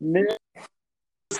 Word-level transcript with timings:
Meu 0.00 0.36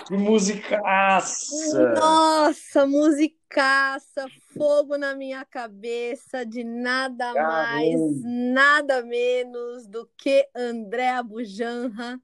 que 0.07 0.15
musicaça! 0.15 1.93
Nossa, 1.95 2.85
musicaça, 2.85 4.25
fogo 4.57 4.97
na 4.97 5.13
minha 5.15 5.43
cabeça, 5.45 6.45
de 6.45 6.63
nada 6.63 7.33
Caramba. 7.33 7.51
mais, 7.51 8.23
nada 8.23 9.03
menos 9.03 9.87
do 9.87 10.09
que 10.17 10.47
André 10.55 11.21
Bujanra 11.23 12.19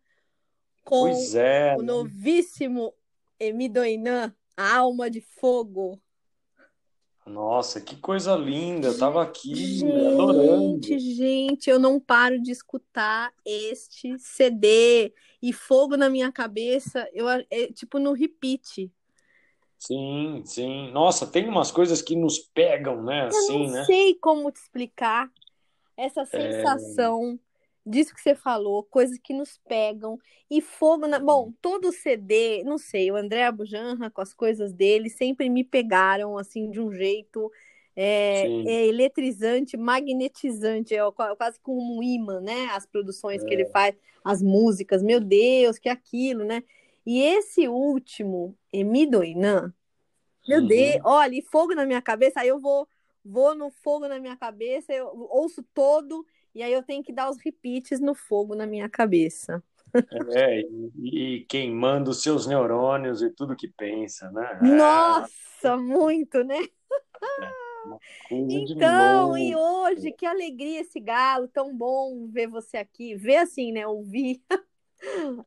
com 0.83 1.09
é, 1.35 1.75
o 1.75 1.81
né? 1.81 1.83
novíssimo 1.83 2.93
Emidoinan, 3.39 4.33
a 4.55 4.77
alma 4.77 5.09
de 5.09 5.21
fogo. 5.21 6.01
Nossa, 7.27 7.81
que 7.81 7.95
coisa 7.97 8.35
linda! 8.35 8.87
Eu 8.87 8.97
tava 8.97 9.21
aqui 9.21 9.83
adorando. 10.07 10.87
Gente, 10.87 10.99
gente, 10.99 11.69
eu 11.69 11.79
não 11.79 11.99
paro 11.99 12.41
de 12.41 12.51
escutar 12.51 13.33
este 13.45 14.17
CD 14.17 15.13
e 15.41 15.51
fogo 15.53 15.95
na 15.97 16.09
minha 16.09 16.31
cabeça, 16.31 17.07
eu 17.13 17.27
é, 17.29 17.43
tipo 17.73 17.99
no 17.99 18.13
repeat. 18.13 18.91
Sim, 19.77 20.41
sim. 20.45 20.91
Nossa, 20.91 21.27
tem 21.27 21.47
umas 21.47 21.69
coisas 21.71 22.01
que 22.01 22.15
nos 22.15 22.39
pegam, 22.39 23.03
né? 23.03 23.23
Eu 23.23 23.27
Assim, 23.27 23.67
não 23.67 23.73
né? 23.73 23.83
sei 23.85 24.15
como 24.15 24.51
te 24.51 24.59
explicar 24.59 25.29
essa 25.95 26.25
sensação 26.25 27.39
disso 27.87 28.13
que 28.13 28.21
você 28.21 28.35
falou, 28.35 28.83
coisas 28.83 29.17
que 29.19 29.33
nos 29.33 29.59
pegam 29.67 30.19
e 30.49 30.61
fogo 30.61 31.07
na. 31.07 31.19
Bom, 31.19 31.51
todo 31.61 31.91
CD, 31.91 32.63
não 32.63 32.77
sei, 32.77 33.11
o 33.11 33.15
André 33.15 33.45
Abujanra 33.45 34.09
com 34.11 34.21
as 34.21 34.33
coisas 34.33 34.73
dele 34.73 35.09
sempre 35.09 35.49
me 35.49 35.63
pegaram 35.63 36.37
assim 36.37 36.69
de 36.71 36.79
um 36.81 36.91
jeito 36.93 37.51
é, 37.95 38.51
é 38.65 38.87
eletrizante, 38.87 39.75
magnetizante, 39.77 40.95
é 40.95 41.11
qua- 41.11 41.35
quase 41.35 41.59
como 41.59 41.97
um 41.97 42.03
imã, 42.03 42.39
né? 42.41 42.67
As 42.71 42.85
produções 42.85 43.43
que 43.43 43.53
ele 43.53 43.65
faz, 43.65 43.95
as 44.23 44.41
músicas, 44.41 45.01
meu 45.01 45.19
Deus, 45.19 45.79
que 45.79 45.89
aquilo, 45.89 46.43
né? 46.43 46.63
E 47.05 47.21
esse 47.21 47.67
último, 47.67 48.55
Emidoinan, 48.71 49.73
meu 50.47 50.61
Uhum. 50.61 50.67
Deus, 50.67 50.99
olha, 51.03 51.35
e 51.35 51.41
fogo 51.41 51.73
na 51.75 51.85
minha 51.85 52.01
cabeça, 52.01 52.41
aí 52.41 52.47
eu 52.47 52.59
vou, 52.59 52.87
vou 53.23 53.55
no 53.55 53.69
fogo 53.69 54.07
na 54.07 54.19
minha 54.19 54.37
cabeça, 54.37 54.93
eu 54.93 55.07
ouço 55.31 55.63
todo, 55.73 56.25
e 56.53 56.63
aí 56.63 56.73
eu 56.73 56.83
tenho 56.83 57.03
que 57.03 57.13
dar 57.13 57.29
os 57.29 57.37
repeats 57.37 57.99
no 57.99 58.15
fogo 58.15 58.55
na 58.55 58.65
minha 58.65 58.89
cabeça. 58.89 59.63
É, 60.35 60.61
e, 60.61 61.35
e 61.41 61.45
queimando 61.45 62.11
os 62.11 62.21
seus 62.21 62.47
neurônios 62.47 63.21
e 63.21 63.29
tudo 63.29 63.55
que 63.55 63.67
pensa, 63.67 64.31
né? 64.31 64.59
É, 64.63 64.67
Nossa, 64.67 65.77
muito, 65.77 66.43
né? 66.43 66.55
de 68.29 68.75
Então, 68.75 69.37
e 69.37 69.55
hoje, 69.55 70.11
que 70.11 70.25
alegria 70.25 70.81
esse 70.81 70.99
galo, 70.99 71.47
tão 71.47 71.75
bom 71.75 72.27
ver 72.27 72.47
você 72.47 72.77
aqui, 72.77 73.15
ver 73.15 73.37
assim, 73.37 73.71
né, 73.71 73.85
ouvir. 73.85 74.41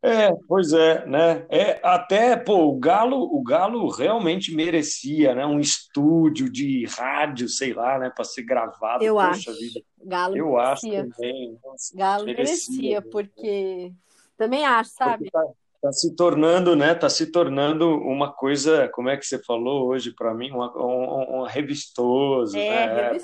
É, 0.02 0.32
pois 0.46 0.72
é, 0.72 1.04
né? 1.06 1.44
É, 1.48 1.80
até, 1.82 2.36
pô, 2.36 2.68
o 2.68 2.78
Galo, 2.78 3.18
o 3.22 3.42
Galo 3.42 3.88
realmente 3.88 4.54
merecia, 4.54 5.34
né? 5.34 5.44
Um 5.44 5.58
estúdio 5.60 6.50
de 6.50 6.86
rádio, 6.86 7.48
sei 7.48 7.72
lá, 7.72 7.98
né? 7.98 8.10
Para 8.14 8.24
ser 8.24 8.42
gravado. 8.42 9.04
Eu 9.04 9.18
acho. 9.18 9.52
vida, 9.54 9.80
Galo 10.04 10.36
eu 10.36 10.58
acho 10.58 10.86
merecia. 10.86 11.10
também. 11.16 11.58
Nossa, 11.64 11.96
Galo 11.96 12.24
merecia, 12.24 12.72
merecia, 12.76 13.00
né? 13.00 13.06
porque 13.10 13.92
também 14.36 14.64
acho, 14.64 14.90
Porque 14.96 15.10
sabe? 15.10 15.30
tá, 15.30 15.44
tá 15.82 15.92
se 15.92 16.14
tornando, 16.14 16.76
né? 16.76 16.94
Tá 16.94 17.08
se 17.08 17.26
tornando 17.26 17.88
uma 17.88 18.32
coisa, 18.32 18.88
como 18.88 19.08
é 19.08 19.16
que 19.16 19.26
você 19.26 19.38
falou 19.42 19.88
hoje 19.88 20.14
para 20.14 20.32
mim? 20.32 20.50
Uma, 20.50 20.72
um, 20.78 21.40
um 21.40 21.42
revistoso, 21.42 22.56
É, 22.56 22.86
né? 22.94 23.16
É 23.16 23.18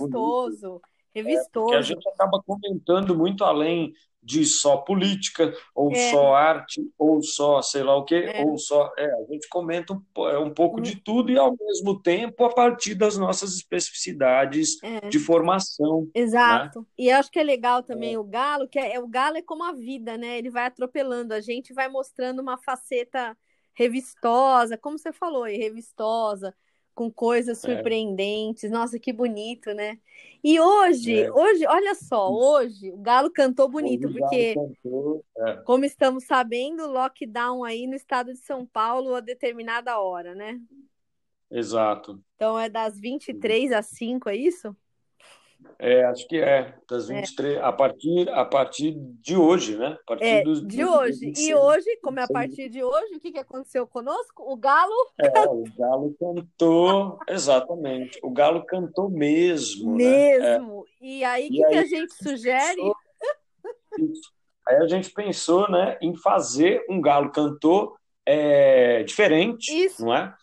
bonito. 1.23 1.29
revistoso, 1.29 1.65
Porque 1.67 1.77
a 1.77 1.83
gente 1.83 2.09
acaba 2.09 2.43
comentando 2.47 3.17
muito 3.17 3.45
além 3.45 3.93
de 4.23 4.45
só 4.45 4.79
política, 4.79 5.55
ou 5.73 5.93
É. 5.93 6.11
só 6.11 6.35
arte, 6.35 6.83
ou 6.99 7.23
só 7.23 7.63
sei 7.63 7.85
lá 7.85 7.95
o 7.97 8.05
quê, 8.05 8.29
É. 8.35 8.45
ou 8.45 8.59
só. 8.59 8.93
É, 8.99 9.05
a 9.05 9.25
gente 9.33 9.49
comenta 9.49 9.93
um, 9.93 10.27
é, 10.29 10.37
um 10.39 10.53
pouco 10.53 10.81
Hum. 10.81 10.83
de 10.83 10.97
tudo 10.97 11.31
e, 11.31 11.39
ao 11.39 11.57
mesmo 11.57 12.03
tempo, 12.03 12.45
a 12.45 12.53
partir 12.53 12.97
das 12.97 13.17
nossas 13.17 13.55
especificidades 13.55 14.83
É. 14.83 15.09
de 15.09 15.19
formação. 15.21 16.09
Exato. 16.13 16.85
E 16.99 17.09
eu 17.09 17.17
acho 17.19 17.31
que 17.31 17.39
é 17.39 17.45
legal 17.45 17.85
também 17.85 18.17
o 18.17 18.25
galo, 18.25 18.67
que 18.69 18.81
é, 18.81 18.95
é- 18.95 19.01
o 19.01 19.07
galo 19.07 19.37
é 19.37 19.43
como 19.43 19.63
a 19.63 19.73
vida, 19.73 20.19
né? 20.19 20.39
Ele 20.39 20.51
vai 20.51 20.67
atropelando 20.67 21.33
a 21.33 21.41
gente, 21.41 21.71
e 21.71 21.75
vai 21.75 21.89
mostrando 21.89 22.41
uma 22.43 22.59
faceta 22.59 23.37
revistosa, 23.75 24.77
como 24.77 24.99
você 24.99 25.13
falou, 25.13 25.47
e 25.47 25.57
revistosa, 25.57 26.53
com 26.97 27.13
coisas 27.13 27.59
É. 27.59 27.61
surpreendentes. 27.61 28.71
Nossa, 28.73 28.99
que 28.99 29.13
bonito, 29.13 29.73
né? 29.75 30.01
E 30.43 30.59
hoje, 30.61 31.23
É. 31.23 31.33
hoje, 31.33 31.67
olha 31.69 31.95
só, 31.95 32.33
hoje 32.33 32.91
o 32.93 32.97
galo 32.99 33.31
cantou 33.31 33.69
bonito, 33.69 34.11
porque 34.13 34.55
cantou, 34.55 35.25
é, 35.39 35.57
como 35.65 35.85
estamos 35.85 36.25
sabendo, 36.25 36.87
lockdown 36.89 37.65
aí 37.65 37.87
no 37.87 37.95
estado 37.95 38.33
de 38.33 38.39
São 38.41 38.67
Paulo 38.67 39.15
a 39.15 39.21
determinada 39.21 40.01
hora, 40.01 40.35
né? 40.35 40.61
exato. 41.51 42.23
Então 42.37 42.59
é 42.59 42.69
das 42.69 42.99
23 42.99 43.73
às 43.73 43.87
5, 43.87 44.29
é 44.29 44.37
isso? 44.37 44.77
É, 45.79 46.05
acho 46.07 46.27
que 46.27 46.39
é, 46.39 46.75
das 46.89 47.11
É. 47.11 47.15
23, 47.21 47.59
a 47.63 47.73
partir, 47.73 48.29
a 48.31 48.45
partir 48.45 48.95
de 49.21 49.37
hoje, 49.37 49.77
né? 49.77 49.99
A 50.03 50.05
partir 50.07 50.25
É, 50.25 50.43
dos, 50.43 50.67
de 50.67 50.79
dos 50.83 50.95
hoje. 50.95 51.21
26. 51.27 51.49
E 51.49 51.55
hoje, 51.55 51.97
como 52.03 52.19
é 52.19 52.23
a 52.23 52.27
26. 52.27 52.33
partir 52.49 52.69
de 52.71 52.83
hoje, 52.83 53.15
o 53.17 53.21
que, 53.21 53.33
que 53.33 53.39
aconteceu 53.39 53.87
conosco? 53.87 54.43
O 54.51 54.57
Galo 54.57 54.95
É, 55.21 55.29
o 55.49 55.65
Galo 55.79 56.17
cantou, 56.19 57.19
exatamente. 57.29 58.19
O 58.23 58.31
Galo 58.31 58.65
cantou 58.65 59.11
mesmo, 59.11 59.97
né? 59.97 60.05
É. 60.05 60.39
mesmo. 60.59 60.85
E 61.01 61.23
aí, 61.25 61.47
o 61.49 61.51
que, 61.51 61.65
que 61.65 61.75
a 61.75 61.85
gente 61.85 62.15
sugere? 62.15 62.77
pensou. 63.91 64.33
Aí 64.69 64.77
a 64.79 64.89
gente 64.89 65.11
pensou, 65.11 65.71
né, 65.71 65.97
em 66.03 66.17
fazer 66.17 66.85
um 66.91 67.01
Galo 67.01 67.31
cantor 67.31 67.97
é, 68.27 69.05
diferente, 69.05 69.71
Isso. 69.73 70.05
não 70.05 70.15
é? 70.15 70.35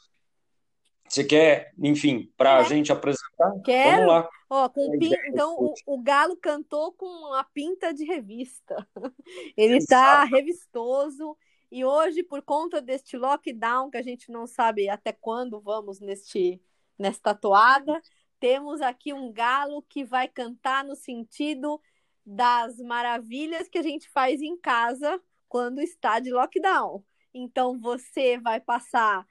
Você 1.09 1.23
quer, 1.23 1.71
enfim, 1.77 2.31
para 2.37 2.57
a 2.57 2.61
É. 2.61 2.65
gente 2.65 2.91
apresentar? 2.91 3.51
Quero. 3.65 3.91
Vamos 3.97 4.07
lá. 4.07 4.29
Ó, 4.53 4.69
com 4.69 4.93
É, 4.93 4.97
pin... 4.99 5.07
ideia, 5.07 5.29
Então, 5.29 5.55
o, 5.57 5.73
o 5.87 5.97
Galo 6.03 6.37
cantou 6.37 6.91
com 6.93 7.33
a 7.33 7.43
pinta 7.43 7.91
de 7.91 8.05
revista. 8.05 8.87
Ele 9.57 9.83
tá 9.83 10.23
revistoso. 10.25 11.35
E 11.71 11.83
hoje, 11.83 12.21
por 12.21 12.39
conta 12.43 12.79
deste 12.79 13.17
lockdown, 13.17 13.89
que 13.89 13.97
a 13.97 14.03
gente 14.03 14.31
não 14.31 14.45
sabe 14.45 14.87
até 14.87 15.11
quando 15.11 15.59
vamos 15.59 15.99
neste, 15.99 16.61
nesta 16.99 17.33
toada, 17.33 17.99
temos 18.39 18.79
aqui 18.79 19.11
um 19.11 19.33
galo 19.33 19.81
que 19.89 20.05
vai 20.05 20.27
cantar 20.27 20.83
no 20.83 20.95
sentido 20.95 21.81
das 22.23 22.77
maravilhas 22.77 23.67
que 23.67 23.79
a 23.79 23.83
gente 23.83 24.07
faz 24.07 24.39
em 24.39 24.55
casa 24.55 25.19
quando 25.49 25.81
está 25.81 26.19
de 26.19 26.31
lockdown. 26.31 27.03
Então, 27.33 27.79
você 27.79 28.37
vai 28.37 28.59
passar 28.59 29.25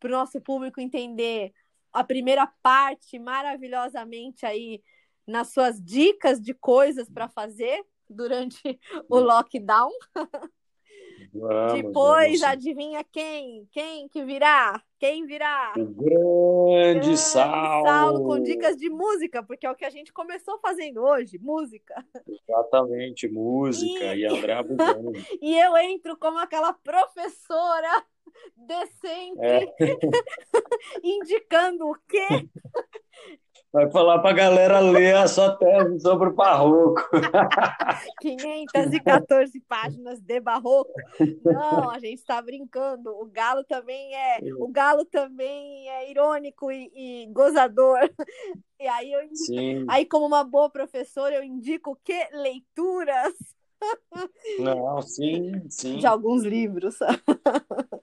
para 0.00 0.08
o 0.08 0.12
nosso 0.12 0.40
público 0.40 0.80
entender 0.80 1.54
a 1.92 2.04
primeira 2.04 2.46
parte 2.62 3.18
maravilhosamente 3.18 4.44
aí 4.46 4.82
nas 5.26 5.52
suas 5.52 5.80
dicas 5.82 6.40
de 6.40 6.54
coisas 6.54 7.08
para 7.08 7.28
fazer 7.28 7.84
durante 8.08 8.78
o 9.08 9.18
lockdown. 9.18 9.90
Vamos, 11.32 11.72
Depois, 11.74 12.40
vamos. 12.40 12.42
adivinha 12.42 13.04
quem? 13.04 13.68
Quem 13.70 14.08
que 14.08 14.24
virá? 14.24 14.82
Quem 14.98 15.26
virá? 15.26 15.72
O 15.76 15.84
grande 15.84 17.00
Grande 17.00 17.16
Saulo. 17.18 17.86
Saulo 17.86 18.24
com 18.24 18.42
dicas 18.42 18.76
de 18.76 18.88
música, 18.90 19.42
porque 19.42 19.66
é 19.66 19.70
o 19.70 19.76
que 19.76 19.84
a 19.84 19.90
gente 19.90 20.12
começou 20.12 20.58
fazendo 20.58 21.02
hoje, 21.02 21.38
música. 21.38 22.04
Exatamente, 22.48 23.28
música 23.28 24.14
E- 24.14 24.20
e 24.20 24.26
André 24.26 24.52
Abudano. 24.54 25.12
E 25.40 25.56
eu 25.56 25.76
entro 25.76 26.16
como 26.16 26.38
aquela 26.38 26.72
professora 26.72 28.04
decente, 28.56 29.40
É. 29.40 29.66
indicando 31.02 31.86
o 31.86 31.94
quê? 32.08 32.48
Vai 33.72 33.88
falar 33.90 34.18
para 34.18 34.30
a 34.30 34.34
galera 34.34 34.80
ler 34.80 35.14
a 35.14 35.28
sua 35.28 35.56
tese 35.56 36.00
sobre 36.00 36.30
o 36.30 36.34
barroco. 36.34 37.00
514 38.20 39.60
páginas 39.60 40.20
de 40.20 40.40
barroco. 40.40 40.92
Não, 41.44 41.88
a 41.88 42.00
gente 42.00 42.18
está 42.18 42.42
brincando. 42.42 43.10
O 43.10 43.26
galo 43.26 43.62
também 43.62 44.12
é, 44.12 44.38
o 44.58 44.66
galo 44.68 45.04
também 45.04 45.88
é 45.88 46.10
irônico 46.10 46.72
e, 46.72 46.90
e 46.94 47.26
gozador. 47.32 48.00
E 48.80 48.88
aí 48.88 49.12
eu, 49.12 49.20
Sim, 49.34 49.86
aí 49.88 50.04
como 50.04 50.26
uma 50.26 50.42
boa 50.42 50.68
professora, 50.68 51.36
eu 51.36 51.44
indico 51.44 51.92
o 51.92 51.98
quê? 52.02 52.28
Leituras 52.32 53.34
não, 54.58 55.00
sim, 55.02 55.68
sim. 55.68 55.98
de 55.98 56.06
alguns 56.06 56.42
livros. 56.42 56.98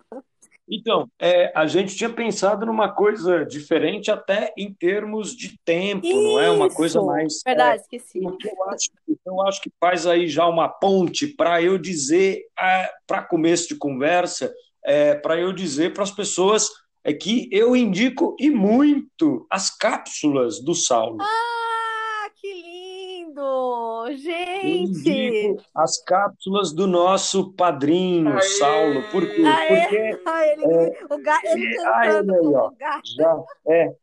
Então, 0.70 1.10
é, 1.20 1.52
a 1.56 1.66
gente 1.66 1.96
tinha 1.96 2.10
pensado 2.10 2.66
numa 2.66 2.90
coisa 2.90 3.46
diferente 3.46 4.12
até 4.12 4.54
em 4.58 4.74
termos 4.74 5.36
de 5.36 5.58
tempo, 5.64 6.06
não 6.06 6.40
é? 6.40 6.52
Uma 6.52 6.70
coisa 6.70 7.00
Isso! 7.00 7.08
mais. 7.08 7.42
Verdade, 7.46 7.82
esqueci. 7.82 8.24
é, 8.24 8.28
o 8.28 8.36
que 8.36 8.48
eu 8.48 8.70
acho, 8.70 8.90
eu 9.26 9.42
acho 9.48 9.62
que 9.62 9.72
faz 9.80 10.06
aí 10.06 10.28
já 10.28 10.46
uma 10.46 10.68
ponte 10.68 11.28
para 11.28 11.62
eu 11.62 11.78
dizer, 11.78 12.46
é, 12.60 12.92
para 13.06 13.24
começo 13.24 13.70
de 13.70 13.76
conversa, 13.76 14.54
é, 14.84 15.16
para 15.16 15.38
eu 15.38 15.54
dizer 15.54 15.94
para 15.94 16.04
as 16.04 16.12
pessoas 16.12 16.70
é 17.04 17.14
que 17.14 17.48
eu 17.54 17.74
indico 17.74 18.36
e 18.38 18.50
muito 18.50 19.48
as 19.50 19.70
cápsulas 19.70 20.60
do 20.60 20.76
Saulo. 20.76 21.18
Ah, 21.22 21.67
gente! 24.16 25.56
as 25.76 26.04
cápsulas 26.04 26.72
do 26.74 26.88
nosso 26.88 27.54
padrinho, 27.54 28.34
Aê. 28.34 28.42
Saulo. 28.42 29.04
Por 29.12 29.26
quê? 29.26 29.44
Aê. 29.44 29.78
Porque. 29.78 29.96
ele, 29.96 30.66
é, 30.66 31.06
o 31.10 31.18
gato, 31.18 31.46
ele 31.46 31.76
cantando 31.76 32.34
aí, 32.34 32.56
ó, 32.56 32.72
Já, 33.16 33.44
é. 33.68 33.96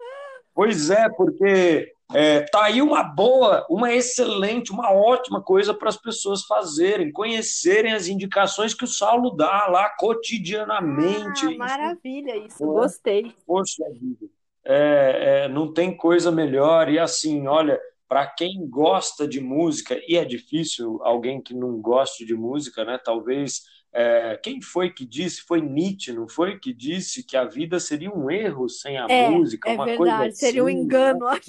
Pois 0.55 0.91
é, 0.91 1.09
porque 1.09 1.93
é, 2.13 2.43
tá 2.43 2.67
aí 2.67 2.81
uma 2.81 3.03
boa, 3.03 3.67
uma 3.69 3.93
excelente, 3.93 4.71
uma 4.71 4.93
ótima 4.93 5.43
coisa 5.43 5.75
para 5.75 5.89
as 5.89 5.97
pessoas 5.97 6.45
fazerem, 6.45 7.11
conhecerem 7.11 7.93
as 7.93 8.07
indicações 8.07 8.75
que 8.75 8.85
o 8.85 8.89
Saulo 8.89 9.31
dá 9.31 9.67
lá 9.67 9.89
cotidianamente. 9.99 11.47
Ah, 11.47 11.57
maravilha, 11.57 12.37
isso, 12.37 12.65
gostei. 12.65 13.35
Poxa 13.47 13.85
vida, 13.91 14.27
é, 14.65 15.47
é, 15.47 15.49
não 15.49 15.73
tem 15.73 15.97
coisa 15.97 16.31
melhor. 16.31 16.89
E 16.89 16.99
assim, 16.99 17.49
olha, 17.49 17.81
para 18.09 18.27
quem 18.27 18.69
gosta 18.69 19.27
de 19.27 19.41
música, 19.41 19.99
e 20.07 20.17
é 20.17 20.25
difícil 20.25 21.01
alguém 21.03 21.41
que 21.41 21.55
não 21.55 21.81
goste 21.81 22.25
de 22.25 22.35
música, 22.35 22.85
né? 22.85 22.99
Talvez. 23.03 23.63
É, 23.97 24.37
quem 24.43 24.61
foi 24.61 24.91
que 24.91 25.07
disse? 25.07 25.43
Foi 25.43 25.61
Nietzsche, 25.61 26.13
não 26.13 26.29
foi? 26.29 26.59
Que 26.59 26.75
disse 26.75 27.25
que 27.25 27.37
a 27.37 27.45
vida 27.45 27.79
seria 27.79 28.11
um 28.11 28.29
erro 28.29 28.69
sem 28.69 28.99
a 28.99 29.07
é, 29.09 29.31
música. 29.31 29.71
É 29.71 29.75
uma 29.75 29.85
verdade, 29.85 29.99
coisa 29.99 30.27
assim, 30.27 30.35
seria 30.35 30.65
um 30.65 30.67
assim, 30.67 30.77
engano. 30.77 31.31
Né? 31.31 31.41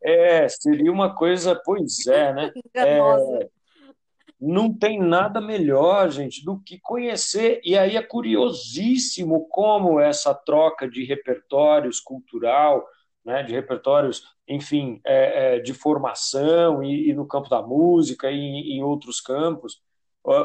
É, 0.00 0.48
seria 0.48 0.92
uma 0.92 1.14
coisa, 1.14 1.60
pois 1.64 2.06
é, 2.06 2.32
né? 2.32 2.52
É, 2.76 3.48
não 4.40 4.72
tem 4.72 5.00
nada 5.00 5.40
melhor, 5.40 6.10
gente, 6.10 6.44
do 6.44 6.60
que 6.60 6.78
conhecer. 6.78 7.60
E 7.64 7.78
aí 7.78 7.96
é 7.96 8.02
curiosíssimo 8.02 9.48
como 9.48 9.98
essa 9.98 10.34
troca 10.34 10.88
de 10.88 11.02
repertórios 11.04 11.98
cultural, 11.98 12.86
né, 13.24 13.42
de 13.42 13.52
repertórios, 13.52 14.22
enfim, 14.46 15.00
é, 15.04 15.56
é, 15.56 15.58
de 15.58 15.72
formação 15.72 16.82
e, 16.82 17.10
e, 17.10 17.14
no 17.14 17.26
campo 17.26 17.48
da 17.48 17.62
música 17.62 18.30
e 18.30 18.72
em 18.72 18.82
outros 18.82 19.20
campos. 19.20 19.82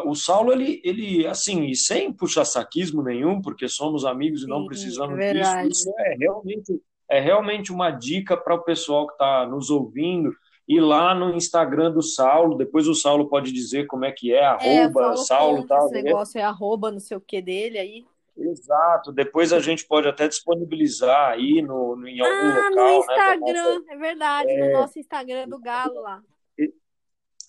O 0.05 0.13
Saulo, 0.13 0.51
ele, 0.51 0.81
ele 0.83 1.25
assim, 1.25 1.67
e 1.67 1.75
sem 1.75 2.11
puxa-saquismo 2.11 3.01
nenhum, 3.01 3.41
porque 3.41 3.69
somos 3.69 4.03
amigos 4.03 4.43
e 4.43 4.47
não 4.47 4.65
precisamos 4.65 5.17
é 5.17 5.33
disso, 5.33 5.67
isso 5.69 5.93
é 5.99 6.15
realmente 6.17 6.81
é 7.09 7.19
realmente 7.19 7.71
uma 7.71 7.89
dica 7.89 8.37
para 8.37 8.53
o 8.53 8.61
pessoal 8.61 9.07
que 9.07 9.13
está 9.13 9.45
nos 9.47 9.71
ouvindo 9.71 10.31
ir 10.67 10.79
lá 10.79 11.15
no 11.15 11.33
Instagram 11.33 11.91
do 11.91 12.03
Saulo, 12.03 12.55
depois 12.55 12.87
o 12.87 12.93
Saulo 12.93 13.27
pode 13.27 13.51
dizer 13.51 13.87
como 13.87 14.05
é 14.05 14.11
que 14.11 14.31
é, 14.31 14.45
arroba, 14.45 15.13
é, 15.13 15.17
Saulo, 15.17 15.65
tal. 15.65 15.87
Esse 15.87 16.03
negócio 16.03 16.37
é 16.37 16.43
arroba, 16.43 16.91
não 16.91 16.99
sei 16.99 17.17
o 17.17 17.21
que 17.21 17.41
dele 17.41 17.79
aí. 17.79 18.05
Exato, 18.39 19.11
depois 19.11 19.51
a 19.51 19.59
gente 19.59 19.85
pode 19.85 20.07
até 20.07 20.27
disponibilizar 20.27 21.31
aí 21.31 21.61
no, 21.61 21.95
no 21.95 22.07
em 22.07 22.19
algum 22.19 22.33
ah, 22.33 22.69
local. 22.69 22.71
no 22.71 22.85
né, 22.85 22.97
Instagram, 22.97 23.79
né, 23.79 23.85
é 23.89 23.97
verdade, 23.97 24.51
é... 24.51 24.67
no 24.67 24.79
nosso 24.79 24.99
Instagram 24.99 25.47
do 25.47 25.59
Galo 25.59 26.01
lá. 26.01 26.21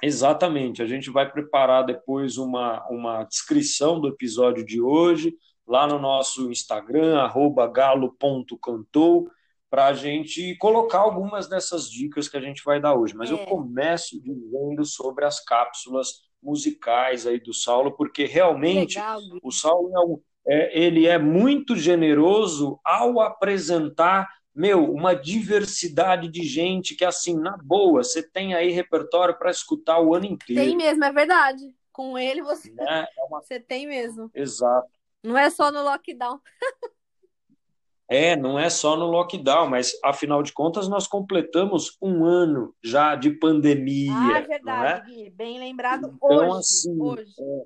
Exatamente, 0.02 0.82
a 0.82 0.86
gente 0.86 1.10
vai 1.10 1.30
preparar 1.30 1.84
depois 1.84 2.38
uma, 2.38 2.86
uma 2.88 3.22
descrição 3.24 4.00
do 4.00 4.08
episódio 4.08 4.64
de 4.64 4.80
hoje, 4.80 5.36
lá 5.66 5.86
no 5.86 5.98
nosso 5.98 6.50
Instagram, 6.50 7.18
arroba 7.18 7.66
galo.cantou, 7.66 9.30
para 9.68 9.86
a 9.86 9.92
gente 9.92 10.56
colocar 10.56 10.98
algumas 10.98 11.48
dessas 11.48 11.88
dicas 11.88 12.28
que 12.28 12.36
a 12.36 12.40
gente 12.40 12.64
vai 12.64 12.80
dar 12.80 12.94
hoje. 12.94 13.14
Mas 13.14 13.30
é. 13.30 13.34
eu 13.34 13.38
começo 13.46 14.20
dizendo 14.20 14.84
sobre 14.84 15.24
as 15.24 15.38
cápsulas 15.44 16.28
musicais 16.42 17.26
aí 17.26 17.38
do 17.38 17.54
Saulo, 17.54 17.92
porque 17.92 18.24
realmente 18.24 18.96
Legal. 18.96 19.20
o 19.42 19.52
Saulo 19.52 20.22
é, 20.46 20.78
é, 20.78 20.78
ele 20.78 21.06
é 21.06 21.18
muito 21.18 21.76
generoso 21.76 22.78
ao 22.84 23.20
apresentar 23.20 24.28
meu, 24.54 24.92
uma 24.92 25.14
diversidade 25.14 26.28
de 26.28 26.42
gente 26.42 26.94
que, 26.94 27.04
assim, 27.04 27.38
na 27.38 27.56
boa, 27.56 28.02
você 28.02 28.22
tem 28.22 28.52
aí 28.52 28.70
repertório 28.70 29.38
para 29.38 29.50
escutar 29.50 30.00
o 30.00 30.14
ano 30.14 30.26
inteiro. 30.26 30.62
Tem 30.62 30.76
mesmo, 30.76 31.04
é 31.04 31.12
verdade. 31.12 31.62
Com 31.92 32.18
ele 32.18 32.42
você, 32.42 32.70
né? 32.72 33.06
é 33.16 33.24
uma... 33.24 33.40
você 33.42 33.60
tem 33.60 33.86
mesmo. 33.86 34.30
Exato. 34.34 34.88
Não 35.22 35.38
é 35.38 35.48
só 35.50 35.70
no 35.70 35.82
lockdown. 35.82 36.40
É, 38.12 38.34
não 38.34 38.58
é 38.58 38.68
só 38.68 38.96
no 38.96 39.06
lockdown, 39.06 39.70
mas 39.70 39.92
afinal 40.02 40.42
de 40.42 40.52
contas 40.52 40.88
nós 40.88 41.06
completamos 41.06 41.96
um 42.02 42.24
ano 42.24 42.74
já 42.82 43.14
de 43.14 43.30
pandemia. 43.30 44.10
Ah, 44.12 44.38
é 44.38 44.42
verdade, 44.42 45.12
é? 45.12 45.14
Gui, 45.14 45.30
bem 45.30 45.60
lembrado 45.60 46.10
então, 46.12 46.48
hoje. 46.48 46.58
Assim, 46.58 47.00
hoje. 47.00 47.32
É, 47.38 47.64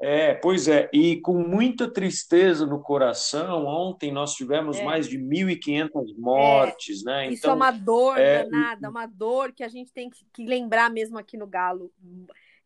é, 0.00 0.34
pois 0.34 0.68
é, 0.68 0.90
e 0.92 1.16
com 1.20 1.34
muita 1.34 1.90
tristeza 1.90 2.66
no 2.66 2.80
coração, 2.80 3.64
ontem 3.66 4.12
nós 4.12 4.34
tivemos 4.34 4.78
é. 4.78 4.84
mais 4.84 5.08
de 5.08 5.18
1.500 5.18 6.16
mortes, 6.18 7.02
né? 7.02 7.24
Então, 7.24 7.34
Isso 7.34 7.46
é 7.46 7.52
uma 7.52 7.70
dor 7.70 8.18
é, 8.18 8.44
danada, 8.44 8.90
uma 8.90 9.06
dor 9.06 9.52
que 9.52 9.64
a 9.64 9.68
gente 9.68 9.92
tem 9.92 10.10
que, 10.10 10.24
que 10.32 10.44
lembrar 10.44 10.90
mesmo 10.90 11.18
aqui 11.18 11.36
no 11.36 11.46
Galo 11.46 11.90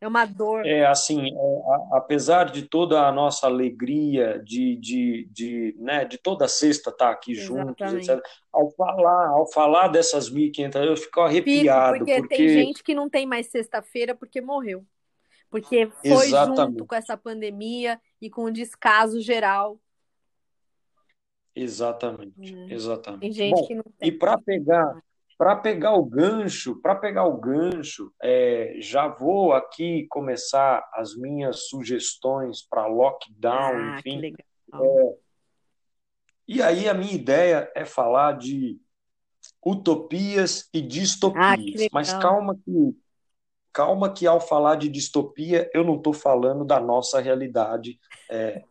é 0.01 0.07
uma 0.07 0.25
dor. 0.25 0.65
É 0.65 0.83
assim, 0.87 1.31
é, 1.31 1.93
a, 1.93 1.97
apesar 1.97 2.45
de 2.45 2.63
toda 2.63 3.07
a 3.07 3.11
nossa 3.11 3.45
alegria 3.45 4.41
de, 4.43 4.75
de, 4.77 5.29
de, 5.31 5.75
né, 5.77 6.03
de 6.03 6.17
toda 6.17 6.47
sexta 6.47 6.89
estar 6.89 7.11
aqui 7.11 7.33
Exatamente. 7.33 7.85
juntos, 7.85 8.09
etc. 8.09 8.19
Ao 8.51 8.71
falar, 8.71 9.27
ao 9.27 9.51
falar 9.51 9.87
dessas 9.89 10.29
1.500, 10.29 10.83
eu 10.83 10.97
fico 10.97 11.21
arrepiado. 11.21 11.93
Fico, 11.93 12.05
porque, 12.05 12.19
porque, 12.19 12.35
tem 12.35 12.49
gente 12.49 12.83
que 12.83 12.95
não 12.95 13.07
tem 13.07 13.27
mais 13.27 13.47
sexta-feira 13.47 14.15
porque 14.15 14.41
morreu. 14.41 14.83
Porque 15.51 15.91
foi 16.01 16.27
Exatamente. 16.27 16.71
junto 16.71 16.85
com 16.85 16.95
essa 16.95 17.17
pandemia 17.17 18.01
e 18.21 18.29
com 18.29 18.45
o 18.45 18.51
descaso 18.51 19.19
geral. 19.19 19.77
Exatamente, 21.53 22.55
hum. 22.55 22.67
exatamente. 22.69 23.19
Tem 23.19 23.31
gente 23.33 23.59
Bom, 23.59 23.67
que 23.67 23.75
não 23.75 23.83
tem. 23.99 24.07
E 24.07 24.11
para 24.13 24.37
pegar 24.37 25.03
para 25.37 25.55
pegar 25.55 25.95
o 25.95 26.05
gancho, 26.05 26.79
para 26.81 26.93
pegar 26.93 27.25
o 27.25 27.35
gancho, 27.35 28.13
é, 28.21 28.75
já 28.79 29.07
vou 29.07 29.53
aqui 29.53 30.05
começar 30.07 30.87
as 30.93 31.15
minhas 31.15 31.67
sugestões 31.67 32.61
para 32.61 32.85
lockdown, 32.85 33.75
ah, 33.75 33.99
enfim. 33.99 34.35
É, 34.71 35.15
e 36.47 36.61
aí 36.61 36.87
a 36.87 36.93
minha 36.93 37.13
ideia 37.13 37.71
é 37.75 37.85
falar 37.85 38.37
de 38.37 38.79
utopias 39.65 40.69
e 40.71 40.79
distopias. 40.79 41.81
Ah, 41.85 41.89
Mas 41.91 42.13
calma 42.13 42.55
que 42.63 42.95
calma 43.73 44.11
que 44.11 44.27
ao 44.27 44.39
falar 44.39 44.75
de 44.75 44.89
distopia 44.89 45.69
eu 45.73 45.83
não 45.83 45.95
estou 45.95 46.13
falando 46.13 46.65
da 46.65 46.79
nossa 46.79 47.19
realidade, 47.19 47.99
é, 48.29 48.61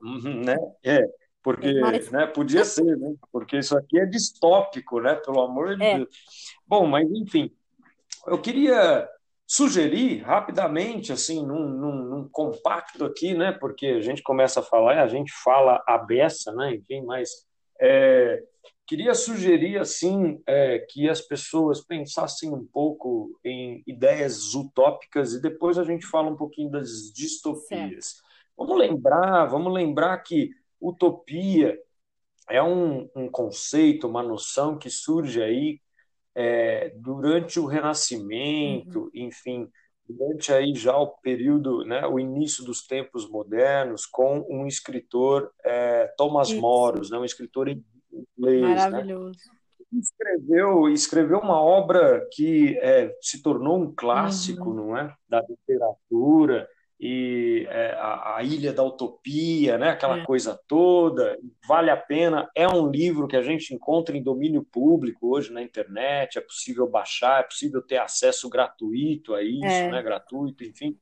né? 0.44 0.56
É, 0.84 1.02
porque 1.42 1.80
mas... 1.80 2.10
né, 2.10 2.26
podia 2.26 2.64
ser, 2.64 2.96
né? 2.96 3.14
Porque 3.32 3.58
isso 3.58 3.76
aqui 3.76 3.98
é 3.98 4.06
distópico, 4.06 5.00
né? 5.00 5.14
Pelo 5.14 5.40
amor 5.40 5.76
de 5.76 5.82
é. 5.82 5.96
Deus. 5.98 6.08
Bom, 6.66 6.86
mas 6.86 7.10
enfim, 7.10 7.50
eu 8.26 8.40
queria 8.40 9.08
sugerir 9.46 10.22
rapidamente, 10.22 11.12
assim, 11.12 11.44
num, 11.44 11.68
num, 11.68 12.04
num, 12.04 12.28
compacto 12.28 13.04
aqui, 13.04 13.34
né? 13.34 13.50
Porque 13.50 13.86
a 13.86 14.00
gente 14.00 14.22
começa 14.22 14.60
a 14.60 14.62
falar, 14.62 15.02
a 15.02 15.08
gente 15.08 15.32
fala 15.42 15.82
a 15.88 15.98
beça, 15.98 16.52
né? 16.52 16.74
Enfim, 16.74 17.02
mas 17.04 17.30
é, 17.80 18.42
queria 18.90 19.14
sugerir 19.14 19.78
assim 19.78 20.42
é, 20.44 20.80
que 20.80 21.08
as 21.08 21.20
pessoas 21.20 21.80
pensassem 21.80 22.52
um 22.52 22.66
pouco 22.66 23.38
em 23.44 23.84
ideias 23.86 24.52
utópicas 24.52 25.32
e 25.32 25.40
depois 25.40 25.78
a 25.78 25.84
gente 25.84 26.04
fala 26.04 26.28
um 26.28 26.36
pouquinho 26.36 26.72
das 26.72 27.12
distopias. 27.14 28.06
Certo. 28.06 28.22
Vamos 28.58 28.76
lembrar, 28.76 29.46
vamos 29.46 29.72
lembrar 29.72 30.18
que 30.18 30.50
utopia 30.80 31.78
é 32.48 32.60
um, 32.60 33.08
um 33.14 33.30
conceito, 33.30 34.08
uma 34.08 34.24
noção 34.24 34.76
que 34.76 34.90
surge 34.90 35.40
aí 35.40 35.80
é, 36.34 36.92
durante 36.96 37.60
o 37.60 37.66
Renascimento, 37.66 39.02
uhum. 39.02 39.10
enfim, 39.14 39.70
durante 40.04 40.52
aí 40.52 40.74
já 40.74 40.96
o 40.96 41.06
período, 41.06 41.84
né, 41.84 42.04
o 42.08 42.18
início 42.18 42.64
dos 42.64 42.84
tempos 42.84 43.30
modernos, 43.30 44.04
com 44.04 44.44
um 44.50 44.66
escritor, 44.66 45.52
é, 45.64 46.12
Thomas 46.16 46.50
Isso. 46.50 46.60
Moros, 46.60 47.08
né, 47.08 47.18
um 47.18 47.24
escritor 47.24 47.68
inglês. 48.12 48.62
Né. 48.62 48.74
Maravilhoso. 48.74 49.38
Né? 49.92 50.00
Escreveu, 50.00 50.88
escreveu 50.88 51.38
uma 51.40 51.60
obra 51.60 52.24
que 52.32 52.78
é, 52.78 53.12
se 53.20 53.42
tornou 53.42 53.76
um 53.76 53.92
clássico, 53.92 54.70
uhum. 54.70 54.74
não 54.74 54.96
é, 54.96 55.12
da 55.28 55.44
literatura, 55.48 56.68
e 57.00 57.66
é, 57.70 57.92
a, 57.94 58.36
a, 58.36 58.42
Ilha 58.44 58.74
da 58.74 58.84
Utopia, 58.84 59.78
né? 59.78 59.88
aquela 59.88 60.18
é. 60.18 60.24
coisa 60.24 60.60
toda, 60.68 61.36
vale 61.66 61.90
a 61.90 61.96
pena. 61.96 62.48
É 62.54 62.68
um 62.68 62.90
livro 62.90 63.26
que 63.26 63.36
a 63.36 63.42
gente 63.42 63.74
encontra 63.74 64.14
em 64.14 64.22
domínio 64.22 64.62
público 64.62 65.34
hoje 65.34 65.50
na 65.50 65.62
internet, 65.62 66.38
é 66.38 66.42
possível 66.42 66.86
baixar, 66.86 67.40
é 67.40 67.44
possível 67.44 67.80
ter 67.80 67.96
acesso 67.96 68.50
gratuito 68.50 69.34
a 69.34 69.42
isso, 69.42 69.64
é. 69.64 69.90
né? 69.90 70.02
gratuito, 70.02 70.62
enfim. 70.62 70.96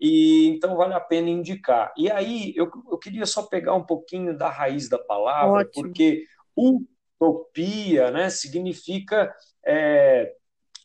E 0.00 0.48
então 0.48 0.76
vale 0.76 0.94
a 0.94 1.00
pena 1.00 1.30
indicar. 1.30 1.94
E 1.96 2.10
aí 2.10 2.52
eu, 2.56 2.68
eu 2.90 2.98
queria 2.98 3.24
só 3.24 3.42
pegar 3.42 3.74
um 3.74 3.84
pouquinho 3.84 4.36
da 4.36 4.50
raiz 4.50 4.88
da 4.88 4.98
palavra, 4.98 5.60
Ótimo. 5.60 5.84
porque 5.84 6.24
utopia 6.56 8.10
né, 8.10 8.30
significa 8.30 9.34
é, 9.66 10.32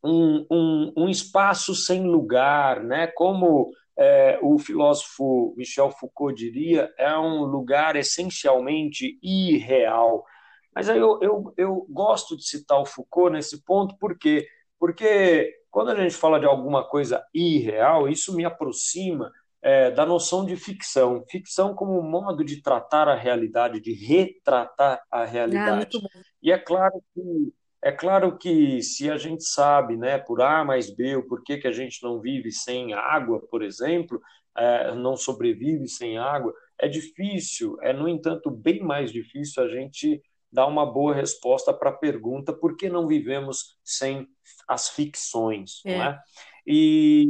um, 0.04 0.46
um, 0.50 0.94
um 0.98 1.10
espaço 1.10 1.75
sem 1.75 2.04
lugar, 2.04 2.84
né? 2.84 3.08
como 3.08 3.72
é, 3.98 4.40
o 4.42 4.58
filósofo 4.58 5.54
Michel 5.58 5.92
Foucault 5.92 6.36
diria, 6.36 6.92
é 6.98 7.16
um 7.18 7.44
lugar 7.44 7.96
essencialmente 7.96 9.20
irreal. 9.22 10.25
Mas 10.74 10.90
aí 10.90 10.98
eu, 10.98 11.20
eu, 11.22 11.54
eu 11.58 11.86
gosto 11.90 12.36
de 12.36 12.48
citar 12.48 12.80
o 12.80 12.86
Foucault 12.86 13.32
nesse 13.32 13.63
ponto, 13.63 13.98
por 13.98 14.18
quê? 14.18 14.48
Porque 14.80 15.54
quando 15.70 15.92
a 15.92 15.96
gente 15.96 16.16
fala 16.16 16.40
de 16.40 16.46
alguma 16.46 16.84
coisa 16.84 17.24
irreal, 17.34 18.10
isso 18.10 18.36
me 18.36 18.44
aproxima 18.44 19.32
é, 19.62 19.91
da 19.91 20.06
noção 20.06 20.46
de 20.46 20.56
ficção. 20.56 21.24
Ficção 21.30 21.75
como 21.75 22.00
um 22.00 22.10
modo 22.10 22.44
de 22.44 22.62
tratar 22.62 23.08
a 23.08 23.15
realidade, 23.15 23.80
de 23.80 23.94
retratar 23.94 25.01
a 25.10 25.24
realidade. 25.24 25.98
Ah, 25.98 26.22
e 26.41 26.51
é 26.51 26.58
claro 26.58 27.01
que 27.13 27.53
é 27.84 27.91
claro 27.91 28.38
que 28.38 28.84
se 28.84 29.10
a 29.10 29.18
gente 29.18 29.44
sabe, 29.44 29.98
né, 29.98 30.20
por 30.20 30.39
A 30.39 30.63
mais 30.63 30.94
B, 30.96 31.15
o 31.15 31.27
porquê 31.27 31.58
que 31.58 31.68
a 31.68 31.72
gente 31.72 32.03
não 32.03 32.22
vive 32.22 32.51
sem 32.51 32.94
água, 32.94 33.41
por 33.50 33.63
exemplo, 33.63 34.22
é, 34.56 34.94
não 34.94 35.18
sobrevive 35.18 35.88
sem 35.88 36.15
água, 36.15 36.53
é 36.77 36.88
difícil, 36.88 37.77
é, 37.82 37.91
no 37.91 38.08
entanto, 38.08 38.51
bem 38.51 38.84
mais 38.84 39.12
difícil 39.12 39.63
a 39.63 39.68
gente 39.68 40.22
dar 40.51 40.68
uma 40.68 40.86
boa 40.86 41.15
resposta 41.15 41.74
para 41.74 41.89
a 41.89 41.94
pergunta 41.94 42.53
por 42.53 42.75
que 42.75 42.88
não 42.88 43.08
vivemos 43.08 43.80
sem 43.84 44.27
as 44.68 44.89
ficções, 44.89 45.82
é. 45.84 45.98
né? 45.98 46.20
E, 46.68 47.25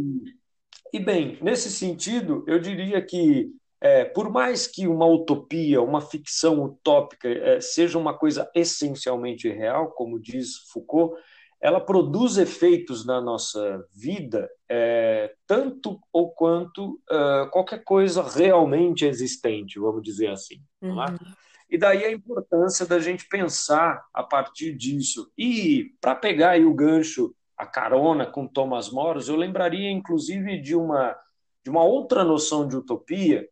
e, 0.94 1.00
bem, 1.00 1.38
nesse 1.42 1.70
sentido, 1.70 2.44
eu 2.48 2.60
diria 2.60 3.02
que 3.02 3.52
é, 3.80 4.06
por 4.06 4.30
mais 4.30 4.68
que 4.68 4.88
uma 4.88 5.08
utopia, 5.08 5.82
uma 5.82 6.02
ficção 6.02 6.64
utópica 6.64 7.28
é, 7.28 7.60
seja 7.60 7.98
uma 7.98 8.14
coisa 8.14 8.50
essencialmente 8.54 9.50
real, 9.50 9.92
como 9.92 10.20
diz 10.20 10.58
Foucault, 10.72 11.16
ela 11.60 11.80
produz 11.80 12.38
efeitos 12.38 13.06
na 13.06 13.22
nossa 13.22 13.86
vida 13.92 14.50
é, 14.68 15.34
tanto 15.46 16.00
ou 16.12 16.32
quanto 16.32 17.00
uh, 17.12 17.50
qualquer 17.52 17.84
coisa 17.84 18.24
realmente 18.24 19.06
existente, 19.06 19.80
vamos 19.80 20.02
dizer 20.02 20.30
assim. 20.30 20.56
É? 20.82 20.88
Uhum. 20.88 21.16
E 21.70 21.78
daí 21.78 22.04
a 22.04 22.12
importância 22.12 22.86
da 22.86 23.00
gente 23.00 23.28
pensar 23.30 24.04
a 24.14 24.24
partir 24.24 24.76
disso. 24.76 25.32
E 25.38 25.94
para 26.02 26.16
pegar 26.16 26.60
o 26.60 26.74
gancho, 26.74 27.34
a 27.62 27.66
carona 27.68 28.26
com 28.26 28.48
Thomas 28.48 28.90
Moros, 28.90 29.30
eu 29.30 29.36
lembraria 29.36 29.92
inclusive 29.92 30.60
de 30.60 30.76
uma 30.76 31.16
de 31.64 31.70
uma 31.70 31.84
outra 31.84 32.24
noção 32.24 32.68
de 32.68 32.76
utopia 32.76 33.48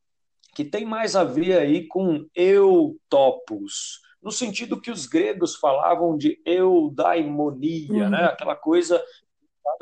que 0.56 0.66
tem 0.66 0.84
mais 0.84 1.16
a 1.16 1.24
ver 1.24 1.60
aí 1.60 1.86
com 1.88 2.26
eutopos, 2.34 4.02
no 4.20 4.32
sentido 4.32 4.82
que 4.82 4.90
os 4.90 5.06
gregos 5.06 5.56
falavam 5.56 6.18
de 6.18 6.42
eudaimonia, 6.44 8.06
uhum. 8.06 8.10
né? 8.10 8.26
aquela 8.26 8.56
coisa 8.56 9.00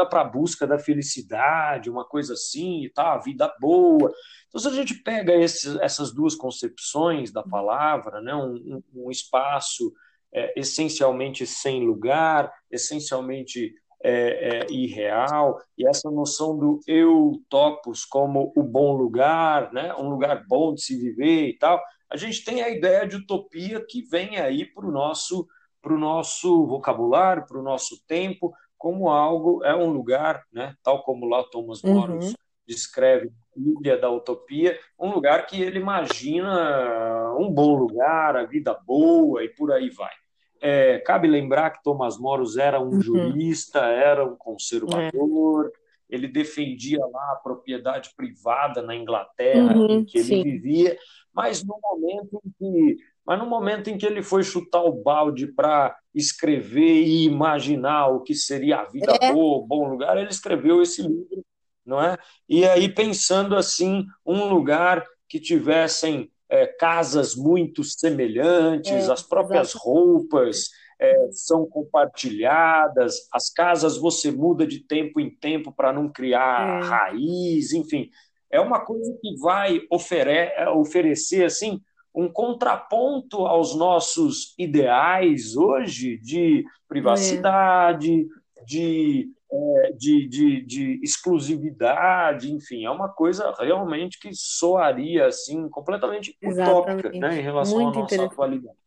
para 0.10 0.22
a 0.22 0.25
busca 0.25 0.67
da 0.67 0.77
felicidade, 0.77 1.89
uma 1.89 2.03
coisa 2.03 2.34
assim 2.34 2.84
e 2.84 2.89
tal, 2.89 3.13
a 3.13 3.19
vida 3.19 3.55
boa. 3.62 4.13
Então, 4.50 4.60
se 4.60 4.67
a 4.67 4.74
gente 4.74 4.93
pega 4.96 5.34
essas 5.34 6.13
duas 6.13 6.36
concepções 6.36 7.31
da 7.31 7.41
palavra, 7.41 8.19
né? 8.19 8.36
um, 8.36 8.84
um 8.93 9.10
espaço 9.10 9.93
é, 10.34 10.60
essencialmente 10.60 11.48
sem 11.48 11.88
lugar, 11.88 12.53
essencialmente 12.69 13.74
é, 14.04 14.60
é, 14.60 14.72
irreal, 14.72 15.60
e 15.77 15.88
essa 15.88 16.10
noção 16.10 16.58
do 16.58 16.80
eu 16.88 17.42
topos 17.50 18.06
como 18.06 18.54
o 18.56 18.63
bom 18.63 18.96
lugar, 18.96 19.72
né? 19.74 19.94
um 19.96 20.10
lugar 20.10 20.46
bom 20.48 20.74
de 20.74 20.82
se 20.82 20.98
viver 20.98 21.48
e 21.48 21.58
tal, 21.58 21.82
a 22.10 22.16
gente 22.16 22.44
tem 22.46 22.62
a 22.62 22.70
ideia 22.70 23.08
de 23.08 23.16
utopia 23.16 23.84
que 23.86 24.01
vem 24.04 24.38
aí 24.39 24.66
para 24.66 24.86
o 24.86 24.92
nosso, 24.92 25.48
pro 25.82 25.98
nosso 25.98 26.66
vocabulário, 26.68 27.46
para 27.48 27.60
o 27.60 27.63
nosso 27.63 28.01
tempo, 28.08 28.54
como 28.77 29.10
algo, 29.10 29.63
é 29.63 29.75
um 29.75 29.89
lugar, 29.89 30.44
né? 30.51 30.75
tal 30.84 31.04
como 31.04 31.25
lá 31.25 31.44
Thomas 31.44 31.82
Moros 31.82 32.27
uhum. 32.27 32.34
descreve 32.68 33.32
Ilha 33.56 33.98
da 33.98 34.12
Utopia, 34.12 34.80
um 35.00 35.12
lugar 35.12 35.48
que 35.48 35.60
ele 35.60 35.80
imagina 35.80 37.34
um 37.39 37.51
bom 37.51 37.75
lugar, 37.75 38.36
a 38.36 38.46
vida 38.46 38.80
boa 38.86 39.44
e 39.44 39.50
por 39.50 39.72
aí 39.72 39.89
vai. 39.89 40.13
É, 40.62 41.00
cabe 41.00 41.28
lembrar 41.28 41.72
que 41.72 41.84
Thomas 41.84 42.18
Moros 42.18 42.58
era 42.58 42.80
um 42.80 42.90
uhum. 42.90 43.02
jurista, 43.02 43.80
era 43.80 44.26
um 44.26 44.36
conservador, 44.36 45.72
é. 45.74 46.16
ele 46.16 46.28
defendia 46.28 47.00
lá 47.06 47.34
a 47.34 47.40
propriedade 47.44 48.12
privada 48.16 48.82
na 48.82 48.96
Inglaterra 48.96 49.76
uhum, 49.76 50.00
em 50.00 50.06
que 50.06 50.18
ele 50.18 50.28
sim. 50.28 50.44
vivia, 50.44 50.98
mas 51.34 51.64
no 51.64 51.80
momento 51.82 52.42
em 52.46 52.52
que 52.58 52.98
mas 53.26 53.40
no 53.40 53.46
momento 53.46 53.90
em 53.90 53.98
que 53.98 54.06
ele 54.06 54.24
foi 54.24 54.42
chutar 54.42 54.82
o 54.82 55.04
balde 55.04 55.48
para 55.48 55.98
escrever 56.16 57.04
e 57.04 57.26
imaginar 57.26 58.08
o 58.08 58.22
que 58.22 58.34
seria 58.34 58.78
a 58.78 58.86
vida 58.86 59.18
é. 59.22 59.34
boa, 59.34 59.68
bom 59.68 59.90
lugar, 59.90 60.18
ele 60.18 60.30
escreveu 60.30 60.82
esse 60.82 61.02
livro, 61.02 61.46
não 61.86 62.02
é? 62.02 62.18
E 62.48 62.66
aí 62.66 62.88
pensando 62.88 63.54
assim, 63.58 64.06
um 64.26 64.48
lugar 64.48 65.06
que 65.28 65.42
tivessem 65.42 66.32
é, 66.50 66.66
casas 66.66 67.36
muito 67.36 67.84
semelhantes, 67.84 69.08
é, 69.08 69.12
as 69.12 69.22
próprias 69.22 69.70
exatamente. 69.70 69.86
roupas 69.86 70.70
é, 71.00 71.30
são 71.32 71.66
compartilhadas, 71.66 73.27
as 73.32 73.50
casas 73.50 73.98
você 73.98 74.32
muda 74.32 74.66
de 74.66 74.80
tempo 74.80 75.20
em 75.20 75.30
tempo 75.30 75.72
para 75.72 75.94
não 75.94 76.10
criar 76.10 76.84
é. 76.84 76.88
raiz, 76.88 77.74
enfim, 77.74 78.10
é 78.50 78.60
uma 78.60 78.80
coisa 78.80 79.18
que 79.22 79.36
vai 79.38 79.82
ofere 79.92 80.32
é, 80.32 80.70
oferecer 80.70 81.46
assim 81.46 81.82
um 82.16 82.27
contraponto 82.27 83.46
aos 83.46 83.75
nossos 83.75 84.56
ideais 84.58 85.56
hoje 85.56 86.18
de 86.18 86.66
privacidade, 86.88 88.25
de 88.66 89.30
é, 89.50 89.92
de, 89.94 90.27
de, 90.27 90.62
de, 90.66 91.00
exclusividade, 91.01 92.51
enfim, 92.51 92.86
é 92.86 92.89
uma 92.89 93.08
coisa 93.08 93.54
realmente 93.58 94.20
que 94.20 94.34
soaria 94.34 95.27
assim 95.27 95.70
completamente 95.70 96.38
utópica 96.44 97.10
né, 97.12 97.39
em 97.39 97.42
relação 97.42 97.80
Muito 97.80 98.00
à 98.00 98.01
nossa 98.01 98.25
atualidade. 98.25 98.77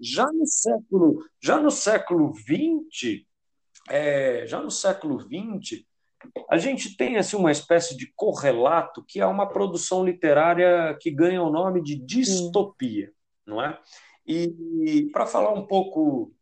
Já 0.00 0.26
no 0.32 0.46
século, 0.46 1.24
já 1.40 1.60
no 1.60 1.70
século 1.70 2.32
XX, 2.34 3.24
é, 3.90 4.46
já 4.46 4.60
no 4.60 4.70
século 4.70 5.20
XX, 5.20 5.84
a 6.48 6.56
gente 6.56 6.96
tem 6.96 7.16
assim 7.16 7.36
uma 7.36 7.52
espécie 7.52 7.96
de 7.96 8.12
correlato 8.16 9.04
que 9.06 9.20
é 9.20 9.26
uma 9.26 9.46
produção 9.46 10.04
literária 10.04 10.96
que 11.00 11.10
ganha 11.10 11.42
o 11.42 11.50
nome 11.50 11.82
de 11.82 11.96
distopia, 11.96 13.12
não 13.46 13.62
é? 13.62 13.78
E 14.26 15.08
para 15.12 15.26
falar 15.26 15.52
um 15.52 15.66
pouco 15.66 16.32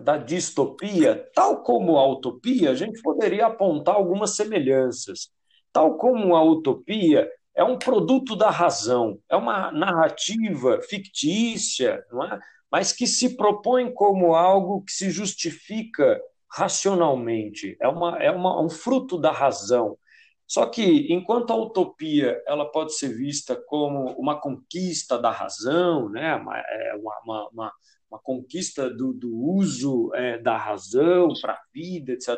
da 0.00 0.16
distopia, 0.16 1.28
tal 1.34 1.62
como 1.62 1.98
a 1.98 2.06
utopia, 2.06 2.70
a 2.70 2.74
gente 2.74 3.00
poderia 3.02 3.46
apontar 3.46 3.94
algumas 3.94 4.36
semelhanças. 4.36 5.30
Tal 5.72 5.96
como 5.96 6.36
a 6.36 6.42
utopia 6.42 7.30
é 7.54 7.64
um 7.64 7.78
produto 7.78 8.36
da 8.36 8.50
razão, 8.50 9.18
é 9.28 9.36
uma 9.36 9.72
narrativa 9.72 10.80
fictícia, 10.82 12.04
não 12.10 12.24
é? 12.24 12.38
mas 12.70 12.92
que 12.92 13.06
se 13.06 13.36
propõe 13.36 13.92
como 13.92 14.34
algo 14.34 14.82
que 14.82 14.92
se 14.92 15.10
justifica 15.10 16.20
racionalmente, 16.50 17.76
é, 17.80 17.88
uma, 17.88 18.18
é 18.18 18.30
uma, 18.30 18.62
um 18.62 18.68
fruto 18.68 19.18
da 19.18 19.32
razão. 19.32 19.98
Só 20.46 20.64
que, 20.66 21.12
enquanto 21.12 21.50
a 21.52 21.56
utopia 21.56 22.40
ela 22.46 22.64
pode 22.70 22.94
ser 22.94 23.08
vista 23.08 23.54
como 23.54 24.12
uma 24.12 24.40
conquista 24.40 25.18
da 25.18 25.30
razão, 25.30 26.08
né? 26.08 26.34
uma, 26.36 26.58
é 26.58 26.94
uma, 26.94 27.48
uma, 27.52 27.72
uma 28.10 28.18
conquista 28.18 28.88
do, 28.88 29.12
do 29.12 29.34
uso 29.36 30.10
é, 30.14 30.38
da 30.38 30.56
razão 30.56 31.28
para 31.40 31.54
a 31.54 31.62
vida, 31.72 32.12
etc. 32.12 32.28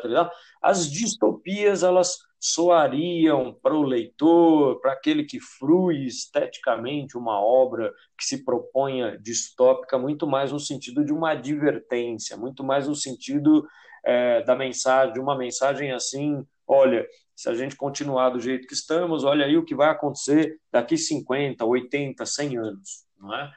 As 0.61 0.89
distopias 0.89 1.83
elas 1.83 2.17
soariam 2.39 3.53
para 3.61 3.75
o 3.75 3.83
leitor, 3.83 4.81
para 4.81 4.93
aquele 4.93 5.23
que 5.23 5.39
frui 5.39 6.05
esteticamente 6.05 7.15
uma 7.15 7.39
obra 7.39 7.93
que 8.17 8.25
se 8.25 8.43
proponha 8.43 9.15
distópica, 9.19 9.97
muito 9.97 10.25
mais 10.25 10.51
no 10.51 10.59
sentido 10.59 11.05
de 11.05 11.13
uma 11.13 11.31
advertência, 11.31 12.35
muito 12.35 12.63
mais 12.63 12.87
no 12.87 12.95
sentido 12.95 13.67
é, 14.03 14.41
da 14.43 14.55
mensagem, 14.55 15.13
de 15.13 15.19
uma 15.19 15.37
mensagem 15.37 15.91
assim, 15.91 16.43
olha, 16.67 17.07
se 17.35 17.47
a 17.47 17.53
gente 17.53 17.75
continuar 17.75 18.29
do 18.29 18.39
jeito 18.39 18.67
que 18.67 18.73
estamos, 18.73 19.23
olha 19.23 19.45
aí 19.45 19.55
o 19.55 19.65
que 19.65 19.75
vai 19.75 19.89
acontecer 19.89 20.59
daqui 20.71 20.97
50, 20.97 21.63
80, 21.63 22.25
100 22.25 22.57
anos, 22.57 23.05
não 23.19 23.35
é? 23.35 23.51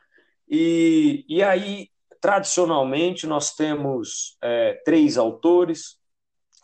E, 0.47 1.25
e 1.26 1.42
aí 1.42 1.88
Tradicionalmente, 2.25 3.26
nós 3.26 3.54
temos 3.54 4.38
é, 4.43 4.81
três 4.83 5.19
autores 5.19 5.99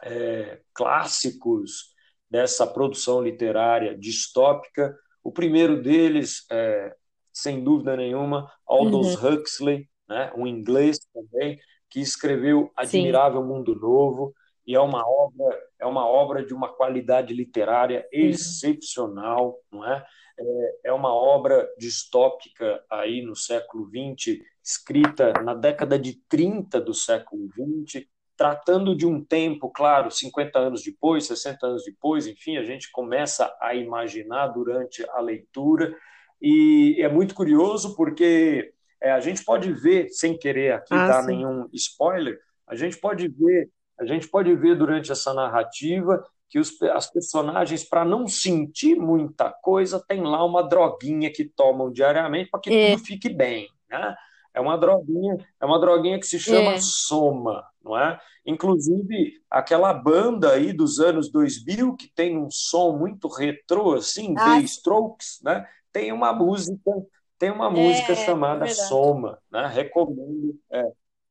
é, 0.02 0.58
clássicos 0.72 1.94
dessa 2.30 2.66
produção 2.66 3.22
literária 3.22 3.94
distópica. 3.94 4.96
O 5.22 5.30
primeiro 5.30 5.82
deles, 5.82 6.46
é, 6.50 6.96
sem 7.30 7.62
dúvida 7.62 7.94
nenhuma, 7.94 8.50
Aldous 8.66 9.22
uhum. 9.22 9.34
Huxley, 9.34 9.86
né, 10.08 10.32
um 10.34 10.46
inglês 10.46 10.98
também, 11.12 11.60
que 11.90 12.00
escreveu 12.00 12.72
Admirável 12.74 13.42
Sim. 13.42 13.48
Mundo 13.48 13.74
Novo, 13.74 14.32
e 14.66 14.74
é 14.74 14.80
uma 14.80 15.06
obra 15.06 15.60
é 15.78 15.84
uma 15.84 16.06
obra 16.06 16.42
de 16.42 16.54
uma 16.54 16.72
qualidade 16.72 17.34
literária 17.34 18.08
uhum. 18.14 18.20
excepcional, 18.30 19.58
não 19.70 19.86
é? 19.86 20.06
É? 20.40 20.88
É 20.90 20.92
uma 20.92 21.12
obra 21.14 21.68
distópica 21.78 22.82
aí 22.90 23.22
no 23.22 23.36
século 23.36 23.88
XX 23.88 24.40
escrita 24.62 25.32
na 25.42 25.54
década 25.54 25.98
de 25.98 26.14
30 26.28 26.80
do 26.80 26.94
século 26.94 27.48
20, 27.56 28.08
tratando 28.36 28.96
de 28.96 29.06
um 29.06 29.22
tempo, 29.22 29.68
claro, 29.70 30.10
50 30.10 30.58
anos 30.58 30.82
depois, 30.82 31.26
60 31.26 31.66
anos 31.66 31.84
depois, 31.84 32.26
enfim, 32.26 32.56
a 32.56 32.64
gente 32.64 32.90
começa 32.90 33.54
a 33.60 33.74
imaginar 33.74 34.48
durante 34.48 35.04
a 35.10 35.20
leitura. 35.20 35.94
E 36.40 36.96
é 37.00 37.08
muito 37.08 37.34
curioso 37.34 37.94
porque 37.94 38.72
é, 39.00 39.12
a 39.12 39.20
gente 39.20 39.44
pode 39.44 39.72
ver, 39.72 40.08
sem 40.10 40.38
querer 40.38 40.72
aqui 40.72 40.94
ah, 40.94 41.06
dar 41.06 41.22
sim. 41.22 41.36
nenhum 41.36 41.68
spoiler, 41.72 42.38
a 42.66 42.74
gente 42.74 42.96
pode 42.98 43.28
ver 43.28 43.70
A 43.98 44.06
gente 44.06 44.26
pode 44.28 44.54
ver 44.56 44.76
durante 44.76 45.12
essa 45.12 45.34
narrativa 45.34 46.24
que 46.50 46.58
os, 46.58 46.82
as 46.82 47.08
personagens, 47.08 47.84
para 47.84 48.04
não 48.04 48.26
sentir 48.26 48.96
muita 48.96 49.50
coisa, 49.50 50.04
tem 50.04 50.20
lá 50.20 50.44
uma 50.44 50.62
droguinha 50.64 51.32
que 51.32 51.44
tomam 51.44 51.92
diariamente 51.92 52.50
para 52.50 52.60
que 52.60 52.74
é. 52.74 52.90
tudo 52.90 53.04
fique 53.06 53.28
bem. 53.28 53.68
Né? 53.88 54.16
É 54.52 54.60
uma 54.60 54.76
droguinha, 54.76 55.36
é 55.60 55.64
uma 55.64 55.78
droguinha 55.78 56.18
que 56.18 56.26
se 56.26 56.40
chama 56.40 56.72
é. 56.72 56.80
Soma, 56.80 57.64
não 57.82 57.96
é? 57.96 58.20
Inclusive, 58.44 59.40
aquela 59.48 59.94
banda 59.94 60.52
aí 60.52 60.72
dos 60.72 60.98
anos 60.98 61.30
2000 61.30 61.94
que 61.94 62.08
tem 62.08 62.36
um 62.36 62.50
som 62.50 62.96
muito 62.96 63.28
retrô 63.28 63.94
assim, 63.94 64.34
ah. 64.36 64.56
The 64.56 64.64
Strokes, 64.64 65.40
né? 65.44 65.64
Tem 65.92 66.12
uma 66.12 66.32
música, 66.32 66.90
tem 67.38 67.52
uma 67.52 67.70
música 67.70 68.12
é, 68.12 68.16
chamada 68.16 68.64
é 68.64 68.68
Soma, 68.68 69.38
né? 69.52 69.68
Recomendo 69.68 70.58
é, 70.68 70.84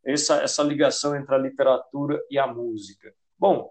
essa 0.05 0.41
essa 0.41 0.63
ligação 0.63 1.13
entre 1.13 1.36
a 1.36 1.38
literatura 1.38 2.21
e 2.32 2.39
a 2.39 2.47
música. 2.47 3.13
Bom, 3.38 3.69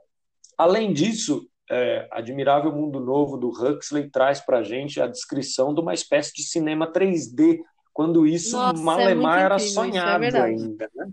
além 0.58 0.92
disso, 0.92 1.48
é, 1.70 2.08
Admirável 2.10 2.72
Mundo 2.72 3.00
Novo 3.00 3.36
do 3.36 3.48
Huxley 3.48 4.10
traz 4.10 4.40
para 4.40 4.58
a 4.58 4.62
gente 4.62 5.00
a 5.00 5.06
descrição 5.06 5.72
de 5.72 5.80
uma 5.80 5.94
espécie 5.94 6.34
de 6.34 6.42
cinema 6.42 6.90
3D 6.90 7.60
quando 7.92 8.26
isso 8.26 8.56
Nossa, 8.56 8.80
Malemar 8.82 9.40
é 9.40 9.42
era 9.42 9.54
incrível, 9.56 9.82
é 9.82 9.86
sonhado 9.86 10.24
é 10.24 10.40
ainda. 10.40 10.90
Né? 10.94 11.12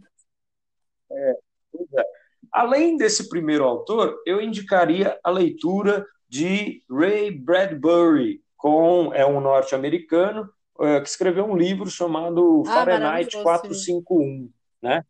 É, 1.11 1.37
é. 1.97 2.05
Além 2.51 2.95
desse 2.95 3.27
primeiro 3.27 3.63
autor, 3.63 4.15
eu 4.25 4.39
indicaria 4.39 5.19
a 5.23 5.29
leitura 5.29 6.05
de 6.29 6.83
Ray 6.89 7.31
Bradbury, 7.31 8.41
com 8.55 9.11
é 9.13 9.25
um 9.25 9.41
norte-americano 9.41 10.49
é, 10.79 11.01
que 11.01 11.09
escreveu 11.09 11.45
um 11.45 11.57
livro 11.57 11.89
chamado 11.89 12.63
ah, 12.67 12.71
Fahrenheit 12.71 13.31
451, 13.41 14.49
né? 14.81 15.03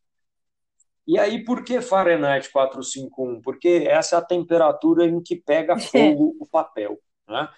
E 1.07 1.19
aí, 1.19 1.43
por 1.43 1.63
que 1.63 1.81
Fahrenheit 1.81 2.51
451? 2.51 3.41
Porque 3.41 3.85
essa 3.87 4.15
é 4.15 4.19
a 4.19 4.21
temperatura 4.21 5.05
em 5.05 5.21
que 5.21 5.35
pega 5.35 5.77
fogo 5.79 6.35
o 6.39 6.47
papel, 6.47 6.99
né? 7.27 7.49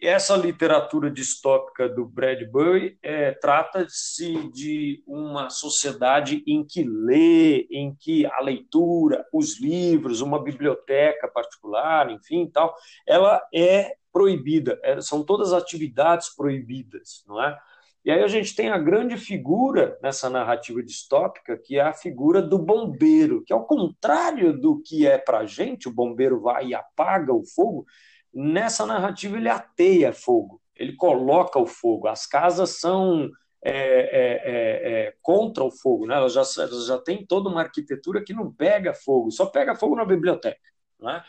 essa 0.00 0.36
literatura 0.36 1.10
distópica 1.10 1.88
do 1.88 2.04
Bradbury 2.04 2.98
é, 3.02 3.32
trata-se 3.32 4.50
de 4.50 5.02
uma 5.06 5.50
sociedade 5.50 6.42
em 6.46 6.64
que 6.64 6.82
lê, 6.82 7.66
em 7.70 7.94
que 7.94 8.26
a 8.26 8.40
leitura, 8.40 9.24
os 9.32 9.60
livros, 9.60 10.20
uma 10.20 10.42
biblioteca 10.42 11.28
particular, 11.28 12.10
enfim, 12.10 12.50
tal, 12.52 12.74
ela 13.06 13.40
é 13.54 13.96
proibida. 14.12 14.78
É, 14.82 15.00
são 15.00 15.24
todas 15.24 15.52
atividades 15.52 16.34
proibidas, 16.34 17.24
não 17.26 17.42
é? 17.42 17.58
E 18.04 18.10
aí 18.10 18.22
a 18.22 18.28
gente 18.28 18.54
tem 18.54 18.68
a 18.68 18.78
grande 18.78 19.16
figura 19.16 19.98
nessa 20.02 20.28
narrativa 20.28 20.82
distópica, 20.82 21.56
que 21.56 21.78
é 21.78 21.82
a 21.82 21.92
figura 21.92 22.42
do 22.42 22.58
bombeiro, 22.58 23.44
que 23.44 23.52
ao 23.52 23.64
contrário 23.64 24.58
do 24.58 24.82
que 24.82 25.06
é 25.06 25.18
para 25.18 25.38
a 25.38 25.46
gente, 25.46 25.88
o 25.88 25.94
bombeiro 25.94 26.40
vai 26.40 26.68
e 26.68 26.74
apaga 26.74 27.32
o 27.32 27.44
fogo, 27.44 27.86
Nessa 28.34 28.86
narrativa, 28.86 29.36
ele 29.36 29.48
ateia 29.48 30.12
fogo, 30.12 30.60
ele 30.74 30.94
coloca 30.94 31.58
o 31.58 31.66
fogo. 31.66 32.08
As 32.08 32.26
casas 32.26 32.80
são 32.80 33.30
é, 33.62 33.72
é, 33.72 33.74
é, 33.74 35.06
é, 35.06 35.14
contra 35.20 35.62
o 35.62 35.70
fogo, 35.70 36.06
né? 36.06 36.16
elas, 36.16 36.32
já, 36.32 36.42
elas 36.62 36.86
já 36.86 36.98
têm 36.98 37.26
toda 37.26 37.50
uma 37.50 37.60
arquitetura 37.60 38.24
que 38.24 38.32
não 38.32 38.50
pega 38.50 38.94
fogo, 38.94 39.30
só 39.30 39.46
pega 39.46 39.74
fogo 39.74 39.94
na 39.94 40.04
biblioteca. 40.04 40.58
Né? 40.98 41.22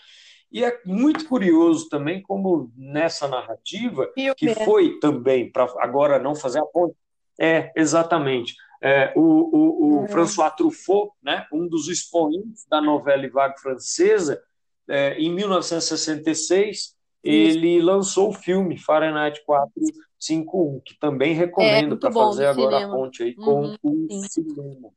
E 0.54 0.64
é 0.64 0.80
muito 0.86 1.28
curioso 1.28 1.90
também 1.90 2.22
como 2.22 2.72
nessa 2.78 3.28
narrativa, 3.28 4.08
que 4.38 4.54
foi 4.54 5.00
também, 5.00 5.52
para 5.52 5.64
agora 5.80 6.20
não 6.20 6.36
fazer 6.36 6.60
a 6.60 6.66
ponte, 6.66 6.96
é, 7.40 7.72
exatamente. 7.76 8.56
É, 8.80 9.12
o, 9.16 9.22
o, 9.22 9.58
o 9.58 10.02
uhum. 10.02 10.08
François 10.08 10.54
Truffaut, 10.56 11.12
né, 11.24 11.48
um 11.52 11.68
dos 11.68 11.88
expoentes 11.88 12.68
da 12.70 12.80
novela 12.80 13.28
vague 13.30 13.60
francesa, 13.60 14.40
é, 14.88 15.18
em 15.18 15.34
1966, 15.34 16.96
ele 17.24 17.82
lançou 17.82 18.30
o 18.30 18.34
filme 18.34 18.78
Fahrenheit 18.78 19.42
451, 19.46 20.82
que 20.86 21.00
também 21.00 21.34
recomendo 21.34 21.96
é, 21.96 21.98
para 21.98 22.12
fazer 22.12 22.46
agora 22.46 22.76
cinema. 22.76 22.94
a 22.94 22.98
ponte 22.98 23.24
aí 23.24 23.34
com 23.34 23.62
uhum, 23.62 23.78
o 23.82 24.08
sim. 24.12 24.24
cinema. 24.30 24.90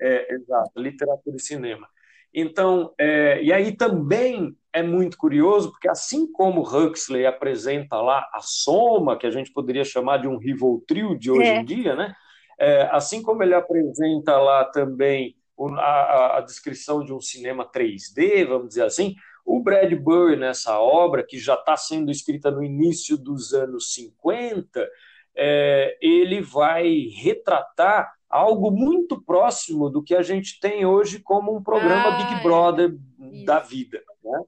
É, 0.00 0.34
exato, 0.34 0.70
literatura 0.76 1.36
e 1.36 1.40
cinema. 1.40 1.86
Então, 2.34 2.94
é, 2.98 3.42
e 3.42 3.52
aí 3.52 3.76
também 3.76 4.56
é 4.72 4.82
muito 4.82 5.18
curioso, 5.18 5.70
porque 5.70 5.88
assim 5.88 6.30
como 6.32 6.62
Huxley 6.62 7.26
apresenta 7.26 8.00
lá 8.00 8.26
a 8.32 8.40
soma, 8.40 9.18
que 9.18 9.26
a 9.26 9.30
gente 9.30 9.52
poderia 9.52 9.84
chamar 9.84 10.18
de 10.18 10.26
um 10.26 10.38
Rivotril 10.38 11.14
de 11.14 11.30
hoje 11.30 11.48
é. 11.48 11.60
em 11.60 11.64
dia, 11.64 11.94
né? 11.94 12.14
É, 12.58 12.88
assim 12.92 13.22
como 13.22 13.42
ele 13.42 13.54
apresenta 13.54 14.38
lá 14.38 14.64
também 14.64 15.36
a, 15.78 16.38
a, 16.38 16.40
descrição 16.40 17.04
de 17.04 17.12
um 17.12 17.20
cinema 17.20 17.68
3D, 17.70 18.46
vamos 18.46 18.68
dizer 18.68 18.84
assim, 18.84 19.14
o 19.44 19.60
Bradbury, 19.60 20.36
nessa 20.36 20.78
obra, 20.78 21.24
que 21.24 21.38
já 21.38 21.54
está 21.54 21.76
sendo 21.76 22.10
escrita 22.10 22.50
no 22.50 22.62
início 22.62 23.16
dos 23.16 23.52
anos 23.52 23.92
50, 23.94 24.88
é, 25.34 25.98
ele 26.00 26.40
vai 26.40 27.08
retratar 27.14 28.12
algo 28.32 28.70
muito 28.70 29.22
próximo 29.22 29.90
do 29.90 30.02
que 30.02 30.14
a 30.14 30.22
gente 30.22 30.58
tem 30.58 30.86
hoje 30.86 31.20
como 31.20 31.54
um 31.54 31.62
programa 31.62 32.08
ah, 32.08 32.16
Big 32.16 32.42
Brother 32.42 32.96
é. 33.20 33.44
da 33.44 33.58
vida. 33.58 34.02
Né? 34.24 34.40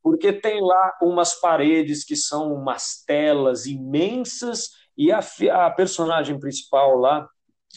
Porque 0.00 0.32
tem 0.32 0.60
lá 0.62 0.96
umas 1.02 1.34
paredes 1.40 2.04
que 2.04 2.14
são 2.14 2.54
umas 2.54 3.02
telas 3.04 3.66
imensas 3.66 4.70
e 4.96 5.10
a, 5.10 5.18
a 5.52 5.70
personagem 5.72 6.38
principal 6.38 6.96
lá, 6.96 7.28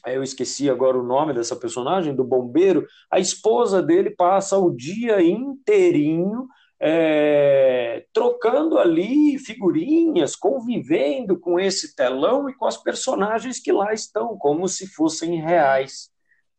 eu 0.06 0.22
esqueci 0.22 0.70
agora 0.70 0.98
o 0.98 1.04
nome 1.04 1.34
dessa 1.34 1.56
personagem, 1.56 2.16
do 2.16 2.24
bombeiro, 2.24 2.86
a 3.12 3.20
esposa 3.20 3.82
dele 3.82 4.12
passa 4.12 4.58
o 4.58 4.70
dia 4.70 5.22
inteirinho 5.22 6.48
é, 6.80 8.06
trocando 8.13 8.78
ali 8.78 9.38
figurinhas, 9.38 10.36
convivendo 10.36 11.38
com 11.38 11.60
esse 11.60 11.96
telão 11.96 12.50
e 12.50 12.54
com 12.54 12.65
as 12.65 12.78
personagens 12.78 13.60
que 13.60 13.72
lá 13.72 13.94
estão, 13.94 14.38
como 14.38 14.68
se 14.68 14.88
fossem 14.88 15.42
reais. 15.42 16.10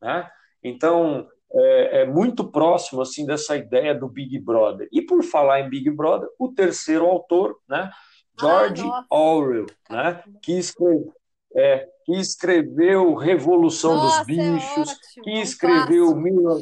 Né? 0.01 0.29
Então, 0.63 1.27
é, 1.53 2.03
é, 2.03 2.07
muito 2.07 2.45
próximo 2.45 3.01
assim 3.01 3.27
dessa 3.27 3.57
ideia 3.57 3.95
do 3.95 4.09
Big 4.09 4.39
Brother. 4.39 4.89
E 4.93 5.03
por 5.03 5.23
falar 5.23 5.61
em 5.61 5.71
Big 5.71 5.91
Brother, 5.91 6.29
o 6.39 6.49
terceiro 6.53 7.07
autor, 7.07 7.59
né, 7.69 7.91
George 8.39 8.83
ah, 8.85 9.05
Orwell, 9.11 9.67
né, 9.89 10.23
que 10.43 10.53
escreveu, 10.59 11.13
é, 11.55 11.89
que 12.05 12.13
escreveu 12.17 13.15
Revolução 13.15 13.97
nossa, 13.97 14.25
dos 14.25 14.29
é 14.29 14.33
Bichos, 14.33 14.91
é 14.91 15.21
que 15.23 15.41
escreveu 15.41 16.15
mil, 16.15 16.59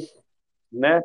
né, 0.71 1.03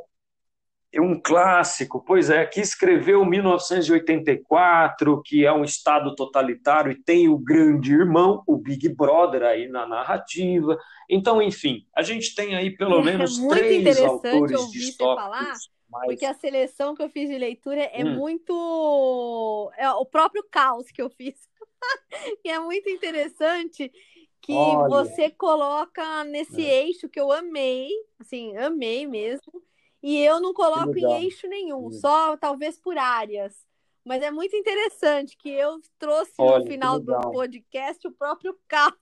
um 1.00 1.20
clássico, 1.20 2.02
pois 2.04 2.30
é, 2.30 2.46
que 2.46 2.60
escreveu 2.60 3.24
1984, 3.24 5.22
que 5.22 5.44
é 5.44 5.52
um 5.52 5.64
Estado 5.64 6.14
totalitário 6.14 6.92
e 6.92 7.02
tem 7.02 7.28
o 7.28 7.36
grande 7.36 7.92
irmão, 7.92 8.42
o 8.46 8.56
Big 8.56 8.88
Brother, 8.90 9.42
aí 9.42 9.66
na 9.68 9.86
narrativa. 9.86 10.78
Então, 11.08 11.42
enfim, 11.42 11.86
a 11.94 12.02
gente 12.02 12.34
tem 12.34 12.54
aí 12.54 12.70
pelo 12.70 13.00
é 13.00 13.04
menos 13.04 13.42
é 13.42 13.48
três 13.48 14.00
autores 14.00 14.70
distópicos. 14.70 15.24
Falar, 15.24 15.54
mas... 15.90 16.06
Porque 16.06 16.26
a 16.26 16.34
seleção 16.34 16.94
que 16.94 17.02
eu 17.02 17.08
fiz 17.08 17.28
de 17.28 17.38
leitura 17.38 17.82
é 17.82 18.04
hum. 18.04 18.14
muito. 18.14 19.72
É 19.76 19.90
o 19.90 20.04
próprio 20.04 20.44
caos 20.50 20.90
que 20.90 21.00
eu 21.02 21.10
fiz. 21.10 21.34
e 22.44 22.50
é 22.50 22.58
muito 22.58 22.88
interessante 22.88 23.92
que 24.40 24.52
Olha. 24.52 24.88
você 24.88 25.30
coloca 25.30 26.24
nesse 26.24 26.64
é. 26.64 26.84
eixo 26.84 27.08
que 27.08 27.18
eu 27.18 27.32
amei, 27.32 27.88
assim, 28.20 28.56
amei 28.56 29.06
mesmo 29.06 29.62
e 30.06 30.18
eu 30.18 30.38
não 30.38 30.52
coloco 30.52 30.98
em 30.98 31.24
eixo 31.24 31.48
nenhum, 31.48 31.90
só 31.90 32.36
talvez 32.36 32.78
por 32.78 32.98
áreas. 32.98 33.66
Mas 34.04 34.22
é 34.22 34.30
muito 34.30 34.54
interessante 34.54 35.34
que 35.34 35.48
eu 35.48 35.80
trouxe 35.98 36.34
Olha, 36.36 36.58
no 36.58 36.66
final 36.66 37.00
do 37.00 37.18
podcast 37.30 38.06
o 38.06 38.12
próprio 38.12 38.54
carro. 38.68 38.94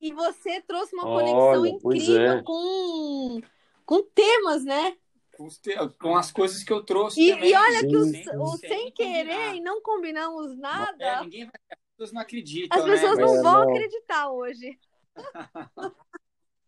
e 0.00 0.12
você 0.12 0.60
trouxe 0.62 0.94
uma 0.94 1.02
conexão 1.02 1.62
Olha, 1.62 1.68
incrível 1.68 2.38
é. 2.38 2.42
com, 2.44 3.40
com 3.84 4.02
temas, 4.04 4.62
né? 4.64 4.96
Com, 5.98 6.16
as 6.16 6.30
coisas 6.30 6.62
que 6.62 6.72
eu 6.72 6.84
trouxe. 6.84 7.20
E, 7.20 7.34
também. 7.34 7.50
e 7.50 7.54
olha 7.56 7.80
sim, 7.80 7.88
que 7.88 7.96
o, 7.96 8.04
sim, 8.04 8.24
o 8.38 8.46
sem, 8.56 8.68
sem 8.68 8.92
querer 8.92 9.56
e 9.56 9.60
não 9.60 9.82
combinamos 9.82 10.56
nada. 10.56 11.04
É, 11.04 11.20
ninguém 11.22 11.44
vai, 11.46 11.54
as 11.72 11.78
pessoas 11.90 12.12
não 12.12 12.22
acreditam. 12.22 12.78
As 12.78 12.84
pessoas 12.84 13.18
né? 13.18 13.24
não 13.24 13.34
é, 13.34 13.42
vão 13.42 13.52
não. 13.52 13.62
acreditar 13.62 14.30
hoje. 14.30 14.78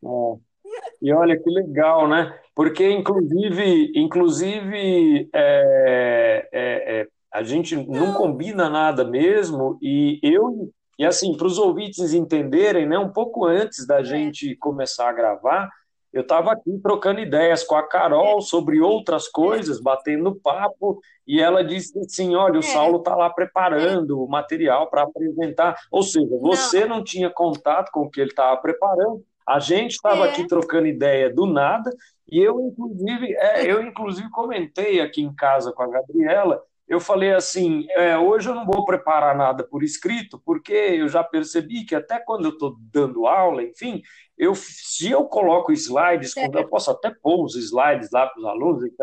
É. 0.00 0.47
E 1.00 1.12
olha 1.12 1.38
que 1.38 1.48
legal, 1.48 2.08
né? 2.08 2.36
Porque, 2.54 2.90
inclusive, 2.90 3.92
inclusive 3.94 5.28
é, 5.32 6.48
é, 6.52 7.00
é, 7.00 7.08
a 7.32 7.42
gente 7.44 7.76
não 7.76 8.14
combina 8.14 8.68
nada 8.68 9.04
mesmo, 9.04 9.78
e 9.80 10.18
eu, 10.22 10.68
e 10.98 11.04
assim, 11.04 11.36
para 11.36 11.46
os 11.46 11.56
ouvintes 11.56 12.12
entenderem, 12.12 12.84
né, 12.84 12.98
um 12.98 13.12
pouco 13.12 13.44
antes 13.44 13.86
da 13.86 14.00
é. 14.00 14.04
gente 14.04 14.56
começar 14.56 15.08
a 15.08 15.12
gravar, 15.12 15.70
eu 16.12 16.22
estava 16.22 16.52
aqui 16.52 16.78
trocando 16.82 17.20
ideias 17.20 17.62
com 17.62 17.76
a 17.76 17.86
Carol 17.86 18.40
sobre 18.40 18.80
outras 18.80 19.28
coisas, 19.28 19.80
batendo 19.80 20.34
papo, 20.34 21.00
e 21.26 21.40
ela 21.40 21.62
disse 21.62 21.98
assim: 21.98 22.34
olha, 22.34 22.56
o 22.56 22.58
é. 22.60 22.62
Saulo 22.62 22.98
está 22.98 23.14
lá 23.14 23.28
preparando 23.28 24.22
o 24.22 24.28
material 24.28 24.88
para 24.88 25.02
apresentar. 25.02 25.76
Ou 25.90 26.02
seja, 26.02 26.36
você 26.40 26.86
não. 26.86 26.96
não 26.96 27.04
tinha 27.04 27.28
contato 27.28 27.90
com 27.92 28.00
o 28.00 28.10
que 28.10 28.20
ele 28.20 28.30
estava 28.30 28.56
preparando, 28.56 29.22
A 29.48 29.58
gente 29.58 29.92
estava 29.92 30.26
é. 30.26 30.30
aqui 30.30 30.46
trocando 30.46 30.86
ideia 30.86 31.32
do 31.32 31.46
nada, 31.46 31.90
e 32.30 32.38
eu, 32.38 32.60
inclusive, 32.60 33.34
é, 33.34 33.64
eu, 33.64 33.82
inclusive, 33.82 34.28
comentei 34.30 35.00
aqui 35.00 35.22
em 35.22 35.34
casa 35.34 35.72
com 35.72 35.82
a 35.82 35.88
Gabriela. 35.88 36.62
Eu 36.86 37.00
falei 37.00 37.32
assim: 37.32 37.86
é, 37.90 38.18
hoje 38.18 38.50
eu 38.50 38.54
não 38.54 38.66
vou 38.66 38.84
preparar 38.84 39.34
nada 39.34 39.64
por 39.64 39.82
escrito, 39.82 40.40
porque 40.44 40.72
eu 40.72 41.08
já 41.08 41.24
percebi 41.24 41.84
que 41.84 41.94
até 41.94 42.18
quando 42.18 42.44
eu 42.44 42.50
estou 42.50 42.76
dando 42.92 43.26
aula, 43.26 43.62
enfim, 43.62 44.02
eu, 44.36 44.54
se 44.54 45.10
eu 45.10 45.24
coloco 45.24 45.72
slides, 45.72 46.36
é. 46.36 46.46
eu 46.52 46.68
posso 46.68 46.90
até 46.90 47.10
pôr 47.10 47.42
os 47.44 47.56
slides 47.56 48.10
lá 48.12 48.26
para 48.26 48.38
os 48.38 48.44
alunos, 48.44 48.84
etc, 48.84 49.00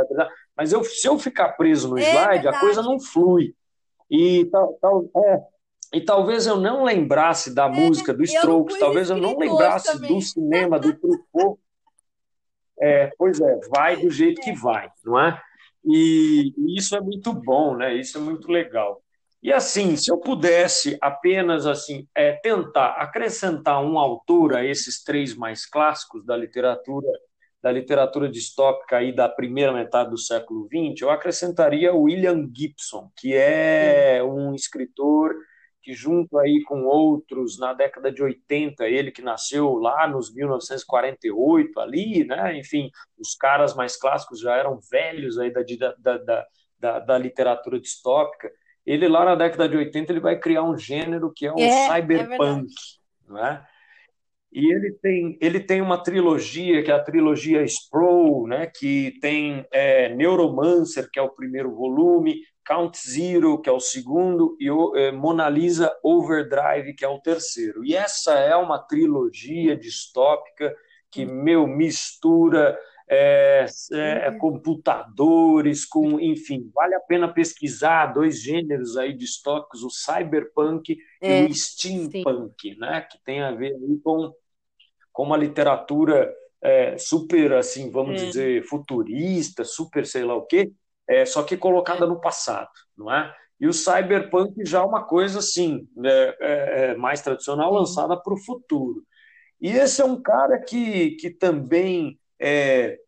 mas 0.55 0.71
eu, 0.71 0.84
se 0.84 1.08
eu 1.08 1.17
ficar 1.17 1.53
preso 1.53 1.89
no 1.89 1.97
é 1.97 2.03
slide, 2.03 2.47
a 2.47 2.60
coisa 2.60 2.84
não 2.84 2.99
flui. 2.99 3.55
E 4.10 4.45
tal, 4.45 4.77
tal, 4.79 5.10
é, 5.17 5.43
e 5.95 6.01
talvez 6.01 6.45
eu 6.45 6.58
não 6.58 6.84
lembrasse 6.84 7.55
da 7.55 7.67
é, 7.67 7.69
música 7.69 8.13
do 8.13 8.21
Strokes, 8.21 8.77
talvez 8.77 9.10
eu 9.10 9.15
não 9.15 9.38
lembrasse 9.38 9.97
do 9.97 10.19
cinema, 10.19 10.77
do 10.77 10.93
Truffaut. 10.93 11.58
É, 12.81 13.10
pois 13.17 13.39
é, 13.39 13.60
vai 13.69 13.95
do 13.95 14.10
jeito 14.10 14.41
que 14.41 14.51
vai, 14.51 14.89
não 15.05 15.17
é? 15.17 15.41
E, 15.86 16.53
e 16.58 16.77
isso 16.77 16.97
é 16.97 16.99
muito 16.99 17.31
bom, 17.31 17.77
né? 17.77 17.95
Isso 17.95 18.17
é 18.17 18.19
muito 18.19 18.51
legal. 18.51 19.01
E 19.41 19.53
assim, 19.53 19.95
se 19.95 20.12
eu 20.12 20.17
pudesse 20.17 20.97
apenas 20.99 21.65
assim 21.65 22.05
é, 22.13 22.34
tentar 22.34 22.95
acrescentar 22.97 23.81
um 23.81 23.97
autor 23.97 24.53
a 24.53 24.65
esses 24.65 25.01
três 25.01 25.34
mais 25.34 25.65
clássicos 25.65 26.25
da 26.25 26.36
literatura 26.36 27.08
da 27.63 27.71
literatura 27.71 28.29
distópica 28.29 28.97
aí 28.97 29.15
da 29.15 29.27
primeira 29.27 29.73
metade 29.73 30.12
do 30.12 30.19
século 30.19 30.67
XX, 30.67 31.01
eu 31.01 31.10
acrescentaria 31.10 31.95
William 31.95 32.47
Gibson, 32.53 33.10
que 33.17 33.34
é 33.34 34.21
um 34.23 34.53
escritor 34.53 35.34
que 35.86 35.93
junto 35.93 36.39
aí 36.39 36.63
com 36.63 36.84
outros 36.86 37.60
na 37.60 37.71
década 37.71 38.12
de 38.12 38.24
80, 38.24 38.88
ele 38.88 39.12
que 39.12 39.21
nasceu 39.21 39.76
lá 39.76 40.08
nos 40.08 40.34
1948 40.34 41.80
ali, 41.80 42.26
né? 42.26 42.58
Enfim, 42.58 42.89
os 43.19 43.36
caras 43.36 43.76
mais 43.76 43.95
clássicos 43.95 44.39
já 44.39 44.56
eram 44.56 44.80
velhos 44.89 45.38
aí 45.38 45.54
da, 45.54 45.62
da, 46.00 46.17
da, 46.17 46.45
da, 46.80 47.00
da 47.00 47.17
literatura 47.19 47.80
distópica. 47.80 48.52
Ele 48.84 49.08
lá 49.08 49.24
na 49.26 49.36
década 49.36 49.69
de 49.69 49.78
80 49.78 50.12
ele 50.12 50.19
vai 50.19 50.39
criar 50.39 50.63
um 50.63 50.76
gênero 50.76 51.32
que 51.32 51.45
é 51.45 51.54
o 51.54 51.60
é, 51.60 51.67
é 51.67 51.93
cyberpunk, 51.93 52.65
é 52.65 53.32
não 53.32 53.45
é? 53.45 53.63
E 54.52 54.74
ele 54.74 54.91
tem, 54.93 55.38
ele 55.39 55.60
tem 55.60 55.82
uma 55.82 56.02
trilogia, 56.02 56.82
que 56.82 56.89
é 56.89 56.95
a 56.95 57.04
trilogia 57.04 57.63
Sproul, 57.63 58.48
né, 58.48 58.71
que 58.74 59.13
tem 59.21 59.67
é, 59.71 60.10
Neuromancer, 60.15 61.10
que 61.12 61.19
é 61.19 61.21
o 61.21 61.30
primeiro 61.30 61.76
volume, 61.76 62.39
Count 62.65 62.97
Zero, 62.97 63.62
que 63.62 63.69
é 63.69 63.71
o 63.71 63.80
segundo, 63.80 64.58
e 64.60 64.69
o 64.71 64.95
é, 64.95 65.12
Mona 65.12 65.47
Lisa 65.49 65.95
Overdrive, 66.04 66.93
que 66.95 67.06
é 67.06 67.08
o 67.08 67.19
terceiro. 67.19 67.86
E 67.86 67.95
essa 67.95 68.34
é 68.34 68.56
uma 68.56 68.80
trilogia 68.80 69.75
distópica 69.78 70.75
que, 71.12 71.25
meu, 71.25 71.67
mistura 71.67 72.78
é, 73.08 73.65
é, 73.93 74.32
computadores, 74.32 75.86
com, 75.86 76.19
enfim, 76.19 76.71
vale 76.73 76.95
a 76.95 76.99
pena 76.99 77.32
pesquisar 77.32 78.08
dois 78.08 78.41
gêneros 78.41 78.97
aí 78.97 79.13
distópicos, 79.13 79.84
o 79.84 79.89
cyberpunk 79.89 80.97
é, 81.21 81.43
e 81.43 81.45
o 81.45 81.54
steampunk, 81.54 82.73
sim. 82.73 82.80
né, 82.80 83.01
que 83.01 83.17
tem 83.23 83.41
a 83.41 83.51
ver 83.51 83.73
com 84.04 84.34
com 85.15 85.23
uma 85.23 85.38
literatura 85.38 86.30
é, 86.62 86.97
super, 86.97 87.54
assim, 87.54 87.89
vamos 87.89 88.21
é. 88.21 88.25
dizer, 88.25 88.63
futurista, 88.65 89.63
super 89.63 90.06
sei 90.06 90.25
lá 90.25 90.36
o 90.36 90.45
quê, 90.45 90.73
é, 91.08 91.26
só 91.26 91.44
que 91.44 91.58
colocada 91.58 92.06
no 92.06 92.20
passado, 92.20 92.70
não 92.98 93.12
é? 93.13 93.34
E 93.60 93.68
o 93.68 93.74
cyberpunk 93.74 94.65
já 94.65 94.80
é 94.80 94.84
uma 94.84 95.04
coisa 95.04 95.39
assim, 95.39 95.88
né, 95.96 96.10
é, 96.10 96.36
é, 96.41 96.96
mais 96.96 97.22
tradicional, 97.22 97.74
lançada 97.74 98.18
para 98.18 98.34
o 98.34 98.38
futuro. 98.38 99.04
E 99.62 99.70
esse 99.70 100.02
é 100.02 100.06
um 100.06 100.22
cara 100.22 100.60
que, 100.60 101.12
que 101.12 101.30
também 101.30 102.20
é, 102.39 103.00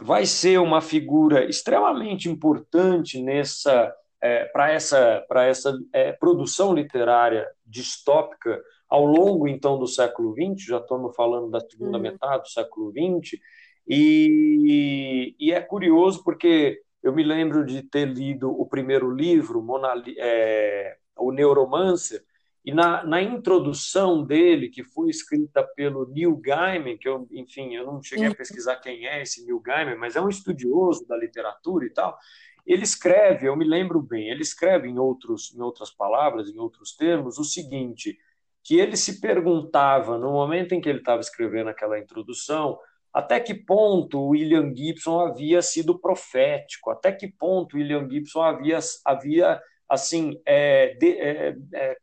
vai 0.00 0.24
ser 0.24 0.58
uma 0.58 0.80
figura 0.80 1.44
extremamente 1.44 2.28
importante 2.28 3.22
nessa 3.22 3.94
é, 4.22 4.44
para 4.44 4.70
essa, 4.70 5.26
essa 5.36 5.78
é, 5.92 6.12
produção 6.12 6.72
literária 6.72 7.46
distópica 7.66 8.62
ao 8.88 9.04
longo, 9.04 9.48
então, 9.48 9.78
do 9.78 9.86
século 9.86 10.34
XX, 10.34 10.66
já 10.66 10.78
estamos 10.78 11.16
falando 11.16 11.50
da 11.50 11.60
segunda 11.60 11.96
uhum. 11.96 12.02
metade 12.02 12.42
do 12.42 12.48
século 12.48 12.92
XX, 12.92 13.40
e, 13.88 15.34
e, 15.40 15.50
é 15.50 15.60
curioso 15.60 16.22
porque 16.22 16.80
eu 17.02 17.12
me 17.12 17.22
lembro 17.22 17.64
de 17.64 17.82
ter 17.82 18.06
lido 18.06 18.50
o 18.50 18.66
primeiro 18.66 19.10
livro, 19.10 19.62
Mona, 19.62 19.94
é, 20.18 20.96
o 21.16 21.32
Neuromancer, 21.32 22.24
e 22.64 22.72
na, 22.72 23.02
na, 23.04 23.20
introdução 23.20 24.22
dele, 24.22 24.68
que 24.68 24.84
foi 24.84 25.10
escrita 25.10 25.64
pelo 25.74 26.06
Neil 26.06 26.36
Gaiman, 26.36 26.96
que 26.96 27.08
eu, 27.08 27.26
enfim, 27.32 27.74
eu 27.74 27.84
não 27.84 28.00
cheguei 28.00 28.28
a 28.28 28.34
pesquisar 28.34 28.76
quem 28.76 29.04
é 29.04 29.20
esse 29.20 29.44
Neil 29.44 29.58
Gaiman, 29.58 29.96
mas 29.96 30.14
é 30.14 30.20
um 30.20 30.28
estudioso 30.28 31.04
da 31.08 31.16
literatura 31.16 31.84
e 31.84 31.90
tal, 31.90 32.16
ele 32.64 32.84
escreve, 32.84 33.48
eu 33.48 33.56
me 33.56 33.64
lembro 33.64 34.00
bem, 34.00 34.30
ele 34.30 34.42
escreve 34.42 34.88
em, 34.88 34.96
outros, 34.96 35.52
em 35.52 35.60
outras 35.60 35.90
palavras, 35.90 36.48
em 36.48 36.58
outros 36.58 36.94
termos, 36.94 37.36
o 37.36 37.44
seguinte, 37.44 38.16
que 38.62 38.78
ele 38.78 38.96
se 38.96 39.20
perguntava, 39.20 40.16
no 40.16 40.30
momento 40.30 40.72
em 40.72 40.80
que 40.80 40.88
ele 40.88 41.00
estava 41.00 41.20
escrevendo 41.20 41.70
aquela 41.70 41.98
introdução, 41.98 42.78
até 43.12 43.38
que 43.38 43.54
ponto 43.54 44.28
William 44.28 44.74
Gibson 44.74 45.20
havia 45.20 45.60
sido 45.60 45.98
profético, 45.98 46.90
até 46.90 47.12
que 47.12 47.28
ponto 47.28 47.76
William 47.76 48.08
Gibson 48.08 48.42
havia, 48.42 48.78
havia 49.04 49.60
assim, 49.88 50.40
é, 50.46 50.94
de, 50.94 51.18
é, 51.18 51.56
é, 51.74 51.96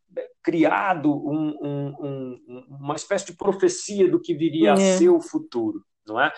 criado 0.44 1.12
um, 1.12 1.58
um, 1.62 1.96
um, 2.00 2.66
uma 2.70 2.96
espécie 2.96 3.28
de 3.28 3.34
profecia 3.38 4.10
do 4.10 4.22
que 4.22 4.36
viria 4.36 4.74
a 4.74 4.80
é. 4.80 4.98
ser 4.98 5.10
o 5.10 5.20
futuro, 5.20 5.84
não 6.08 6.20
é? 6.22 6.32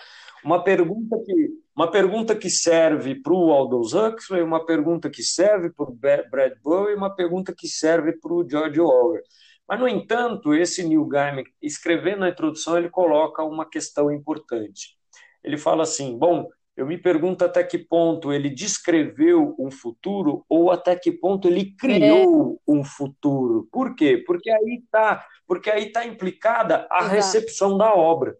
Uma 0.44 0.64
pergunta 0.64 1.16
que 1.24 1.62
uma 1.74 1.90
pergunta 1.90 2.36
que 2.36 2.50
serve 2.50 3.14
para 3.14 3.32
o 3.32 3.50
Aldous 3.50 3.94
Huxley, 3.94 4.42
uma 4.42 4.64
pergunta 4.64 5.08
que 5.08 5.22
serve 5.22 5.70
para 5.70 5.90
o 5.90 5.94
Brad 5.94 6.52
Bowie, 6.62 6.94
uma 6.94 7.14
pergunta 7.14 7.54
que 7.56 7.66
serve 7.66 8.12
para 8.12 8.32
o 8.32 8.46
George 8.48 8.78
Orwell. 8.78 9.22
Mas, 9.68 9.80
no 9.80 9.88
entanto, 9.88 10.54
esse 10.54 10.82
Neil 10.86 11.04
Gaiman, 11.06 11.44
escrevendo 11.60 12.20
na 12.20 12.28
introdução, 12.28 12.76
ele 12.76 12.90
coloca 12.90 13.42
uma 13.42 13.68
questão 13.68 14.10
importante. 14.10 14.96
Ele 15.42 15.56
fala 15.56 15.82
assim: 15.82 16.18
bom, 16.18 16.48
eu 16.76 16.86
me 16.86 16.96
pergunto 16.96 17.44
até 17.44 17.62
que 17.62 17.78
ponto 17.78 18.32
ele 18.32 18.48
descreveu 18.48 19.54
um 19.58 19.70
futuro 19.70 20.44
ou 20.48 20.70
até 20.70 20.96
que 20.96 21.12
ponto 21.12 21.46
ele 21.46 21.74
criou 21.76 22.60
é. 22.66 22.72
um 22.72 22.82
futuro. 22.82 23.68
Por 23.70 23.94
quê? 23.94 24.22
Porque 24.26 24.50
aí 24.50 24.80
está, 24.82 25.26
porque 25.46 25.70
aí 25.70 25.88
está 25.88 26.06
implicada 26.06 26.86
a 26.90 27.00
Exato. 27.00 27.14
recepção 27.14 27.76
da 27.76 27.94
obra. 27.94 28.36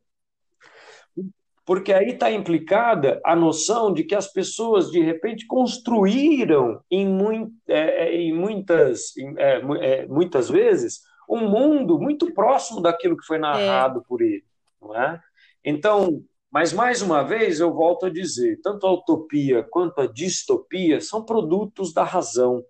Porque 1.65 1.93
aí 1.93 2.09
está 2.09 2.33
implicada 2.33 3.21
a 3.25 3.37
noção 3.37 3.93
de 3.93 4.03
que 4.03 4.15
as 4.15 4.33
pessoas 4.33 4.91
de 4.91 5.01
repente 5.01 5.47
construíram 5.47 6.81
em, 6.91 7.07
muito, 7.07 7.53
é, 7.69 8.09
é, 8.09 8.17
em 8.17 8.33
muitas, 8.33 9.17
em, 9.17 9.35
é, 9.39 9.63
é, 9.81 10.07
muitas 10.07 10.49
vezes 10.49 11.01
um 11.33 11.49
mundo 11.49 11.99
muito 11.99 12.33
próximo 12.33 12.81
daquilo 12.81 13.17
que 13.17 13.27
foi 13.27 13.39
narrado 13.39 14.01
é. 14.01 14.03
por 14.07 14.21
ele, 14.21 14.45
não 14.81 14.95
é? 14.97 15.21
Então, 15.65 16.23
mas 16.51 16.73
mais 16.73 17.01
uma 17.01 17.23
vez 17.23 17.61
eu 17.61 17.73
volto 17.73 18.07
a 18.07 18.11
dizer, 18.11 18.61
tanto 18.63 18.87
a 18.87 18.93
utopia 18.93 19.63
quanto 19.63 20.01
a 20.01 20.07
distopia 20.07 21.01
são 21.01 21.25
produtos 21.25 21.95
da 21.95 22.05
razão. 22.05 22.63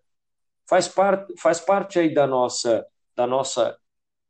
Faz 0.68 0.86
parte, 0.86 1.34
faz 1.36 1.58
parte 1.58 1.98
aí 1.98 2.14
da 2.14 2.26
nossa, 2.26 2.86
da 3.16 3.26
nossa, 3.26 3.76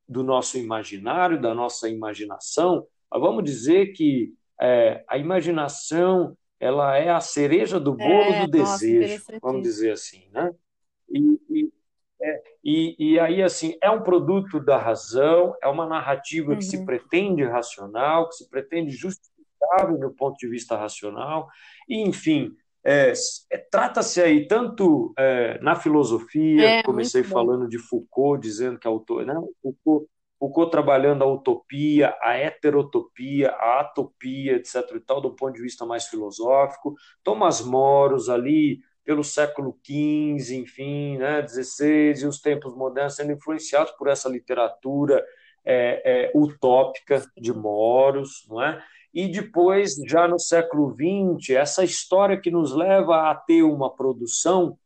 do 0.08 0.22
nosso 0.22 0.56
imaginário, 0.56 1.40
da 1.40 1.54
nossa 1.54 1.88
imaginação. 1.88 2.86
Mas 3.10 3.20
vamos 3.20 3.44
dizer 3.44 3.92
que 3.92 4.32
é, 4.58 5.04
a 5.06 5.18
imaginação 5.18 6.36
ela 6.58 6.96
é 6.96 7.10
a 7.10 7.20
cereja 7.20 7.78
do 7.78 7.92
bolo 7.92 8.32
é, 8.32 8.46
do 8.46 8.58
nossa, 8.58 8.86
desejo, 8.86 9.24
vamos 9.42 9.62
dizer 9.62 9.92
assim, 9.92 10.28
né? 10.30 10.54
E, 11.10 11.40
e, 11.50 11.72
é, 12.22 12.42
e, 12.62 12.96
e, 12.98 13.18
aí, 13.18 13.42
assim, 13.42 13.76
é 13.82 13.90
um 13.90 14.02
produto 14.02 14.60
da 14.60 14.78
razão, 14.78 15.54
é 15.60 15.66
uma 15.66 15.86
narrativa 15.86 16.52
uhum. 16.52 16.58
que 16.58 16.64
se 16.64 16.76
uhum. 16.76 16.84
pretende 16.84 17.42
racional, 17.44 18.28
que 18.28 18.36
se 18.36 18.48
pretende 18.48 18.92
justificável 18.92 19.98
do 19.98 20.10
ponto 20.12 20.36
de 20.36 20.48
vista 20.48 20.76
racional, 20.76 21.48
e, 21.88 22.00
enfim, 22.00 22.54
é, 22.84 23.12
é, 23.50 23.58
trata-se 23.58 24.20
aí 24.20 24.46
tanto 24.46 25.12
é, 25.18 25.58
na 25.60 25.74
filosofia, 25.74 26.68
é, 26.68 26.82
comecei 26.82 27.22
falando 27.22 27.68
de 27.68 27.78
Foucault, 27.78 28.40
dizendo 28.40 28.78
que 28.78 28.86
a 28.86 28.90
autor, 28.90 29.24
né, 29.24 29.34
Foucault, 29.60 30.06
Foucault 30.38 30.72
trabalhando 30.72 31.22
a 31.22 31.32
utopia, 31.32 32.16
a 32.20 32.36
heterotopia, 32.36 33.50
a 33.50 33.80
atopia, 33.80 34.56
etc. 34.56 34.74
e 34.96 35.00
tal, 35.00 35.20
do 35.20 35.36
ponto 35.36 35.54
de 35.54 35.62
vista 35.62 35.86
mais 35.86 36.06
filosófico, 36.06 36.94
Thomas 37.22 37.60
Moros 37.64 38.28
ali 38.28 38.80
pelo 39.04 39.24
século 39.24 39.78
XV, 39.84 40.56
enfim, 40.56 41.18
né, 41.18 41.46
XVI 41.46 42.22
e 42.22 42.26
os 42.26 42.40
tempos 42.40 42.74
modernos 42.74 43.16
sendo 43.16 43.32
influenciados 43.32 43.92
por 43.92 44.08
essa 44.08 44.28
literatura 44.28 45.24
é, 45.64 46.02
é, 46.04 46.32
utópica 46.34 47.24
de 47.36 47.52
Moros, 47.52 48.46
não 48.48 48.62
é? 48.62 48.82
E 49.14 49.28
depois, 49.28 49.96
já 50.06 50.26
no 50.26 50.38
século 50.38 50.94
XX, 50.94 51.50
essa 51.50 51.84
história 51.84 52.40
que 52.40 52.50
nos 52.50 52.72
leva 52.72 53.30
a 53.30 53.34
ter 53.34 53.62
uma 53.62 53.94
produção 53.94 54.78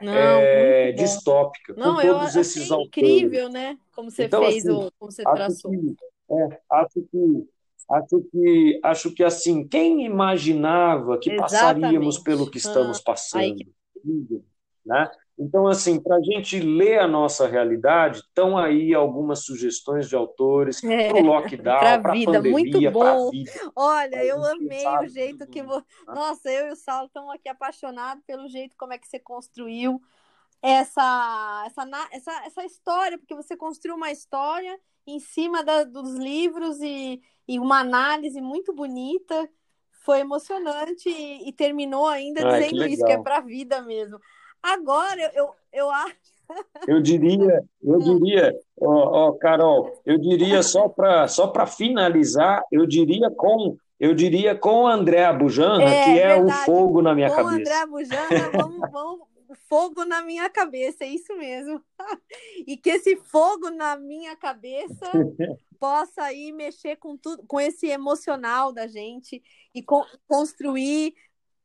não, 0.00 0.12
é, 0.12 0.92
distópica, 0.92 1.74
não, 1.76 1.96
com 1.96 2.02
todos 2.02 2.36
esses 2.36 2.70
autores. 2.70 2.88
incrível, 2.88 3.48
né? 3.48 3.76
Como 3.94 4.10
você 4.10 4.24
então, 4.24 4.42
fez, 4.42 4.66
assim, 4.66 4.70
o, 4.70 4.92
como 4.98 5.10
você 5.10 5.22
traçou. 5.22 5.70
Que, 5.70 5.96
é, 6.30 6.60
acho 6.70 7.02
que 7.10 7.48
acho 7.90 8.22
que, 8.30 8.80
acho 8.82 9.14
que 9.14 9.24
assim, 9.24 9.66
quem 9.66 10.04
imaginava 10.04 11.18
que 11.18 11.30
Exatamente. 11.30 11.80
passaríamos 11.80 12.18
pelo 12.18 12.50
que 12.50 12.58
estamos 12.58 12.98
ah, 12.98 13.02
passando? 13.04 13.56
Né? 14.84 15.10
Então, 15.38 15.66
assim, 15.66 16.00
para 16.00 16.16
a 16.16 16.22
gente 16.22 16.60
ler 16.60 16.98
a 17.00 17.08
nossa 17.08 17.48
realidade, 17.48 18.18
estão 18.18 18.56
aí 18.56 18.94
algumas 18.94 19.44
sugestões 19.44 20.08
de 20.08 20.14
autores 20.14 20.82
é, 20.84 21.08
para 21.08 21.22
o 21.22 21.26
lockdown, 21.26 21.78
para 21.78 22.10
a 22.10 22.12
vida, 22.12 22.32
pandemia, 22.32 22.52
muito 22.52 22.90
bom. 22.90 23.30
Vida. 23.30 23.50
Olha, 23.74 24.24
eu 24.24 24.44
amei 24.44 24.86
o 24.86 25.08
jeito 25.08 25.46
que 25.46 25.62
você. 25.62 25.80
Né? 26.06 26.14
Nossa, 26.14 26.50
eu 26.50 26.68
e 26.68 26.72
o 26.72 26.76
Saulo 26.76 27.06
estamos 27.06 27.30
aqui 27.34 27.48
apaixonados 27.48 28.22
pelo 28.26 28.48
jeito 28.48 28.76
como 28.76 28.92
é 28.92 28.98
que 28.98 29.08
você 29.08 29.18
construiu 29.18 30.00
essa, 30.60 31.64
essa, 31.66 32.08
essa, 32.12 32.46
essa 32.46 32.64
história, 32.64 33.18
porque 33.18 33.34
você 33.34 33.56
construiu 33.56 33.96
uma 33.96 34.12
história 34.12 34.78
em 35.06 35.18
cima 35.18 35.64
da, 35.64 35.82
dos 35.82 36.14
livros 36.14 36.80
e, 36.80 37.20
e 37.46 37.58
uma 37.58 37.80
análise 37.80 38.40
muito 38.40 38.72
bonita. 38.72 39.48
Foi 40.04 40.20
emocionante 40.20 41.08
e, 41.08 41.48
e 41.48 41.52
terminou 41.52 42.08
ainda 42.08 42.44
Ai, 42.44 42.60
dizendo 42.60 42.84
que 42.84 42.92
isso, 42.94 43.04
que 43.04 43.12
é 43.12 43.18
para 43.18 43.36
a 43.36 43.40
vida 43.40 43.80
mesmo. 43.82 44.18
Agora, 44.62 45.30
eu, 45.34 45.50
eu 45.72 45.90
acho. 45.90 46.32
Eu 46.86 47.00
diria, 47.00 47.64
eu 47.82 47.96
hum. 47.96 48.18
diria, 48.18 48.54
ó, 48.80 49.28
ó 49.28 49.32
Carol, 49.32 50.02
eu 50.04 50.18
diria 50.18 50.62
só 50.62 50.88
para 50.88 51.26
só 51.28 51.50
finalizar, 51.66 52.62
eu 52.70 52.86
diria 52.86 53.30
com 53.30 53.76
eu 53.98 54.14
diria 54.14 54.54
com 54.54 54.82
o 54.82 54.86
André 54.86 55.24
Abujanra, 55.24 55.84
é, 55.84 56.04
que 56.04 56.18
é 56.18 56.34
verdade. 56.34 56.62
o 56.62 56.64
fogo 56.64 57.00
na 57.00 57.14
minha 57.14 57.30
com 57.30 57.36
cabeça. 57.36 57.50
Com 57.50 57.56
o 57.56 57.60
André 57.60 57.82
Abujanra, 57.82 58.50
vamos, 58.52 58.90
vamos 58.90 59.31
fogo 59.54 60.04
na 60.04 60.22
minha 60.22 60.48
cabeça, 60.50 61.04
é 61.04 61.08
isso 61.08 61.36
mesmo. 61.36 61.82
e 62.66 62.76
que 62.76 62.90
esse 62.90 63.16
fogo 63.16 63.70
na 63.70 63.96
minha 63.96 64.36
cabeça 64.36 65.10
possa 65.78 66.22
aí 66.22 66.52
mexer 66.52 66.96
com 66.96 67.16
tudo, 67.16 67.44
com 67.46 67.60
esse 67.60 67.86
emocional 67.88 68.72
da 68.72 68.86
gente 68.86 69.42
e 69.74 69.82
co 69.82 70.04
construir 70.26 71.14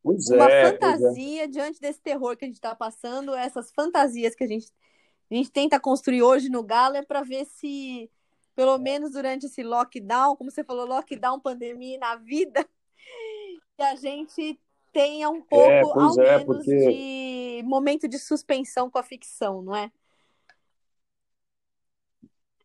Pois 0.03 0.29
uma 0.29 0.49
é, 0.49 0.61
é. 0.61 0.71
fantasia 0.71 1.43
é. 1.43 1.47
diante 1.47 1.81
desse 1.81 1.99
terror 2.01 2.37
que 2.37 2.45
a 2.45 2.47
gente 2.47 2.55
está 2.55 2.73
passando, 2.73 3.35
essas 3.35 3.71
fantasias 3.71 4.33
que 4.33 4.43
a 4.43 4.47
gente, 4.47 4.71
a 5.29 5.35
gente 5.35 5.51
tenta 5.51 5.79
construir 5.79 6.23
hoje 6.23 6.49
no 6.49 6.63
Galo 6.63 6.95
é 6.95 7.01
para 7.01 7.23
ver 7.23 7.45
se, 7.45 8.09
pelo 8.55 8.77
menos 8.77 9.11
durante 9.11 9.47
esse 9.47 9.63
lockdown, 9.63 10.37
como 10.37 10.49
você 10.49 10.63
falou, 10.63 10.85
lockdown, 10.85 11.41
pandemia 11.41 11.97
na 11.97 12.15
vida, 12.15 12.65
que 13.75 13.83
a 13.83 13.95
gente 13.95 14.57
tenha 14.97 15.29
um 15.29 15.41
pouco, 15.41 15.69
é, 15.69 15.81
ao 15.81 16.19
é, 16.19 16.39
menos, 16.39 16.43
porque... 16.43 16.75
de 16.75 17.63
momento 17.63 18.07
de 18.07 18.17
suspensão 18.17 18.89
com 18.89 18.97
a 18.97 19.03
ficção, 19.03 19.61
não 19.61 19.75
é? 19.75 19.91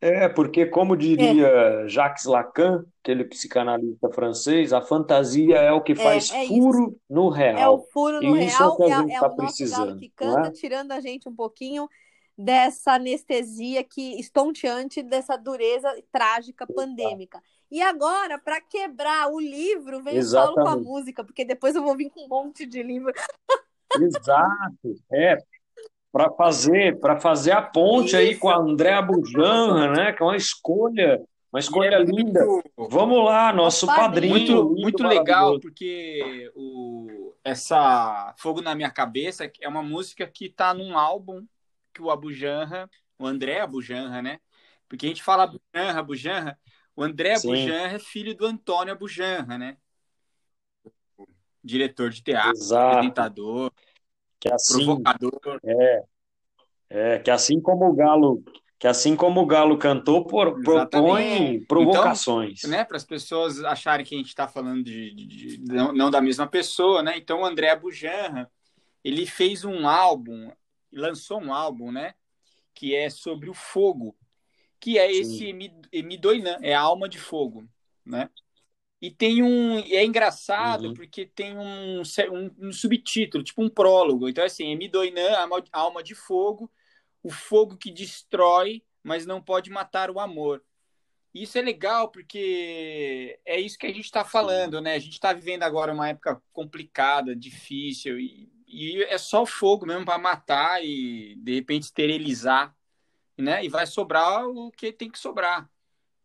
É, 0.01 0.29
porque, 0.31 0.65
como 0.65 0.97
diria 0.97 1.47
é. 1.47 1.89
Jacques 1.89 2.25
Lacan, 2.25 2.87
aquele 3.03 3.25
psicanalista 3.25 4.11
francês, 4.11 4.73
a 4.73 4.81
fantasia 4.81 5.59
é 5.59 5.73
o 5.73 5.83
que 5.83 5.93
é, 5.93 5.97
faz 5.97 6.33
é, 6.33 6.45
é 6.45 6.49
furo 6.49 6.89
isso. 6.89 7.01
no 7.09 7.29
real. 7.29 7.59
É 7.59 7.69
o 7.69 7.79
furo 7.79 8.21
no 8.23 8.37
e 8.37 8.45
real, 8.45 8.79
é, 8.81 9.13
é, 9.13 9.17
é 9.17 9.21
tá 9.21 9.27
o 9.27 9.37
precisando, 9.37 10.01
que 10.01 10.09
canta, 10.09 10.51
tirando 10.51 10.93
a 10.93 11.01
gente 11.01 11.29
um 11.29 11.35
pouquinho 11.35 11.87
dessa 12.37 12.95
anestesia 12.95 13.85
que 13.85 14.19
estonteante 14.19 15.03
dessa 15.03 15.37
dureza 15.37 15.95
trágica 16.11 16.67
pandêmica. 16.67 17.41
E 17.73 17.81
agora, 17.81 18.39
para 18.39 18.61
quebrar 18.61 19.33
o 19.33 19.41
livro, 19.41 20.03
vem 20.03 20.17
Exatamente. 20.17 20.55
solo 20.55 20.67
com 20.67 20.69
a 20.69 20.77
música, 20.77 21.25
porque 21.25 21.43
depois 21.43 21.75
eu 21.75 21.83
vou 21.83 21.97
vir 21.97 22.11
com 22.11 22.27
um 22.27 22.29
monte 22.29 22.67
de 22.67 22.83
livro. 22.83 23.11
Exato. 23.99 24.95
É, 25.11 25.39
para 26.13 26.31
fazer 26.33 27.01
para 27.01 27.19
fazer 27.19 27.53
a 27.53 27.63
ponte 27.63 28.09
Isso. 28.09 28.17
aí 28.19 28.37
com 28.37 28.51
a 28.51 28.59
Andréa 28.59 29.01
Bujanra, 29.01 29.91
né? 29.91 30.13
Que 30.13 30.23
é 30.23 30.27
uma 30.27 30.37
escolha, 30.37 31.19
uma 31.51 31.61
escolha 31.61 31.97
é 31.97 32.03
linda. 32.03 32.45
Muito, 32.45 32.71
Vamos 32.91 33.25
lá, 33.25 33.51
nosso 33.55 33.87
padrinho. 33.87 34.67
Muito, 34.67 34.75
muito 34.77 35.03
legal, 35.03 35.59
porque 35.59 36.53
o, 36.55 37.35
essa 37.43 38.35
Fogo 38.37 38.61
na 38.61 38.75
Minha 38.75 38.91
Cabeça 38.91 39.51
é 39.59 39.67
uma 39.67 39.83
música 39.83 40.27
que 40.27 40.45
está 40.45 40.75
num 40.75 40.99
álbum 40.99 41.43
que 41.95 42.03
o 42.03 42.11
Abujanra, 42.11 42.87
o 43.19 43.27
André 43.27 43.61
Abujanra, 43.61 44.21
né? 44.21 44.41
Porque 44.87 45.07
a 45.07 45.09
gente 45.09 45.23
fala 45.23 45.45
Abujanra, 45.45 45.99
Abujanra, 45.99 46.59
o 46.95 47.03
André 47.03 47.35
Abujanra 47.35 47.95
é 47.95 47.99
filho 47.99 48.35
do 48.35 48.47
Antônio 48.47 48.93
Abujanra, 48.93 49.57
né? 49.57 49.77
Diretor 51.65 52.11
de 52.11 52.23
teatro, 52.23 52.53
Exato. 52.53 52.97
apresentador 52.97 53.73
que 54.43 54.49
é 54.49 54.55
assim, 54.55 54.85
provocador. 54.85 55.61
É, 55.65 56.05
é, 56.91 57.19
que 57.21 57.31
assim 57.31 57.61
como 57.61 57.87
o 57.87 57.95
Galo, 57.95 58.43
que 58.77 58.89
assim 58.89 59.15
como 59.15 59.41
o 59.41 59.47
Galo 59.47 59.79
cantou, 59.79 60.27
por, 60.27 60.61
propõe 60.63 61.65
provocações. 61.67 62.59
Então, 62.59 62.71
né, 62.71 62.85
para 62.85 62.97
as 62.97 63.05
pessoas 63.05 63.63
acharem 63.63 64.05
que 64.05 64.17
a 64.17 64.19
gente 64.19 64.29
está 64.29 64.49
falando 64.49 64.83
de, 64.83 65.15
de, 65.15 65.59
de 65.59 65.73
não, 65.73 65.93
não, 65.93 66.11
da 66.11 66.21
mesma 66.21 66.47
pessoa, 66.49 67.05
né? 67.05 67.17
Então 67.17 67.43
o 67.43 67.45
André 67.45 67.75
Bujanra, 67.77 68.51
ele 69.05 69.27
fez 69.27 69.65
um 69.65 69.87
álbum, 69.87 70.51
lançou 70.93 71.41
um 71.41 71.55
álbum, 71.55 71.93
né? 71.93 72.15
Que 72.75 72.97
é 72.97 73.09
sobre 73.09 73.49
o 73.49 73.55
fogo, 73.55 74.17
que 74.83 74.99
é 74.99 75.13
esse 75.13 75.55
Emidoinan, 75.93 76.59
é 76.61 76.75
a 76.75 76.81
alma 76.81 77.09
de 77.09 77.17
fogo, 77.17 77.69
né? 78.05 78.29
E 79.01 79.13
tem 79.13 79.41
um. 79.41 79.79
É 79.79 80.05
engraçado 80.05 80.89
uhum. 80.89 80.95
porque 80.95 81.25
tem 81.25 81.57
um, 81.57 82.03
um, 82.03 82.67
um, 82.69 82.73
subtítulo, 82.73 83.45
tipo 83.45 83.63
um 83.63 83.69
prólogo. 83.69 84.29
Então, 84.29 84.43
é 84.43 84.49
assim, 84.49 84.73
Emidoinan, 84.73 85.37
alma 85.73 86.03
de 86.03 86.17
fogo, 86.17 86.69
o 87.23 87.31
fogo 87.31 87.77
que 87.77 87.93
destrói, 87.93 88.83
mas 89.05 89.25
não 89.25 89.41
pode 89.41 89.71
matar 89.71 90.11
o 90.11 90.19
amor. 90.19 90.65
Isso 91.33 91.57
é 91.57 91.63
legal 91.63 92.11
porque 92.11 93.39
é 93.47 93.61
isso 93.61 93.79
que 93.79 93.87
a 93.87 93.93
gente 93.93 94.05
está 94.05 94.25
falando, 94.25 94.81
né? 94.81 94.95
A 94.95 94.99
gente 94.99 95.13
está 95.13 95.33
vivendo 95.33 95.63
agora 95.63 95.95
uma 95.95 96.09
época 96.09 96.43
complicada, 96.53 97.37
difícil, 97.37 98.19
e, 98.19 98.53
e 98.67 99.01
é 99.05 99.17
só 99.17 99.47
fogo 99.47 99.87
mesmo 99.87 100.05
para 100.05 100.19
matar 100.19 100.85
e 100.85 101.37
de 101.37 101.55
repente 101.55 101.85
esterilizar, 101.85 102.77
né? 103.37 103.65
E 103.65 103.69
vai 103.69 103.87
sobrar 103.87 104.47
o 104.47 104.71
que 104.71 104.93
tem 104.93 105.11
que 105.11 105.19
sobrar. 105.19 105.69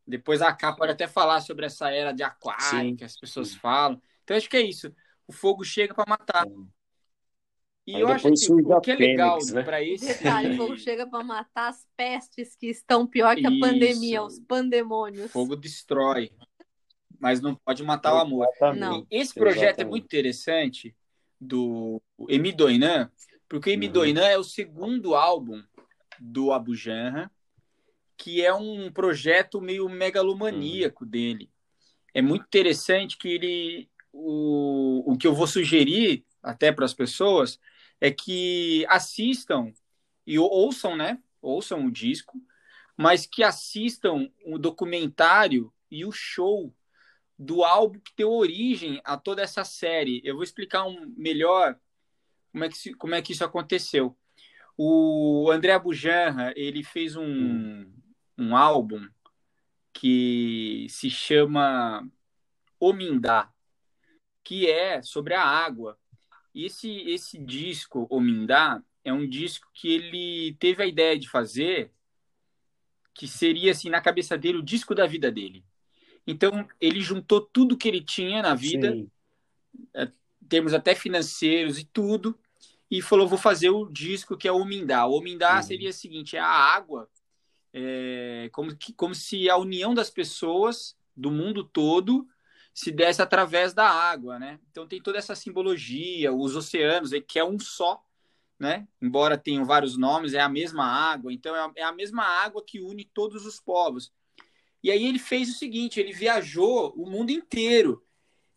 Depois 0.05 0.41
a 0.41 0.53
capa 0.53 0.77
pode 0.77 0.93
até 0.93 1.07
falar 1.07 1.41
sobre 1.41 1.65
essa 1.65 1.89
era 1.91 2.13
de 2.13 2.23
aquário 2.23 2.89
sim, 2.89 2.95
que 2.95 3.03
as 3.03 3.17
pessoas 3.17 3.49
sim. 3.49 3.59
falam. 3.59 4.01
Então 4.23 4.37
acho 4.37 4.49
que 4.49 4.57
é 4.57 4.61
isso. 4.61 4.93
O 5.27 5.33
fogo 5.33 5.63
chega 5.65 5.93
para 5.93 6.05
matar. 6.07 6.45
E 7.85 7.95
Aí 7.95 8.01
eu 8.01 8.07
acho 8.07 8.29
que 8.29 8.51
o 8.51 8.81
que 8.81 8.91
é 8.91 8.95
legal 8.95 9.37
né? 9.53 9.63
para 9.63 9.81
esse. 9.81 10.05
Detalhe, 10.07 10.53
o 10.53 10.57
fogo 10.57 10.77
chega 10.79 11.07
para 11.07 11.23
matar 11.23 11.69
as 11.69 11.85
pestes 11.95 12.55
que 12.55 12.67
estão 12.67 13.05
pior 13.05 13.35
que 13.35 13.45
a 13.45 13.49
isso. 13.49 13.59
pandemia, 13.59 14.23
os 14.23 14.39
pandemônios. 14.39 15.25
O 15.25 15.29
fogo 15.29 15.55
destrói, 15.55 16.31
mas 17.19 17.41
não 17.41 17.55
pode 17.55 17.83
matar 17.83 18.13
o 18.13 18.19
amor. 18.19 18.47
Não. 18.77 19.05
Esse 19.09 19.33
projeto 19.33 19.57
Exatamente. 19.57 19.81
é 19.81 19.89
muito 19.89 20.05
interessante 20.05 20.95
do 21.39 22.01
Emidoinan, 22.27 23.11
porque 23.47 23.69
o 23.69 23.73
Emidoinan 23.73 24.21
uhum. 24.21 24.27
é 24.27 24.37
o 24.37 24.43
segundo 24.43 25.15
álbum 25.15 25.61
do 26.19 26.51
Abu 26.51 26.75
Janra 26.75 27.31
que 28.17 28.43
é 28.43 28.53
um 28.53 28.91
projeto 28.91 29.61
meio 29.61 29.87
megalomaníaco 29.87 31.03
uhum. 31.03 31.09
dele. 31.09 31.51
É 32.13 32.21
muito 32.21 32.45
interessante 32.45 33.15
que 33.15 33.29
ele. 33.29 33.89
O, 34.11 35.13
o 35.13 35.17
que 35.17 35.27
eu 35.27 35.35
vou 35.35 35.45
sugerir 35.45 36.25
até 36.41 36.71
para 36.71 36.85
as 36.85 36.93
pessoas 36.93 37.59
é 38.01 38.09
que 38.09 38.83
assistam 38.89 39.71
e 40.25 40.39
ouçam, 40.39 40.95
né? 40.95 41.19
Ouçam 41.39 41.85
o 41.85 41.91
disco, 41.91 42.41
mas 42.95 43.27
que 43.27 43.43
assistam 43.43 44.27
o 44.43 44.57
documentário 44.57 45.71
e 45.91 46.03
o 46.03 46.11
show 46.11 46.73
do 47.37 47.63
álbum 47.63 47.99
que 47.99 48.13
deu 48.17 48.31
origem 48.31 48.99
a 49.03 49.15
toda 49.15 49.43
essa 49.43 49.63
série. 49.63 50.19
Eu 50.23 50.33
vou 50.33 50.43
explicar 50.43 50.85
um 50.85 51.13
melhor 51.15 51.79
como 52.51 52.63
é 52.63 52.69
que, 52.69 52.93
como 52.95 53.13
é 53.13 53.21
que 53.21 53.33
isso 53.33 53.45
aconteceu. 53.45 54.17
O 54.77 55.49
André 55.51 55.77
Bujanra, 55.79 56.53
ele 56.55 56.83
fez 56.83 57.15
um, 57.15 57.23
hum 57.23 57.97
um 58.37 58.55
álbum 58.55 59.07
que 59.91 60.85
se 60.89 61.09
chama 61.09 62.07
Omindá, 62.79 63.51
que 64.43 64.69
é 64.69 65.01
sobre 65.01 65.33
a 65.33 65.41
água. 65.41 65.97
E 66.53 66.65
esse, 66.65 66.89
esse 67.09 67.37
disco, 67.37 68.05
Omindá, 68.09 68.81
é 69.03 69.11
um 69.11 69.27
disco 69.27 69.67
que 69.73 69.91
ele 69.91 70.55
teve 70.59 70.83
a 70.83 70.85
ideia 70.85 71.17
de 71.17 71.27
fazer 71.27 71.91
que 73.13 73.27
seria, 73.27 73.71
assim, 73.71 73.89
na 73.89 73.99
cabeça 73.99 74.37
dele, 74.37 74.59
o 74.59 74.63
disco 74.63 74.93
da 74.93 75.07
vida 75.07 75.31
dele. 75.31 75.65
Então, 76.25 76.67
ele 76.79 77.01
juntou 77.01 77.41
tudo 77.41 77.77
que 77.77 77.87
ele 77.87 78.01
tinha 78.01 78.43
na 78.43 78.53
vida, 78.53 78.91
Sim. 78.91 79.09
É, 79.95 80.11
termos 80.47 80.71
até 80.73 80.93
financeiros 80.93 81.79
e 81.79 81.85
tudo, 81.85 82.37
e 82.89 83.01
falou, 83.01 83.27
vou 83.27 83.37
fazer 83.37 83.69
o 83.69 83.89
disco 83.89 84.37
que 84.37 84.47
é 84.47 84.51
o 84.51 84.57
Omindá. 84.57 85.05
O 85.05 85.17
Omindá 85.17 85.57
uhum. 85.57 85.63
seria 85.63 85.89
o 85.89 85.93
seguinte, 85.93 86.35
é 86.37 86.39
a 86.39 86.47
água 86.47 87.09
é, 87.73 88.49
como, 88.51 88.75
que, 88.75 88.91
como 88.93 89.13
se 89.13 89.49
a 89.49 89.57
união 89.57 89.93
das 89.93 90.09
pessoas 90.09 90.97
do 91.15 91.29
mundo 91.29 91.63
todo 91.63 92.27
se 92.73 92.91
desse 92.91 93.21
através 93.21 93.73
da 93.73 93.89
água, 93.89 94.37
né? 94.37 94.59
Então 94.69 94.87
tem 94.87 95.01
toda 95.01 95.17
essa 95.17 95.35
simbologia, 95.35 96.31
os 96.31 96.55
oceanos, 96.55 97.11
que 97.27 97.39
é 97.39 97.43
um 97.43 97.59
só, 97.59 98.03
né? 98.59 98.87
Embora 99.01 99.37
tenham 99.37 99.65
vários 99.65 99.97
nomes, 99.97 100.33
é 100.33 100.39
a 100.39 100.49
mesma 100.49 100.85
água, 100.85 101.33
então 101.33 101.55
é 101.55 101.59
a, 101.59 101.71
é 101.75 101.83
a 101.83 101.91
mesma 101.91 102.23
água 102.23 102.63
que 102.63 102.79
une 102.79 103.03
todos 103.03 103.45
os 103.45 103.59
povos. 103.59 104.11
E 104.83 104.91
aí 104.91 105.05
ele 105.05 105.19
fez 105.19 105.49
o 105.49 105.57
seguinte: 105.57 105.99
ele 105.99 106.13
viajou 106.13 106.93
o 106.95 107.09
mundo 107.09 107.31
inteiro. 107.31 108.03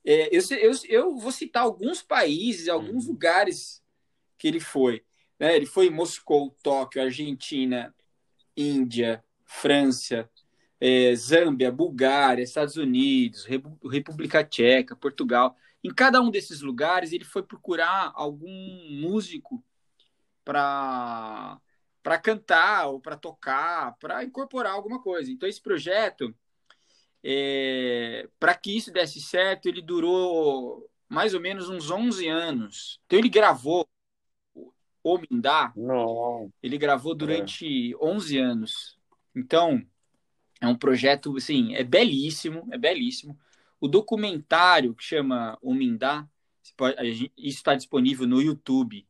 É, 0.05 0.35
eu, 0.35 0.43
eu, 0.59 0.73
eu, 0.88 1.16
vou 1.16 1.33
citar 1.33 1.62
alguns 1.62 2.03
países, 2.03 2.69
alguns 2.69 3.05
uhum. 3.05 3.12
lugares 3.12 3.83
que 4.40 4.48
ele 4.48 4.59
foi. 4.59 5.05
Né? 5.38 5.55
Ele 5.55 5.66
foi 5.66 5.87
em 5.87 5.90
Moscou, 5.90 6.57
Tóquio, 6.62 7.03
Argentina, 7.03 7.94
Índia, 8.57 9.22
França, 9.44 10.29
é, 10.81 11.14
Zâmbia, 11.14 11.70
Bulgária, 11.70 12.42
Estados 12.42 12.76
Unidos, 12.76 13.44
República 13.44 14.42
Tcheca, 14.42 14.96
Portugal. 14.96 15.55
Em 15.85 15.92
cada 15.92 16.20
um 16.22 16.31
desses 16.31 16.62
lugares, 16.62 17.12
ele 17.12 17.24
foi 17.24 17.42
procurar 17.42 18.12
algum 18.14 18.50
músico 18.90 19.62
para 20.44 21.61
para 22.03 22.16
cantar 22.18 22.87
ou 22.87 22.98
para 22.98 23.14
tocar, 23.14 23.94
para 23.98 24.24
incorporar 24.24 24.72
alguma 24.72 25.03
coisa. 25.03 25.31
Então 25.31 25.46
esse 25.46 25.61
projeto, 25.61 26.35
é, 27.22 28.26
para 28.38 28.55
que 28.55 28.74
isso 28.74 28.90
desse 28.90 29.20
certo, 29.20 29.66
ele 29.66 29.83
durou 29.83 30.88
mais 31.07 31.35
ou 31.35 31.40
menos 31.40 31.68
uns 31.68 31.90
11 31.90 32.26
anos. 32.26 32.98
Então 33.05 33.18
ele 33.18 33.29
gravou 33.29 33.87
o 35.03 35.19
Mindá, 35.19 35.73
ele 36.63 36.79
gravou 36.79 37.15
durante 37.15 37.93
é. 37.93 37.97
11 37.97 38.39
anos. 38.39 38.99
Então 39.35 39.83
é 40.61 40.67
um 40.67 40.75
projeto, 40.75 41.37
assim, 41.37 41.75
é 41.75 41.83
belíssimo, 41.83 42.69
é 42.71 42.79
belíssimo. 42.79 43.39
O 43.81 43.89
documentário 43.89 44.95
que 44.95 45.03
chama 45.03 45.59
O 45.63 45.73
Mindá, 45.73 46.29
isso 47.37 47.59
está 47.59 47.75
disponível 47.75 48.27
no 48.27 48.43
YouTube. 48.43 49.07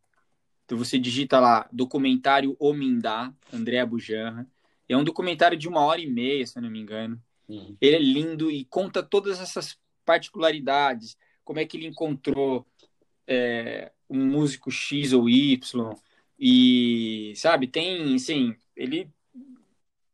Então 0.64 0.78
você 0.78 0.98
digita 0.98 1.40
lá, 1.40 1.68
documentário 1.72 2.56
O 2.58 2.72
Mindá, 2.72 3.34
André 3.52 3.84
Bujanra. 3.84 4.46
É 4.88 4.96
um 4.96 5.04
documentário 5.04 5.58
de 5.58 5.68
uma 5.68 5.80
hora 5.80 6.00
e 6.00 6.06
meia, 6.06 6.46
se 6.46 6.56
eu 6.56 6.62
não 6.62 6.70
me 6.70 6.80
engano. 6.80 7.20
Uhum. 7.48 7.76
Ele 7.80 7.96
é 7.96 7.98
lindo 7.98 8.50
e 8.50 8.64
conta 8.64 9.02
todas 9.02 9.40
essas 9.40 9.76
particularidades, 10.04 11.16
como 11.44 11.58
é 11.58 11.64
que 11.64 11.76
ele 11.76 11.86
encontrou 11.86 12.64
é, 13.26 13.90
um 14.10 14.26
músico 14.26 14.70
X 14.70 15.12
ou 15.12 15.28
Y, 15.30 15.94
e, 16.38 17.34
sabe, 17.36 17.66
tem, 17.66 18.14
assim, 18.14 18.56
ele 18.74 19.10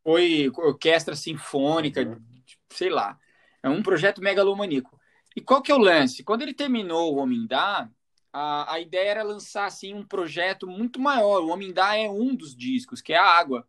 foi 0.03 0.49
orquestra 0.49 1.15
sinfônica, 1.15 2.01
uhum. 2.01 2.21
sei 2.69 2.89
lá. 2.89 3.17
É 3.63 3.69
um 3.69 3.81
projeto 3.81 4.21
megalomaníaco. 4.21 4.99
E 5.35 5.41
qual 5.41 5.61
que 5.61 5.71
é 5.71 5.75
o 5.75 5.79
lance? 5.79 6.23
Quando 6.23 6.41
ele 6.41 6.53
terminou 6.53 7.13
o 7.13 7.17
Homem 7.17 7.47
Dá, 7.47 7.89
a, 8.31 8.73
a 8.73 8.79
ideia 8.79 9.09
era 9.11 9.23
lançar 9.23 9.65
assim 9.65 9.93
um 9.93 10.05
projeto 10.05 10.67
muito 10.67 10.99
maior. 10.99 11.41
O 11.43 11.49
Homem 11.49 11.73
Dá 11.73 11.95
é 11.95 12.09
um 12.09 12.35
dos 12.35 12.55
discos, 12.55 13.01
que 13.01 13.13
é 13.13 13.17
a 13.17 13.25
água. 13.25 13.67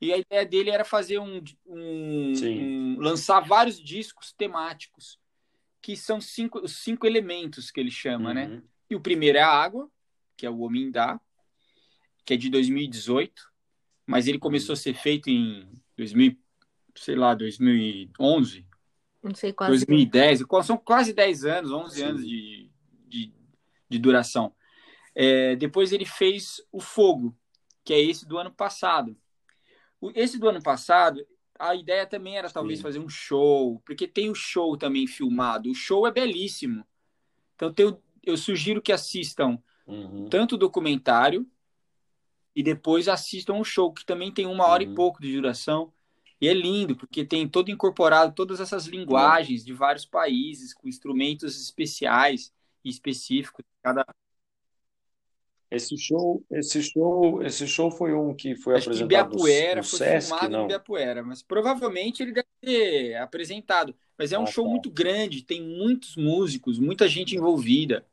E 0.00 0.12
a 0.12 0.18
ideia 0.18 0.44
dele 0.44 0.70
era 0.70 0.84
fazer 0.84 1.18
um, 1.18 1.42
um, 1.66 2.32
um 2.32 3.00
lançar 3.00 3.40
vários 3.40 3.80
discos 3.80 4.32
temáticos, 4.32 5.18
que 5.80 5.96
são 5.96 6.20
cinco, 6.20 6.60
os 6.60 6.76
cinco 6.76 7.06
elementos 7.06 7.70
que 7.70 7.80
ele 7.80 7.90
chama, 7.90 8.34
né? 8.34 8.44
uhum. 8.46 8.54
né? 8.56 8.62
E 8.90 8.96
o 8.96 9.00
primeiro 9.00 9.38
é 9.38 9.42
a 9.42 9.48
água, 9.48 9.90
que 10.36 10.46
é 10.46 10.50
o 10.50 10.60
Homem 10.60 10.90
Dá, 10.90 11.20
que 12.24 12.34
é 12.34 12.36
de 12.36 12.48
2018 12.48 13.48
mas 14.08 14.26
ele 14.26 14.38
começou 14.38 14.72
a 14.72 14.76
ser 14.76 14.94
feito 14.94 15.28
em 15.28 15.68
2000, 15.94 16.34
sei 16.96 17.14
lá, 17.14 17.34
2011. 17.34 18.66
Não 19.22 19.34
sei 19.34 19.52
quase. 19.52 19.84
2010, 19.84 20.44
são 20.64 20.78
quase 20.78 21.12
10 21.12 21.44
anos, 21.44 21.70
11 21.70 21.94
Sim. 21.94 22.02
anos 22.04 22.26
de, 22.26 22.70
de, 23.06 23.34
de 23.86 23.98
duração. 23.98 24.54
É, 25.14 25.56
depois 25.56 25.92
ele 25.92 26.06
fez 26.06 26.62
o 26.72 26.80
Fogo, 26.80 27.36
que 27.84 27.92
é 27.92 28.00
esse 28.00 28.26
do 28.26 28.38
ano 28.38 28.50
passado. 28.50 29.14
O, 30.00 30.10
esse 30.14 30.38
do 30.38 30.48
ano 30.48 30.62
passado, 30.62 31.22
a 31.58 31.74
ideia 31.74 32.06
também 32.06 32.38
era 32.38 32.48
talvez 32.48 32.78
Sim. 32.78 32.84
fazer 32.84 33.00
um 33.00 33.10
show, 33.10 33.78
porque 33.84 34.08
tem 34.08 34.30
o 34.30 34.34
show 34.34 34.74
também 34.78 35.06
filmado. 35.06 35.70
O 35.70 35.74
show 35.74 36.06
é 36.06 36.10
belíssimo. 36.10 36.82
Então 37.56 37.74
eu, 37.76 38.02
eu 38.22 38.36
sugiro 38.36 38.82
que 38.82 38.92
assistam 38.92 39.58
uhum. 39.86 40.28
tanto 40.28 40.54
o 40.54 40.58
documentário 40.58 41.46
e 42.54 42.62
depois 42.62 43.08
assistam 43.08 43.54
o 43.54 43.64
show, 43.64 43.92
que 43.92 44.04
também 44.04 44.32
tem 44.32 44.46
uma 44.46 44.66
hora 44.66 44.84
uhum. 44.84 44.92
e 44.92 44.94
pouco 44.94 45.20
de 45.22 45.32
duração. 45.32 45.92
E 46.40 46.46
é 46.46 46.54
lindo, 46.54 46.96
porque 46.96 47.24
tem 47.24 47.48
todo 47.48 47.70
incorporado 47.70 48.32
todas 48.32 48.60
essas 48.60 48.86
linguagens 48.86 49.64
de 49.64 49.72
vários 49.72 50.04
países, 50.04 50.72
com 50.72 50.88
instrumentos 50.88 51.60
especiais 51.60 52.52
e 52.84 52.88
específicos. 52.88 53.64
Cada... 53.82 54.06
Esse 55.70 55.98
show, 55.98 56.44
esse 56.50 56.82
show, 56.82 57.42
esse 57.42 57.66
show 57.66 57.90
foi 57.90 58.14
um 58.14 58.34
que 58.34 58.54
foi 58.56 58.76
Acho 58.76 58.88
apresentado 58.88 59.30
que 59.30 59.36
Biapuera, 59.36 59.80
no, 59.80 59.84
foi 59.84 59.98
Sesc, 59.98 60.28
filmado 60.28 60.50
não. 60.50 60.64
em 60.64 60.68
Biapuera, 60.68 61.22
mas 61.22 61.42
provavelmente 61.42 62.22
ele 62.22 62.32
deve 62.32 62.48
ter 62.60 63.16
apresentado. 63.16 63.94
Mas 64.18 64.32
é 64.32 64.38
um 64.38 64.42
ah, 64.42 64.46
show 64.46 64.64
tá. 64.64 64.70
muito 64.70 64.90
grande, 64.90 65.44
tem 65.44 65.62
muitos 65.62 66.16
músicos, 66.16 66.78
muita 66.78 67.06
gente 67.06 67.36
envolvida. 67.36 68.04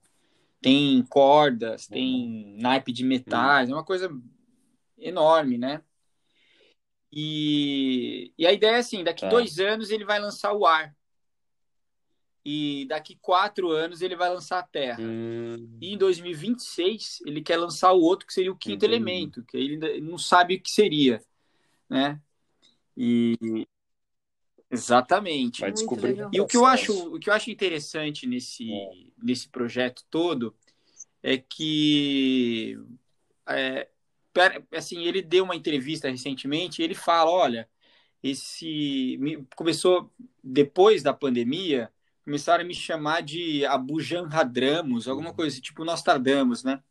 Tem 0.62 1.03
cordas, 1.03 1.88
tem 1.88 2.53
uhum. 2.56 2.62
naipe 2.62 2.91
de 2.91 3.03
metais, 3.03 3.70
é 3.70 3.74
uma 3.74 3.84
coisa 3.84 4.10
enorme, 4.97 5.58
né? 5.58 5.82
E, 7.12 8.32
e 8.38 8.45
a 8.45 8.51
ideia 8.51 8.76
é 8.76 8.80
assim: 8.80 9.03
daqui 9.03 9.22
tá. 9.22 9.30
dois 9.30 9.60
anos 9.60 9.89
ele 9.89 10.06
vai 10.06 10.20
lançar 10.20 10.53
o 10.53 10.66
ar. 10.66 10.95
E 12.43 12.86
daqui 12.88 13.18
quatro 13.20 13.72
anos 13.72 14.03
ele 14.03 14.16
vai 14.16 14.30
lançar 14.30 14.60
a 14.60 14.64
Terra. 14.64 15.01
Hum. 15.01 15.78
E 15.82 15.93
em 15.93 15.97
2026 15.97 17.24
ele 17.26 17.41
quer 17.41 17.58
lançar 17.58 17.91
o 17.93 18.01
outro, 18.01 18.28
que 18.28 18.34
seria 18.34 18.51
o 18.51 18.58
quinto 18.58 18.86
elemento, 18.86 19.43
que 19.43 19.58
ele 19.58 19.99
não 19.99 20.18
sabe 20.18 20.56
o 20.56 20.62
que 20.62 20.70
seria. 20.70 21.24
Né? 21.89 22.22
E. 22.95 23.68
Exatamente. 24.76 25.62
Vai 25.62 25.72
descobrir. 25.72 26.28
E 26.32 26.40
o 26.40 26.46
que 26.46 26.58
eu 26.58 26.66
acho, 26.66 27.16
o 27.16 27.20
que 27.20 27.30
eu 27.30 27.34
acho 27.34 27.50
interessante 27.50 28.28
nesse, 28.28 28.72
é. 28.72 28.90
nesse 29.22 29.50
projeto 29.50 30.04
todo 30.10 30.56
é 31.24 31.38
que 31.38 32.78
é, 33.48 33.88
assim, 34.76 35.04
ele 35.04 35.22
deu 35.22 35.44
uma 35.44 35.56
entrevista 35.56 36.10
recentemente, 36.10 36.82
ele 36.82 36.94
fala, 36.94 37.32
olha, 37.32 37.70
esse 38.22 39.20
começou 39.56 40.12
depois 40.44 41.02
da 41.02 41.14
pandemia, 41.14 41.92
começaram 42.24 42.64
a 42.64 42.68
me 42.68 42.74
chamar 42.74 43.22
de 43.22 43.66
Abu 43.66 44.00
Janradramus, 44.02 45.08
alguma 45.08 45.34
coisa 45.34 45.54
assim, 45.54 45.62
tipo 45.62 45.86
Nostradamus, 45.86 46.64
né? 46.64 46.82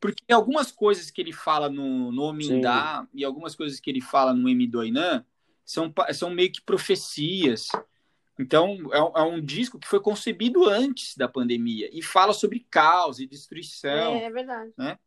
Porque 0.00 0.32
algumas 0.32 0.70
coisas 0.70 1.10
que 1.10 1.20
ele 1.20 1.32
fala 1.32 1.68
no, 1.68 2.12
no 2.12 2.22
Omindá 2.22 3.08
e 3.12 3.24
algumas 3.24 3.56
coisas 3.56 3.80
que 3.80 3.90
ele 3.90 4.00
fala 4.00 4.32
no 4.32 4.48
Emidoinan 4.48 5.24
são, 5.68 5.92
são 6.14 6.30
meio 6.30 6.50
que 6.50 6.62
profecias. 6.62 7.68
Então, 8.40 8.78
é, 8.90 9.20
é, 9.20 9.22
um 9.22 9.38
disco 9.38 9.78
que 9.78 9.86
foi 9.86 10.00
concebido 10.00 10.66
antes 10.66 11.14
da 11.14 11.28
pandemia 11.28 11.90
e 11.92 12.02
fala 12.02 12.32
sobre 12.32 12.66
caos 12.70 13.20
e 13.20 13.26
destruição. 13.26 14.14
É, 14.14 14.24
é 14.24 14.30
verdade. 14.30 14.72
Né? 14.78 14.98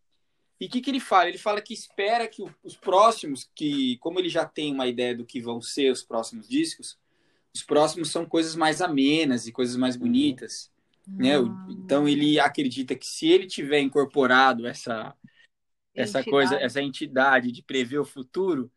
E 0.59 0.67
o 0.67 0.69
que, 0.69 0.79
que 0.79 0.91
ele 0.91 0.99
fala? 0.99 1.29
Ele 1.29 1.39
fala 1.39 1.61
que 1.61 1.73
espera 1.73 2.27
que 2.27 2.43
os 2.63 2.75
próximos, 2.75 3.49
que 3.55 3.97
como 3.97 4.19
ele 4.19 4.29
já 4.29 4.45
tem 4.45 4.71
uma 4.71 4.85
ideia 4.85 5.15
do 5.15 5.25
que 5.25 5.41
vão 5.41 5.59
ser 5.59 5.91
os 5.91 6.03
próximos 6.03 6.47
discos, 6.47 6.99
os 7.51 7.63
próximos 7.63 8.11
são 8.11 8.23
coisas 8.23 8.55
mais 8.55 8.83
amenas 8.83 9.47
e 9.47 9.51
coisas 9.51 9.75
mais 9.75 9.95
uhum. 9.95 10.01
bonitas. 10.01 10.71
Uhum. 11.07 11.17
Né? 11.17 11.31
Então 11.69 12.07
ele 12.07 12.39
acredita 12.39 12.93
que 12.95 13.07
se 13.07 13.27
ele 13.27 13.47
tiver 13.47 13.79
incorporado 13.79 14.67
essa, 14.67 15.15
essa 15.95 16.23
coisa, 16.23 16.55
essa 16.57 16.79
entidade 16.79 17.51
de 17.51 17.63
prever 17.63 17.97
o 17.97 18.05
futuro, 18.05 18.71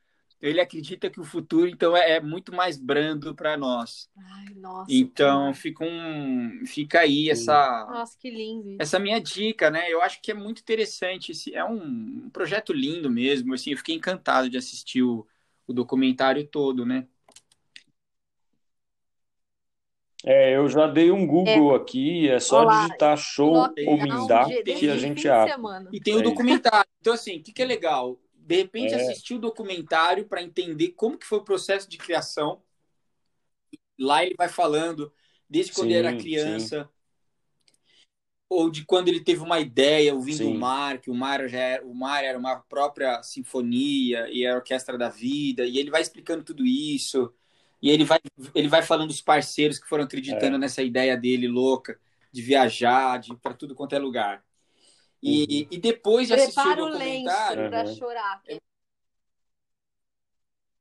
ele 0.44 0.60
acredita 0.60 1.08
que 1.08 1.18
o 1.18 1.24
futuro 1.24 1.66
então 1.66 1.96
é, 1.96 2.16
é 2.16 2.20
muito 2.20 2.54
mais 2.54 2.76
brando 2.76 3.34
para 3.34 3.56
nós. 3.56 4.10
Ai, 4.16 4.54
nossa, 4.54 4.92
então 4.92 5.54
fica 5.54 5.82
um, 5.82 6.62
fica 6.66 7.00
aí 7.00 7.30
essa, 7.30 7.86
nossa, 7.90 8.18
que 8.18 8.30
lindo. 8.30 8.76
Essa 8.78 8.98
minha 8.98 9.18
dica, 9.18 9.70
né? 9.70 9.90
Eu 9.90 10.02
acho 10.02 10.20
que 10.20 10.30
é 10.30 10.34
muito 10.34 10.60
interessante. 10.60 11.32
Esse, 11.32 11.54
é 11.54 11.64
um, 11.64 12.26
um 12.26 12.30
projeto 12.30 12.74
lindo 12.74 13.10
mesmo. 13.10 13.54
Assim, 13.54 13.70
eu 13.70 13.78
fiquei 13.78 13.94
encantado 13.94 14.50
de 14.50 14.58
assistir 14.58 15.02
o, 15.02 15.26
o 15.66 15.72
documentário 15.72 16.46
todo, 16.46 16.84
né? 16.84 17.06
É, 20.26 20.56
eu 20.56 20.68
já 20.68 20.86
dei 20.86 21.10
um 21.10 21.26
Google 21.26 21.72
é. 21.72 21.76
aqui, 21.76 22.28
é 22.28 22.38
só 22.38 22.62
Olá, 22.62 22.86
digitar 22.86 23.16
show 23.16 23.54
ou 23.86 23.96
mindar 23.98 24.46
que 24.46 24.90
a 24.90 24.96
gente 24.96 25.26
abre. 25.28 25.54
E 25.92 26.00
tem 26.00 26.16
o 26.16 26.20
é 26.20 26.22
documentário. 26.22 26.88
Então, 27.00 27.14
assim, 27.14 27.38
o 27.38 27.42
que, 27.42 27.52
que 27.52 27.62
é 27.62 27.66
legal? 27.66 28.18
De 28.44 28.56
repente 28.56 28.92
é. 28.92 28.96
assistir 28.96 29.34
o 29.34 29.38
documentário 29.38 30.26
para 30.26 30.42
entender 30.42 30.88
como 30.90 31.16
que 31.16 31.26
foi 31.26 31.38
o 31.38 31.44
processo 31.44 31.88
de 31.88 31.96
criação. 31.96 32.62
Lá 33.98 34.22
ele 34.22 34.34
vai 34.36 34.48
falando 34.48 35.12
desde 35.48 35.72
quando 35.72 35.88
sim, 35.88 35.94
ele 35.94 36.06
era 36.06 36.16
criança, 36.16 36.84
sim. 36.84 36.88
ou 38.48 38.70
de 38.70 38.84
quando 38.84 39.08
ele 39.08 39.20
teve 39.20 39.40
uma 39.40 39.60
ideia 39.60 40.14
ouvindo 40.14 40.38
sim. 40.38 40.54
o 40.54 40.58
mar, 40.58 40.98
que 40.98 41.10
o 41.10 41.14
mar 41.14 41.48
já 41.48 41.58
era, 41.58 41.86
o 41.86 41.94
mar 41.94 42.22
era 42.22 42.38
uma 42.38 42.56
própria 42.56 43.22
sinfonia 43.22 44.28
e 44.30 44.46
a 44.46 44.56
orquestra 44.56 44.98
da 44.98 45.08
vida, 45.08 45.64
e 45.64 45.78
ele 45.78 45.90
vai 45.90 46.02
explicando 46.02 46.44
tudo 46.44 46.66
isso. 46.66 47.32
E 47.80 47.90
ele 47.90 48.04
vai, 48.04 48.18
ele 48.54 48.68
vai 48.68 48.82
falando 48.82 49.08
dos 49.08 49.20
parceiros 49.20 49.78
que 49.78 49.88
foram 49.88 50.04
acreditando 50.04 50.56
é. 50.56 50.58
nessa 50.58 50.82
ideia 50.82 51.16
dele 51.16 51.46
louca 51.46 51.98
de 52.32 52.42
viajar, 52.42 53.18
de 53.18 53.34
para 53.36 53.54
tudo 53.54 53.74
quanto 53.74 53.94
é 53.94 53.98
lugar. 53.98 54.44
E, 55.26 55.66
e 55.70 55.78
depois 55.78 56.28
de 56.28 56.34
assistir 56.34 56.60
o 56.60 56.76
documentário... 56.76 57.70
para 57.70 57.86
chorar. 57.86 58.42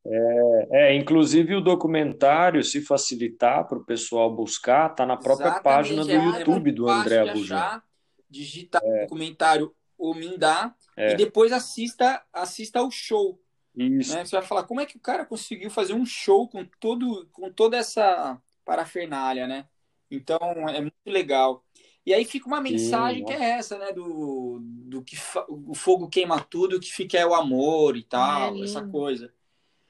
É, 0.06 0.68
é, 0.70 0.96
inclusive 0.96 1.56
o 1.56 1.62
documentário, 1.62 2.62
se 2.62 2.82
facilitar 2.82 3.66
para 3.66 3.78
o 3.78 3.86
pessoal 3.86 4.30
buscar, 4.36 4.92
está 4.92 5.06
na 5.06 5.16
própria 5.16 5.46
Exatamente, 5.46 5.64
página 5.64 6.04
do 6.04 6.12
é 6.12 6.16
YouTube 6.16 6.72
do 6.74 6.90
André 6.90 7.20
Abujan. 7.20 7.82
Digita 8.30 8.82
é. 8.84 9.04
documentário 9.04 9.74
O 9.98 10.14
Mindá 10.14 10.76
é. 10.98 11.14
e 11.14 11.16
depois 11.16 11.54
assista, 11.54 12.22
assista 12.34 12.80
ao 12.80 12.92
show. 12.92 13.40
Isso. 13.74 14.14
Né? 14.14 14.26
Você 14.26 14.36
vai 14.36 14.46
falar 14.46 14.64
como 14.64 14.82
é 14.82 14.86
que 14.86 14.98
o 14.98 15.00
cara 15.00 15.26
conseguiu 15.26 15.70
fazer 15.70 15.94
um 15.94 16.06
show 16.06 16.50
com, 16.50 16.66
todo, 16.82 17.30
com 17.32 17.50
toda 17.50 17.78
essa 17.78 18.38
parafernália, 18.66 19.48
né? 19.48 19.66
Então 20.12 20.38
é 20.70 20.82
muito 20.82 20.94
legal. 21.06 21.64
E 22.06 22.14
aí 22.14 22.26
fica 22.26 22.48
uma 22.48 22.60
mensagem 22.60 23.20
Sim, 23.20 23.26
que 23.26 23.34
é 23.34 23.52
essa, 23.52 23.78
né? 23.78 23.94
Do, 23.94 24.60
do 24.62 25.02
que 25.02 25.16
o 25.48 25.74
fogo 25.74 26.10
queima 26.10 26.40
tudo, 26.40 26.76
o 26.76 26.80
que 26.80 26.92
fica 26.92 27.18
é 27.18 27.26
o 27.26 27.34
amor 27.34 27.96
e 27.96 28.04
tal, 28.04 28.56
é 28.56 28.62
essa 28.62 28.86
coisa. 28.86 29.34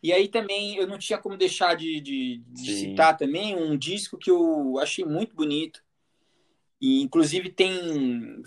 E 0.02 0.12
aí 0.12 0.28
também 0.28 0.76
eu 0.76 0.86
não 0.86 0.98
tinha 0.98 1.18
como 1.18 1.38
deixar 1.38 1.76
de, 1.76 2.00
de, 2.02 2.44
de 2.48 2.74
citar 2.76 3.18
também 3.18 3.56
um 3.56 3.78
disco 3.78 4.18
que 4.18 4.30
eu 4.30 4.78
achei 4.80 5.04
muito 5.06 5.36
bonito. 5.36 5.82
E 6.80 7.02
inclusive 7.02 7.50
tem 7.50 8.44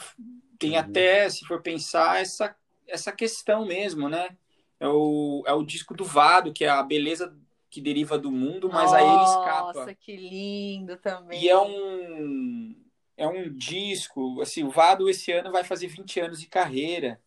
tem 0.59 0.73
uhum. 0.73 0.79
até, 0.79 1.29
se 1.29 1.45
for 1.45 1.61
pensar, 1.61 2.21
essa, 2.21 2.55
essa 2.87 3.13
questão 3.13 3.67
mesmo, 3.67 4.09
né? 4.09 4.37
É 4.79 4.89
o, 4.89 5.43
é 5.47 5.53
o 5.53 5.63
disco 5.63 5.95
do 5.95 6.05
Vado, 6.05 6.53
que 6.53 6.65
é 6.65 6.69
a 6.69 6.83
beleza 6.83 7.37
que 7.69 7.81
deriva 7.81 8.19
do 8.19 8.31
mundo, 8.31 8.69
mas 8.69 8.93
Nossa, 8.93 8.97
aí 8.97 9.07
ele 9.07 9.25
escapa. 9.25 9.73
Nossa, 9.75 9.95
que 9.95 10.17
lindo 10.17 10.97
também. 10.97 11.43
E 11.43 11.49
é 11.49 11.59
um 11.59 12.86
é 13.17 13.27
um 13.27 13.53
disco, 13.53 14.41
assim, 14.41 14.65
o 14.65 14.71
Vado 14.71 15.09
esse 15.09 15.33
ano 15.33 15.51
vai 15.51 15.65
fazer 15.65 15.89
20 15.89 16.21
anos 16.21 16.41
de 16.41 16.47
carreira. 16.47 17.21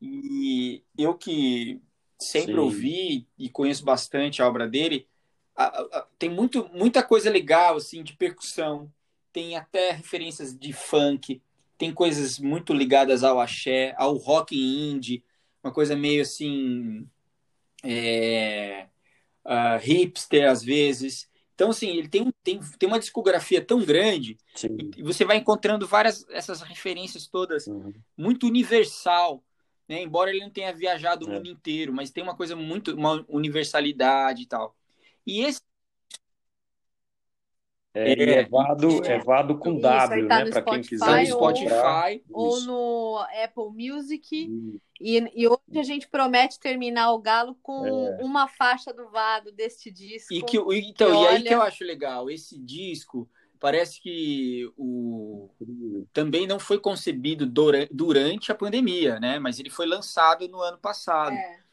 E 0.00 0.82
eu 0.96 1.14
que 1.14 1.80
sempre 2.18 2.54
Sim. 2.54 2.58
ouvi 2.58 3.28
e 3.38 3.48
conheço 3.48 3.84
bastante 3.84 4.40
a 4.40 4.48
obra 4.48 4.68
dele. 4.68 5.06
A, 5.56 5.64
a, 5.66 6.06
tem 6.18 6.30
muito, 6.30 6.68
muita 6.72 7.02
coisa 7.02 7.30
legal 7.30 7.76
assim 7.76 8.02
de 8.02 8.16
percussão, 8.16 8.92
tem 9.32 9.56
até 9.56 9.92
referências 9.92 10.56
de 10.56 10.72
funk, 10.72 11.40
tem 11.76 11.92
coisas 11.92 12.38
muito 12.38 12.72
ligadas 12.72 13.22
ao 13.22 13.40
axé, 13.40 13.94
ao 13.96 14.16
rock 14.16 14.56
indie, 14.56 15.22
uma 15.62 15.72
coisa 15.72 15.94
meio 15.96 16.22
assim 16.22 17.08
é, 17.82 18.86
uh, 19.44 19.78
hipster 19.80 20.50
às 20.50 20.62
vezes. 20.62 21.28
Então, 21.54 21.70
assim, 21.70 21.88
ele 21.88 22.08
tem, 22.08 22.32
tem, 22.42 22.60
tem 22.78 22.88
uma 22.88 22.98
discografia 22.98 23.64
tão 23.64 23.84
grande 23.84 24.36
Sim. 24.54 24.76
e 24.96 25.02
você 25.02 25.24
vai 25.24 25.36
encontrando 25.36 25.86
várias 25.86 26.26
essas 26.28 26.60
referências 26.62 27.28
todas 27.28 27.66
uhum. 27.66 27.92
muito 28.16 28.46
universal 28.46 29.42
né? 29.88 30.02
Embora 30.02 30.30
ele 30.30 30.40
não 30.40 30.50
tenha 30.50 30.72
viajado 30.72 31.26
o 31.26 31.30
é. 31.30 31.34
mundo 31.34 31.48
inteiro, 31.48 31.92
mas 31.92 32.10
tem 32.10 32.22
uma 32.22 32.36
coisa 32.36 32.56
muito, 32.56 32.94
uma 32.94 33.24
universalidade 33.28 34.42
e 34.42 34.46
tal. 34.46 34.74
E 35.26 35.42
esse 35.42 35.60
é, 37.94 38.12
é, 38.12 38.40
Evado, 38.40 39.06
é. 39.06 39.16
Evado 39.16 39.56
com 39.56 39.72
Isso, 39.72 39.80
W, 39.82 40.28
tá 40.28 40.44
né? 40.44 40.50
Para 40.50 40.62
quem 40.62 40.82
quiser. 40.82 41.20
No 41.20 41.26
Spotify. 41.26 42.22
Ou, 42.32 42.48
ou 42.48 42.60
no 42.62 43.26
Apple 43.44 43.70
Music. 43.70 44.50
E, 45.00 45.18
e, 45.34 45.48
hoje 45.48 45.78
a 45.78 45.82
gente 45.82 46.08
promete 46.08 46.58
terminar 46.58 47.12
o 47.12 47.20
Galo 47.20 47.56
com 47.62 47.86
é. 47.86 48.22
uma 48.22 48.48
faixa 48.48 48.92
do 48.92 49.08
Vado 49.10 49.52
deste 49.52 49.92
disco. 49.92 50.34
E, 50.34 50.42
que, 50.42 50.56
então, 50.56 51.06
que 51.06 51.14
e 51.14 51.16
olha... 51.16 51.30
aí 51.30 51.42
que 51.42 51.54
eu 51.54 51.62
acho 51.62 51.84
legal, 51.84 52.28
esse 52.28 52.58
disco 52.58 53.28
parece 53.60 54.00
que 54.00 54.70
o 54.76 55.48
também 56.12 56.46
não 56.46 56.58
foi 56.58 56.78
concebido 56.78 57.46
durante 57.90 58.52
a 58.52 58.54
pandemia, 58.54 59.18
né? 59.18 59.38
Mas 59.38 59.58
ele 59.58 59.70
foi 59.70 59.86
lançado 59.86 60.46
no 60.48 60.60
ano 60.60 60.78
passado. 60.78 61.34
É. 61.34 61.63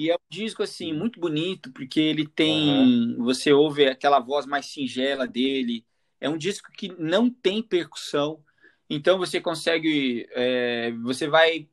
E 0.00 0.10
é 0.10 0.14
um 0.14 0.30
disco 0.30 0.62
assim 0.62 0.94
muito 0.94 1.20
bonito 1.20 1.70
porque 1.72 2.00
ele 2.00 2.26
tem, 2.26 2.70
uhum. 3.18 3.24
você 3.24 3.52
ouve 3.52 3.86
aquela 3.86 4.18
voz 4.18 4.46
mais 4.46 4.64
singela 4.64 5.26
dele. 5.26 5.84
É 6.18 6.26
um 6.26 6.38
disco 6.38 6.72
que 6.72 6.88
não 6.98 7.28
tem 7.28 7.62
percussão, 7.62 8.42
então 8.88 9.18
você 9.18 9.40
consegue, 9.40 10.26
é, 10.32 10.90
você 11.02 11.28
vai, 11.28 11.68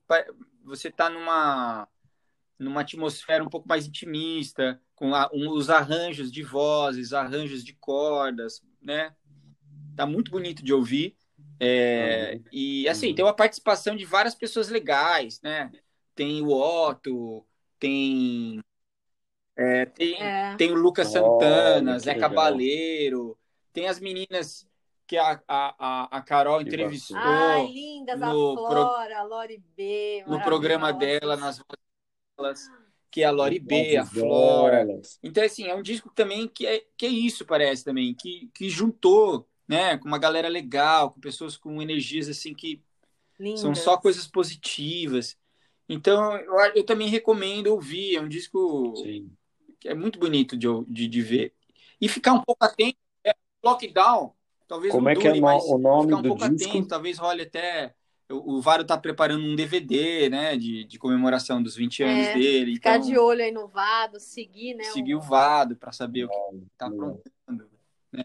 você 0.64 0.92
tá 0.92 1.10
numa 1.10 1.88
numa 2.60 2.82
atmosfera 2.82 3.44
um 3.44 3.50
pouco 3.50 3.68
mais 3.68 3.88
intimista, 3.88 4.82
com 4.96 5.14
a, 5.14 5.30
um, 5.32 5.52
os 5.52 5.70
arranjos 5.70 6.30
de 6.32 6.42
vozes, 6.44 7.14
arranjos 7.14 7.64
de 7.64 7.74
cordas, 7.74 8.62
né? 8.82 9.16
tá 9.98 10.06
muito 10.06 10.30
bonito 10.30 10.64
de 10.64 10.72
ouvir. 10.72 11.16
É, 11.60 12.40
e 12.52 12.88
assim, 12.90 13.16
tem 13.16 13.26
uma 13.26 13.34
participação 13.34 13.96
de 13.96 14.06
várias 14.06 14.36
pessoas 14.36 14.70
legais, 14.70 15.42
né? 15.42 15.72
Tem 16.14 16.42
o 16.42 16.50
Otto, 16.50 17.46
tem. 17.80 18.64
É, 19.56 19.86
tem, 19.86 20.22
é. 20.22 20.56
tem 20.56 20.72
o 20.72 20.76
Lucas 20.76 21.08
Santana, 21.08 21.96
oh, 21.96 22.00
Zé 22.00 22.14
legal. 22.14 22.30
Cabaleiro, 22.30 23.38
tem 23.74 23.88
as 23.88 24.00
meninas 24.00 24.68
que 25.08 25.18
a, 25.18 25.42
a, 25.48 26.18
a 26.18 26.22
Carol 26.22 26.62
entrevistou. 26.62 27.18
Ai, 27.18 27.66
lindas, 27.68 28.20
no 28.20 28.26
a 28.26 28.30
Flora, 28.30 29.06
pro, 29.06 29.16
a 29.16 29.24
Lori 29.24 29.64
B. 29.76 30.24
No 30.28 30.42
programa 30.44 30.92
dela, 30.94 31.36
nas 31.38 31.60
vozes 32.38 32.70
que 33.10 33.24
é 33.24 33.26
a 33.26 33.32
Lori 33.32 33.58
B, 33.58 33.98
a 33.98 34.06
Flora. 34.06 34.86
Então, 35.24 35.44
assim, 35.44 35.66
é 35.66 35.74
um 35.74 35.82
disco 35.82 36.12
também 36.14 36.48
que 36.48 36.68
é, 36.68 36.84
que 36.96 37.06
é 37.06 37.10
isso, 37.10 37.46
parece 37.46 37.84
também, 37.84 38.14
que, 38.14 38.50
que 38.54 38.70
juntou 38.70 39.48
né, 39.68 39.98
com 39.98 40.08
uma 40.08 40.20
galera 40.20 40.48
legal, 40.48 41.12
com 41.12 41.20
pessoas 41.20 41.58
com 41.58 41.82
energias 41.82 42.30
assim 42.30 42.54
que 42.54 42.82
Lindas. 43.40 43.62
são 43.62 43.74
só 43.74 43.98
coisas 43.98 44.28
positivas. 44.28 45.38
Então, 45.90 46.36
eu, 46.38 46.56
eu, 46.76 46.84
também 46.84 47.08
recomendo 47.08 47.68
ouvir, 47.68 48.16
é 48.16 48.22
um 48.22 48.28
disco 48.28 48.94
Sim. 48.98 49.32
que 49.80 49.88
é 49.88 49.94
muito 49.94 50.20
bonito 50.20 50.58
de, 50.58 50.68
de, 50.88 51.08
de, 51.08 51.22
ver. 51.22 51.54
E 52.00 52.10
ficar 52.10 52.34
um 52.34 52.42
pouco 52.42 52.64
atento, 52.66 52.98
é, 53.24 53.34
lockdown, 53.64 54.34
talvez 54.68 54.94
Como 54.94 55.08
é 55.08 55.14
dure, 55.14 55.22
que 55.22 55.28
é 55.28 55.42
o 55.42 55.78
nome 55.78 56.08
ficar 56.08 56.18
um 56.18 56.22
do 56.22 56.30
pouco 56.30 56.50
disco? 56.50 56.70
atento, 56.70 56.88
talvez 56.88 57.18
role 57.18 57.44
até 57.44 57.94
o 58.30 58.60
Varo 58.60 58.84
tá 58.84 58.98
preparando 58.98 59.46
um 59.46 59.56
DVD, 59.56 60.30
né, 60.30 60.58
de, 60.58 60.84
de 60.84 61.00
comemoração 61.00 61.64
dos 61.64 61.76
20 61.76 62.04
anos 62.04 62.28
é, 62.28 62.34
dele. 62.34 62.76
Ficar 62.76 62.98
então, 62.98 63.08
de 63.08 63.18
olho 63.18 63.42
aí 63.42 63.52
no 63.52 63.68
Vado, 63.68 64.20
seguir, 64.20 64.74
né? 64.74 64.84
Seguir 64.86 65.16
o, 65.16 65.20
o 65.20 65.22
Vado 65.22 65.78
para 65.78 65.94
saber 65.94 66.26
o 66.26 66.30
que 66.30 66.68
tá 66.78 66.88
aprontando, 66.88 67.70
né? 68.12 68.24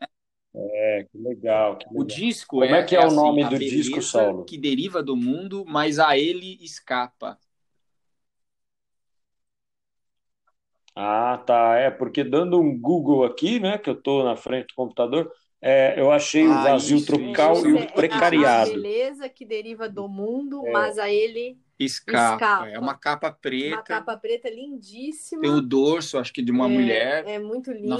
É, 0.54 1.06
que 1.10 1.18
legal. 1.18 1.78
Que 1.78 1.86
legal. 1.86 2.02
O 2.02 2.04
disco 2.04 2.60
Como 2.60 2.74
é, 2.74 2.80
é 2.80 2.82
que 2.82 2.96
é, 2.96 2.98
é 2.98 3.02
o 3.02 3.06
assim, 3.06 3.16
nome 3.16 3.44
do 3.48 3.58
disco, 3.58 4.02
Saulo? 4.02 4.44
Que 4.44 4.58
deriva 4.58 5.02
do 5.02 5.16
mundo, 5.16 5.64
mas 5.66 5.98
a 6.00 6.18
ele 6.18 6.58
escapa. 6.60 7.38
Ah, 10.94 11.42
tá. 11.46 11.76
É, 11.76 11.90
porque 11.90 12.22
dando 12.22 12.60
um 12.60 12.78
Google 12.78 13.24
aqui, 13.24 13.58
né, 13.58 13.78
que 13.78 13.88
eu 13.88 13.94
estou 13.94 14.24
na 14.24 14.36
frente 14.36 14.68
do 14.68 14.74
computador, 14.74 15.30
é, 15.60 15.94
eu 15.96 16.10
achei 16.10 16.44
ah, 16.44 16.50
o 16.50 16.62
vazio 16.64 16.96
isso, 16.96 17.06
tropical 17.06 17.54
isso. 17.54 17.68
e 17.68 17.72
o 17.72 17.78
é, 17.78 17.86
precariado. 17.86 18.70
É 18.70 18.72
a 18.72 18.76
beleza 18.76 19.28
que 19.28 19.44
deriva 19.44 19.88
do 19.88 20.08
mundo, 20.08 20.66
é. 20.66 20.70
mas 20.72 20.98
a 20.98 21.08
ele 21.08 21.56
escapa. 21.84 22.34
escapa. 22.34 22.68
É 22.68 22.78
uma 22.78 22.94
capa 22.94 23.30
preta. 23.30 23.76
Uma 23.76 23.82
capa 23.82 24.16
preta 24.16 24.48
lindíssima. 24.50 25.42
Tem 25.42 25.50
o 25.50 25.60
dorso, 25.60 26.18
acho 26.18 26.32
que 26.32 26.42
de 26.42 26.50
uma 26.50 26.66
é, 26.66 26.68
mulher. 26.68 27.26
É 27.26 27.38
muito 27.38 27.70
lindo. 27.72 27.96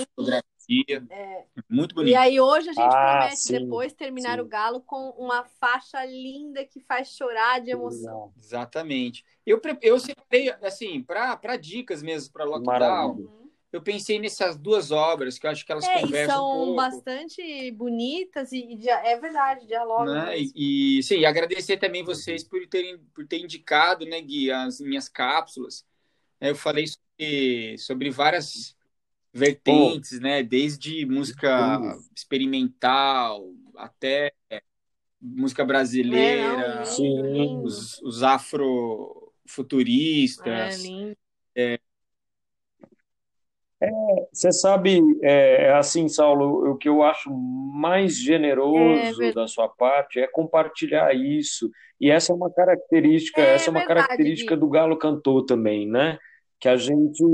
É. 1.10 1.44
Muito 1.68 1.94
bonito. 1.94 2.12
E 2.12 2.16
aí 2.16 2.40
hoje 2.40 2.70
a 2.70 2.72
gente 2.72 2.84
ah, 2.84 3.18
promete 3.18 3.36
sim, 3.36 3.58
depois 3.58 3.92
terminar 3.92 4.36
sim. 4.38 4.40
o 4.40 4.46
galo 4.46 4.80
com 4.80 5.10
uma 5.10 5.44
faixa 5.44 6.04
linda 6.04 6.64
que 6.64 6.80
faz 6.80 7.08
chorar 7.08 7.60
de 7.60 7.70
emoção. 7.70 8.32
Exatamente. 8.38 9.24
Eu, 9.44 9.60
eu 9.82 9.98
separei, 9.98 10.50
assim, 10.62 11.02
para 11.02 11.56
dicas 11.56 12.02
mesmo, 12.02 12.32
para 12.32 12.44
lockdown, 12.44 13.16
uhum. 13.16 13.41
Eu 13.72 13.80
pensei 13.80 14.18
nessas 14.18 14.58
duas 14.58 14.90
obras, 14.90 15.38
que 15.38 15.46
eu 15.46 15.50
acho 15.50 15.64
que 15.64 15.72
elas 15.72 15.84
é, 15.84 16.00
conversam 16.00 16.36
são 16.36 16.50
um 16.50 16.64
pouco. 16.66 16.76
bastante 16.76 17.70
bonitas 17.72 18.52
e, 18.52 18.74
e 18.74 18.88
é 18.88 19.18
verdade, 19.18 19.66
dialogam. 19.66 20.14
Né? 20.14 20.38
E, 20.38 20.98
e, 20.98 21.02
sim, 21.02 21.24
agradecer 21.24 21.78
também 21.78 22.04
vocês 22.04 22.44
por 22.44 22.66
terem 22.66 22.98
por 23.14 23.26
ter 23.26 23.38
indicado, 23.38 24.04
né, 24.04 24.20
Gui, 24.20 24.50
as 24.50 24.78
minhas 24.80 25.08
cápsulas. 25.08 25.86
Eu 26.38 26.54
falei 26.54 26.86
sobre, 26.86 27.78
sobre 27.78 28.10
várias 28.10 28.76
vertentes, 29.32 30.18
oh. 30.18 30.20
né? 30.20 30.42
Desde 30.42 31.06
música 31.06 31.96
experimental 32.14 33.54
até 33.76 34.34
música 35.22 35.64
brasileira, 35.64 36.42
é, 36.42 36.84
não, 36.98 37.62
os, 37.62 38.02
os 38.02 38.22
afrofuturistas. 38.22 40.84
É, 40.84 41.16
é, 41.74 41.80
você 44.32 44.52
sabe, 44.52 45.00
é, 45.22 45.66
é, 45.66 45.72
assim, 45.72 46.08
Saulo, 46.08 46.70
o 46.70 46.76
que 46.76 46.88
eu 46.88 47.02
acho 47.02 47.30
mais 47.30 48.16
generoso 48.16 49.22
é 49.22 49.32
da 49.32 49.46
sua 49.48 49.68
parte 49.68 50.20
é 50.20 50.26
compartilhar 50.26 51.14
isso. 51.14 51.70
E 52.00 52.10
essa 52.10 52.32
é 52.32 52.34
uma 52.34 52.50
característica, 52.50 53.40
é 53.40 53.54
essa 53.54 53.68
é 53.68 53.70
uma 53.70 53.80
verdade, 53.80 54.00
característica 54.00 54.56
do 54.56 54.68
Galo 54.68 54.96
Cantor 54.96 55.44
também, 55.44 55.88
né? 55.88 56.18
Que 56.60 56.68
a 56.68 56.76
gente 56.76 57.24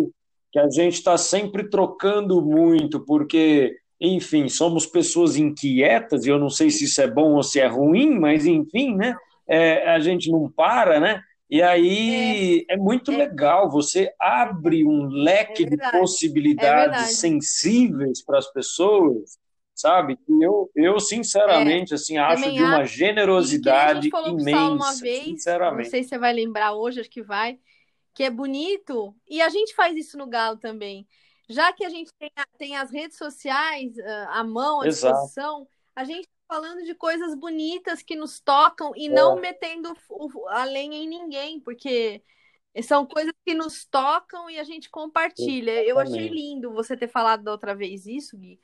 que 0.50 0.58
a 0.58 0.68
gente 0.70 0.94
está 0.94 1.18
sempre 1.18 1.68
trocando 1.68 2.40
muito, 2.40 3.04
porque, 3.04 3.76
enfim, 4.00 4.48
somos 4.48 4.86
pessoas 4.86 5.36
inquietas, 5.36 6.24
e 6.24 6.30
eu 6.30 6.38
não 6.38 6.48
sei 6.48 6.70
se 6.70 6.84
isso 6.84 7.02
é 7.02 7.06
bom 7.06 7.34
ou 7.34 7.42
se 7.42 7.60
é 7.60 7.66
ruim, 7.66 8.18
mas 8.18 8.46
enfim, 8.46 8.96
né? 8.96 9.14
É, 9.46 9.90
a 9.90 9.98
gente 9.98 10.30
não 10.30 10.50
para, 10.50 10.98
né? 10.98 11.22
E 11.50 11.62
aí 11.62 12.66
é, 12.68 12.74
é 12.74 12.76
muito 12.76 13.10
é, 13.10 13.16
legal, 13.16 13.70
você 13.70 14.12
abre 14.20 14.84
um 14.84 15.06
leque 15.06 15.64
é 15.64 15.70
de 15.70 15.76
possibilidades 15.90 17.02
é 17.02 17.06
sensíveis 17.06 18.22
para 18.22 18.38
as 18.38 18.52
pessoas, 18.52 19.38
sabe? 19.74 20.18
eu, 20.42 20.70
eu 20.74 21.00
sinceramente, 21.00 21.94
assim, 21.94 22.18
acho 22.18 22.52
de 22.52 22.62
uma 22.62 22.84
generosidade 22.84 24.10
imensa, 24.26 24.60
uma 24.60 24.94
vez, 24.96 25.24
sinceramente. 25.24 25.84
Não 25.84 25.90
sei 25.90 26.02
se 26.02 26.10
você 26.10 26.18
vai 26.18 26.34
lembrar 26.34 26.74
hoje, 26.74 27.00
acho 27.00 27.10
que 27.10 27.22
vai, 27.22 27.58
que 28.12 28.24
é 28.24 28.30
bonito, 28.30 29.14
e 29.26 29.40
a 29.40 29.48
gente 29.48 29.74
faz 29.74 29.96
isso 29.96 30.18
no 30.18 30.26
Galo 30.26 30.58
também. 30.58 31.06
Já 31.48 31.72
que 31.72 31.82
a 31.82 31.88
gente 31.88 32.10
tem, 32.18 32.30
tem 32.58 32.76
as 32.76 32.90
redes 32.90 33.16
sociais 33.16 33.94
à 34.28 34.44
mão, 34.44 34.82
à 34.82 34.88
disposição, 34.88 35.60
Exato. 35.60 35.68
a 35.96 36.04
gente 36.04 36.28
falando 36.48 36.82
de 36.82 36.94
coisas 36.94 37.34
bonitas 37.34 38.02
que 38.02 38.16
nos 38.16 38.40
tocam 38.40 38.92
e 38.96 39.06
é. 39.06 39.10
não 39.10 39.36
metendo 39.36 39.94
a 40.48 40.64
lenha 40.64 40.96
em 40.96 41.06
ninguém, 41.06 41.60
porque 41.60 42.22
são 42.82 43.04
coisas 43.04 43.34
que 43.44 43.54
nos 43.54 43.84
tocam 43.84 44.48
e 44.48 44.58
a 44.58 44.64
gente 44.64 44.88
compartilha. 44.88 45.70
Exatamente. 45.70 45.90
Eu 45.90 45.98
achei 45.98 46.28
lindo 46.28 46.72
você 46.72 46.96
ter 46.96 47.08
falado 47.08 47.44
da 47.44 47.52
outra 47.52 47.74
vez 47.74 48.06
isso, 48.06 48.36
Gui, 48.38 48.58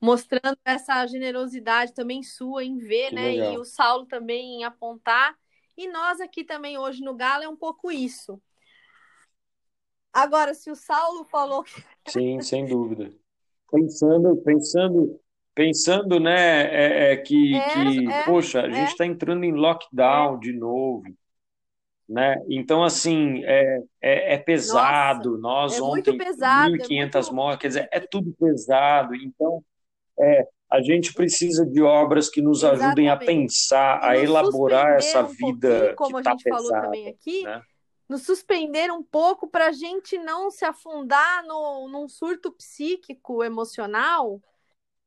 mostrando 0.00 0.58
essa 0.64 1.06
generosidade 1.06 1.92
também 1.92 2.22
sua 2.22 2.64
em 2.64 2.78
ver, 2.78 3.10
que 3.10 3.14
né? 3.14 3.32
Legal. 3.32 3.52
E 3.52 3.58
o 3.58 3.64
Saulo 3.64 4.06
também 4.06 4.56
em 4.56 4.64
apontar. 4.64 5.38
E 5.76 5.86
nós 5.88 6.20
aqui 6.20 6.42
também 6.42 6.78
hoje 6.78 7.02
no 7.02 7.14
Galo 7.14 7.44
é 7.44 7.48
um 7.48 7.56
pouco 7.56 7.92
isso. 7.92 8.40
Agora, 10.12 10.54
se 10.54 10.70
o 10.70 10.74
Saulo 10.74 11.24
falou 11.26 11.62
que. 11.62 11.82
Sim, 12.08 12.40
sem 12.40 12.66
dúvida. 12.66 13.12
Pensando, 13.70 14.36
pensando 14.38 15.20
pensando, 15.54 16.18
né, 16.18 16.62
é, 16.62 17.12
é 17.12 17.16
que, 17.16 17.54
é, 17.54 17.68
que 17.70 18.10
é, 18.10 18.24
poxa, 18.24 18.62
a 18.62 18.70
gente 18.70 18.90
está 18.90 19.04
é. 19.04 19.08
entrando 19.08 19.44
em 19.44 19.52
lockdown 19.52 20.38
de 20.38 20.52
novo, 20.52 21.04
né? 22.10 22.42
Então, 22.48 22.82
assim, 22.82 23.44
é, 23.44 23.82
é, 24.00 24.36
pesado. 24.36 25.38
Nossa, 25.38 25.78
Nós 25.78 25.98
ontem, 25.98 26.18
pesado, 26.18 26.72
1.500 26.72 27.14
muito... 27.14 27.34
mortes, 27.34 27.60
quer 27.60 27.68
dizer, 27.68 27.88
é 27.92 28.00
tudo 28.00 28.32
pesado. 28.32 29.14
Então, 29.14 29.62
é, 30.18 30.44
a 30.68 30.82
gente 30.82 31.14
precisa 31.14 31.64
de 31.64 31.80
obras 31.80 32.28
que 32.28 32.42
nos 32.42 32.58
Exatamente. 32.58 32.84
ajudem 32.84 33.10
a 33.10 33.16
pensar, 33.16 34.00
a 34.02 34.16
elaborar 34.16 34.96
essa 34.96 35.22
um 35.22 35.28
vida 35.28 35.94
como 35.96 36.14
que 36.14 36.18
está 36.18 36.36
pesada. 36.36 36.62
Falou 36.62 36.82
também 36.82 37.08
aqui, 37.08 37.44
né? 37.44 37.62
nos 38.08 38.22
suspender 38.22 38.90
um 38.90 39.04
pouco 39.04 39.48
para 39.48 39.68
a 39.68 39.72
gente 39.72 40.18
não 40.18 40.50
se 40.50 40.64
afundar 40.64 41.44
no, 41.44 41.88
num 41.88 42.08
surto 42.08 42.50
psíquico, 42.50 43.44
emocional, 43.44 44.42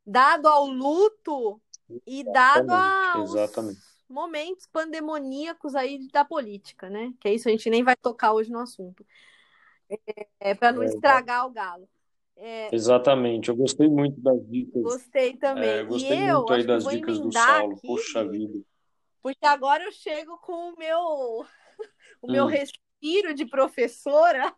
dado 0.05 0.47
ao 0.47 0.67
luto 0.67 1.61
e 2.05 2.23
dado 2.23 2.71
aos 2.71 3.31
Exatamente. 3.31 3.79
momentos 4.09 4.67
pandemoníacos 4.67 5.75
aí 5.75 6.07
da 6.11 6.25
política, 6.25 6.89
né? 6.89 7.13
Que 7.19 7.29
é 7.29 7.33
isso, 7.33 7.47
a 7.47 7.51
gente 7.51 7.69
nem 7.69 7.83
vai 7.83 7.95
tocar 7.95 8.33
hoje 8.33 8.51
no 8.51 8.59
assunto. 8.59 9.05
É, 10.39 10.55
para 10.55 10.71
não 10.71 10.83
é, 10.83 10.87
estragar 10.87 11.45
o 11.45 11.51
galo. 11.51 11.87
É, 12.35 12.73
Exatamente, 12.73 13.49
eu 13.49 13.55
gostei 13.55 13.87
muito 13.87 14.19
das 14.19 14.45
dicas. 14.47 14.81
Gostei 14.81 15.37
também. 15.37 15.69
É, 15.69 15.83
gostei 15.83 16.17
e 16.17 16.19
muito 16.19 16.51
eu, 16.51 16.55
aí 16.55 16.65
das 16.65 16.85
dicas 16.85 17.19
do 17.19 17.31
Saulo. 17.31 17.73
Aqui, 17.73 17.87
Poxa 17.87 18.27
vida. 18.27 18.59
Porque 19.21 19.45
agora 19.45 19.83
eu 19.83 19.91
chego 19.91 20.37
com 20.39 20.73
o 20.73 20.77
meu, 20.77 20.97
o 22.21 22.31
meu 22.31 22.45
hum. 22.45 22.47
respiro 22.47 23.33
de 23.33 23.45
professora. 23.45 24.53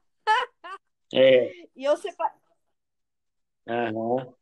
É. 1.13 1.51
E 1.75 1.83
eu 1.83 1.97
separei. 1.97 2.39
Uhum. 3.67 4.33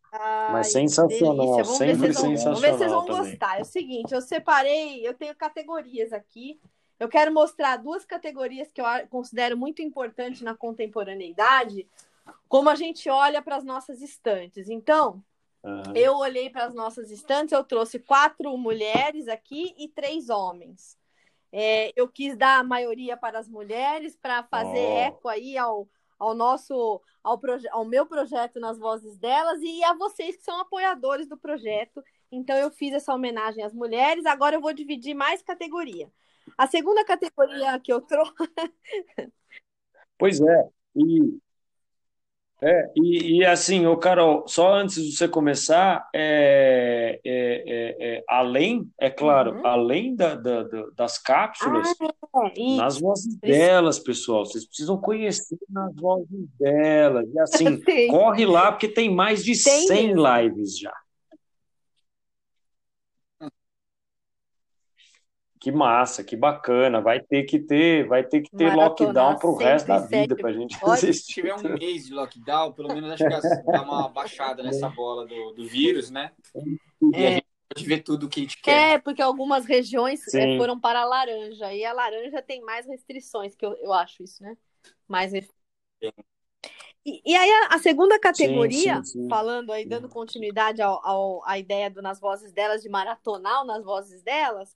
Mas 0.52 0.72
sensacional, 0.72 1.66
sempre 1.66 2.14
sensacional. 2.14 2.44
Vamos 2.44 2.62
ver 2.62 2.72
se 2.72 2.78
vocês 2.78 2.92
vão 2.92 3.06
também. 3.06 3.32
gostar. 3.32 3.58
É 3.58 3.62
o 3.62 3.66
seguinte, 3.66 4.14
eu 4.14 4.22
separei, 4.22 5.08
eu 5.08 5.14
tenho 5.14 5.36
categorias 5.36 6.14
aqui. 6.14 6.60
Eu 7.00 7.10
quero 7.10 7.34
mostrar 7.34 7.78
duas 7.78 8.06
categorias 8.06 8.72
que 8.72 8.80
eu 8.80 8.86
considero 9.10 9.58
muito 9.58 9.82
importantes 9.82 10.42
na 10.42 10.56
contemporaneidade, 10.56 11.88
como 12.48 12.70
a 12.70 12.76
gente 12.76 13.10
olha 13.10 13.42
para 13.42 13.58
as 13.58 13.64
nossas 13.64 14.02
estantes. 14.02 14.70
Então, 14.70 15.22
uhum. 15.64 15.96
eu 15.96 16.16
olhei 16.16 16.50
para 16.50 16.66
as 16.66 16.74
nossas 16.74 17.10
estantes, 17.10 17.52
eu 17.52 17.64
trouxe 17.64 18.00
quatro 18.00 18.56
mulheres 18.58 19.28
aqui 19.28 19.74
e 19.78 19.88
três 19.88 20.30
homens. 20.30 20.98
É, 21.52 21.92
eu 21.96 22.08
quis 22.08 22.38
dar 22.38 22.60
a 22.60 22.64
maioria 22.64 23.18
para 23.18 23.40
as 23.40 23.50
mulheres 23.50 24.16
para 24.16 24.44
fazer 24.44 24.88
oh. 24.88 24.98
eco 24.98 25.28
aí 25.28 25.58
ao, 25.58 25.88
ao 26.20 26.34
nosso 26.34 27.02
ao, 27.24 27.40
ao 27.72 27.86
meu 27.86 28.06
projeto 28.06 28.60
nas 28.60 28.78
vozes 28.78 29.18
delas 29.18 29.62
e 29.62 29.84
a 29.84 29.94
vocês 29.94 30.36
que 30.36 30.44
são 30.44 30.60
apoiadores 30.60 31.28
do 31.28 31.38
projeto. 31.38 32.04
Então 32.32 32.56
eu 32.56 32.70
fiz 32.70 32.94
essa 32.94 33.14
homenagem 33.14 33.64
às 33.64 33.74
mulheres. 33.74 34.26
Agora 34.26 34.56
eu 34.56 34.62
vou 34.62 34.74
dividir 34.74 35.14
mais 35.14 35.42
categoria. 35.42 36.12
A 36.58 36.68
segunda 36.68 37.06
categoria 37.06 37.80
que 37.80 37.94
eu 37.94 38.02
trouxe. 38.02 38.34
pois 40.18 40.42
é, 40.42 40.70
e 40.96 41.40
é, 42.66 42.92
e, 42.96 43.40
e, 43.40 43.46
assim, 43.46 43.86
o 43.86 43.98
Carol, 43.98 44.46
só 44.48 44.74
antes 44.74 44.96
de 44.96 45.12
você 45.12 45.28
começar, 45.28 46.08
é, 46.16 47.20
é, 47.26 47.64
é, 47.68 48.16
é 48.16 48.24
além, 48.30 48.90
é 48.98 49.10
claro, 49.10 49.58
uhum. 49.58 49.68
além 49.68 50.16
da, 50.16 50.34
da, 50.36 50.64
da, 50.64 50.86
das 50.96 51.18
cápsulas, 51.18 51.94
ah, 52.34 52.50
é, 52.58 52.78
nas 52.78 53.02
vozes 53.02 53.36
delas, 53.36 54.00
pessoal, 54.00 54.46
vocês 54.46 54.66
precisam 54.66 54.98
conhecer 54.98 55.58
nas 55.70 55.94
vozes 55.96 56.48
delas. 56.58 57.28
E 57.34 57.40
assim, 57.40 57.82
corre 58.10 58.46
lá, 58.46 58.72
porque 58.72 58.88
tem 58.88 59.14
mais 59.14 59.44
de 59.44 59.62
tem 59.62 59.86
100 59.88 60.08
mesmo. 60.08 60.24
lives 60.26 60.80
já. 60.80 60.94
Que 65.64 65.72
massa, 65.72 66.26
que 66.26 66.36
bacana. 66.36 67.00
Vai 67.00 67.22
ter 67.22 67.44
que 67.44 67.58
ter, 67.58 68.06
vai 68.06 68.22
ter 68.22 68.42
que 68.42 68.52
ter 68.52 68.76
lockdown 68.76 69.38
para 69.38 69.50
o 69.50 69.56
resto 69.56 69.88
da 69.88 70.00
vida 70.00 70.36
para 70.36 70.50
a 70.50 70.52
gente 70.52 70.78
assistir. 70.84 71.14
Se 71.14 71.34
tiver 71.36 71.56
um 71.56 71.78
mês 71.80 72.06
de 72.06 72.14
lockdown, 72.14 72.74
pelo 72.74 72.90
menos 72.94 73.12
acho 73.12 73.24
que 73.24 73.72
dá 73.72 73.82
uma 73.82 74.10
baixada 74.10 74.62
nessa 74.62 74.90
bola 74.90 75.26
do, 75.26 75.54
do 75.54 75.66
vírus, 75.66 76.12
né? 76.12 76.34
E 77.02 77.16
é. 77.16 77.28
a 77.28 77.32
gente 77.32 77.46
pode 77.70 77.86
ver 77.86 78.04
tudo 78.04 78.26
o 78.26 78.30
que 78.30 78.42
a 78.42 78.44
gente 78.44 78.62
quer. 78.62 78.96
É, 78.96 78.98
porque 78.98 79.22
algumas 79.22 79.66
regiões 79.66 80.22
é, 80.34 80.58
foram 80.58 80.78
para 80.78 81.00
a 81.00 81.06
laranja, 81.06 81.74
e 81.74 81.86
a 81.86 81.94
laranja 81.94 82.42
tem 82.42 82.62
mais 82.62 82.86
restrições, 82.86 83.56
que 83.56 83.66
eu, 83.66 83.72
eu 83.76 83.94
acho 83.94 84.22
isso, 84.22 84.44
né? 84.44 84.58
Mais 85.08 85.32
restrições. 85.32 85.64
E, 87.06 87.22
e, 87.26 87.36
aí 87.38 87.50
a, 87.50 87.76
a 87.76 87.80
segunda 87.80 88.20
categoria, 88.20 88.98
sim, 88.98 89.04
sim, 89.06 89.22
sim. 89.24 89.30
falando 89.30 89.72
aí, 89.72 89.86
dando 89.86 90.10
continuidade 90.10 90.82
ao, 90.82 91.00
ao, 91.08 91.48
à 91.48 91.58
ideia 91.58 91.90
do 91.90 92.02
nas 92.02 92.20
vozes 92.20 92.52
delas, 92.52 92.82
de 92.82 92.90
maratonal 92.90 93.66
nas 93.66 93.82
vozes 93.86 94.22
delas, 94.22 94.76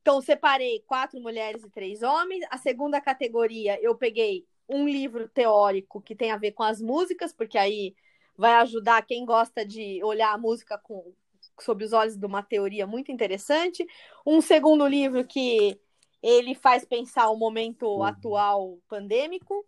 então, 0.00 0.20
separei 0.20 0.82
quatro 0.86 1.20
mulheres 1.20 1.62
e 1.62 1.70
três 1.70 2.02
homens. 2.02 2.44
A 2.50 2.56
segunda 2.56 3.00
categoria, 3.00 3.78
eu 3.82 3.94
peguei 3.94 4.46
um 4.68 4.88
livro 4.88 5.28
teórico 5.28 6.00
que 6.00 6.14
tem 6.14 6.30
a 6.30 6.38
ver 6.38 6.52
com 6.52 6.62
as 6.62 6.80
músicas, 6.80 7.32
porque 7.32 7.58
aí 7.58 7.94
vai 8.36 8.52
ajudar 8.54 9.04
quem 9.04 9.26
gosta 9.26 9.64
de 9.64 10.02
olhar 10.02 10.32
a 10.32 10.38
música 10.38 10.78
com, 10.78 11.12
sob 11.60 11.84
os 11.84 11.92
olhos 11.92 12.16
de 12.16 12.24
uma 12.24 12.42
teoria 12.42 12.86
muito 12.86 13.12
interessante. 13.12 13.86
Um 14.26 14.40
segundo 14.40 14.86
livro 14.86 15.26
que 15.26 15.78
ele 16.22 16.54
faz 16.54 16.84
pensar 16.84 17.28
o 17.30 17.36
momento 17.36 17.86
uhum. 17.86 18.02
atual 18.02 18.78
pandêmico. 18.88 19.66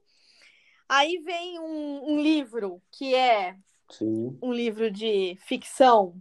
Aí 0.89 1.19
vem 1.19 1.59
um, 1.59 2.13
um 2.13 2.23
livro 2.23 2.81
que 2.91 3.15
é 3.15 3.57
Sim. 3.91 4.39
um 4.43 4.53
livro 4.53 4.91
de 4.91 5.37
ficção 5.41 6.15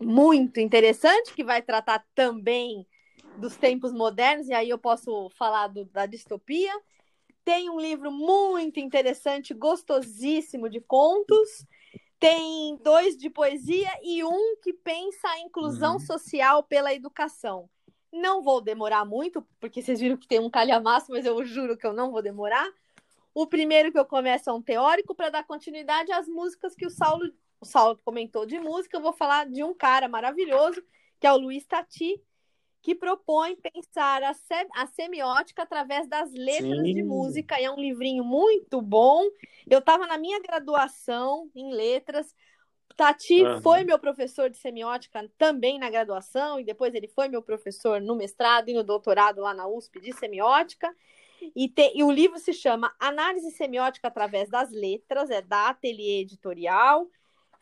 muito 0.00 0.58
interessante, 0.58 1.34
que 1.34 1.44
vai 1.44 1.60
tratar 1.60 2.04
também 2.14 2.86
dos 3.36 3.56
tempos 3.56 3.92
modernos, 3.92 4.48
e 4.48 4.52
aí 4.52 4.70
eu 4.70 4.78
posso 4.78 5.28
falar 5.30 5.68
do, 5.68 5.84
da 5.86 6.06
distopia. 6.06 6.72
Tem 7.44 7.68
um 7.68 7.80
livro 7.80 8.10
muito 8.10 8.78
interessante, 8.78 9.54
gostosíssimo 9.54 10.68
de 10.68 10.80
contos. 10.80 11.66
Tem 12.20 12.76
dois 12.82 13.16
de 13.16 13.28
poesia 13.28 13.90
e 14.02 14.22
um 14.22 14.56
que 14.62 14.72
pensa 14.72 15.28
a 15.28 15.40
inclusão 15.40 15.94
uhum. 15.94 16.00
social 16.00 16.62
pela 16.62 16.94
educação. 16.94 17.68
Não 18.12 18.42
vou 18.42 18.60
demorar 18.60 19.04
muito, 19.04 19.44
porque 19.58 19.82
vocês 19.82 19.98
viram 19.98 20.16
que 20.16 20.28
tem 20.28 20.38
um 20.38 20.50
calhamaço, 20.50 21.10
mas 21.10 21.26
eu 21.26 21.44
juro 21.44 21.76
que 21.76 21.86
eu 21.86 21.92
não 21.92 22.12
vou 22.12 22.22
demorar. 22.22 22.70
O 23.34 23.46
primeiro 23.46 23.90
que 23.90 23.98
eu 23.98 24.04
começo 24.04 24.50
é 24.50 24.52
um 24.52 24.62
teórico 24.62 25.14
para 25.14 25.30
dar 25.30 25.44
continuidade 25.44 26.12
às 26.12 26.28
músicas 26.28 26.76
que 26.76 26.86
o 26.86 26.90
Saulo, 26.90 27.32
o 27.60 27.64
Saulo 27.64 27.98
comentou 28.04 28.46
de 28.46 28.60
música. 28.60 28.96
Eu 28.96 29.00
vou 29.00 29.12
falar 29.12 29.46
de 29.48 29.64
um 29.64 29.74
cara 29.74 30.06
maravilhoso, 30.06 30.80
que 31.18 31.26
é 31.26 31.32
o 31.32 31.38
Luiz 31.38 31.66
Tati, 31.66 32.22
que 32.82 32.94
propõe 32.94 33.56
pensar 33.56 34.24
a, 34.24 34.34
se 34.34 34.66
a 34.74 34.86
semiótica 34.88 35.62
através 35.62 36.08
das 36.08 36.32
letras 36.32 36.78
Sim. 36.78 36.94
de 36.94 37.02
música. 37.02 37.60
E 37.60 37.64
é 37.64 37.70
um 37.70 37.78
livrinho 37.78 38.24
muito 38.24 38.82
bom. 38.82 39.22
Eu 39.70 39.78
estava 39.78 40.06
na 40.06 40.18
minha 40.18 40.40
graduação 40.40 41.48
em 41.54 41.72
letras. 41.72 42.34
Tati 42.96 43.42
uhum. 43.42 43.62
foi 43.62 43.84
meu 43.84 43.98
professor 43.98 44.50
de 44.50 44.56
semiótica 44.56 45.30
também 45.38 45.78
na 45.78 45.88
graduação, 45.88 46.60
e 46.60 46.64
depois 46.64 46.94
ele 46.94 47.08
foi 47.08 47.28
meu 47.28 47.40
professor 47.40 48.00
no 48.00 48.14
mestrado 48.14 48.68
e 48.68 48.74
no 48.74 48.84
doutorado 48.84 49.40
lá 49.40 49.54
na 49.54 49.66
USP 49.66 50.00
de 50.00 50.12
semiótica. 50.12 50.94
E, 51.56 51.68
te, 51.68 51.92
e 51.94 52.04
o 52.04 52.10
livro 52.10 52.38
se 52.38 52.52
chama 52.52 52.94
Análise 53.00 53.50
Semiótica 53.52 54.08
através 54.08 54.48
das 54.48 54.70
Letras, 54.70 55.30
é 55.30 55.40
da 55.40 55.70
Ateliê 55.70 56.20
Editorial. 56.20 57.08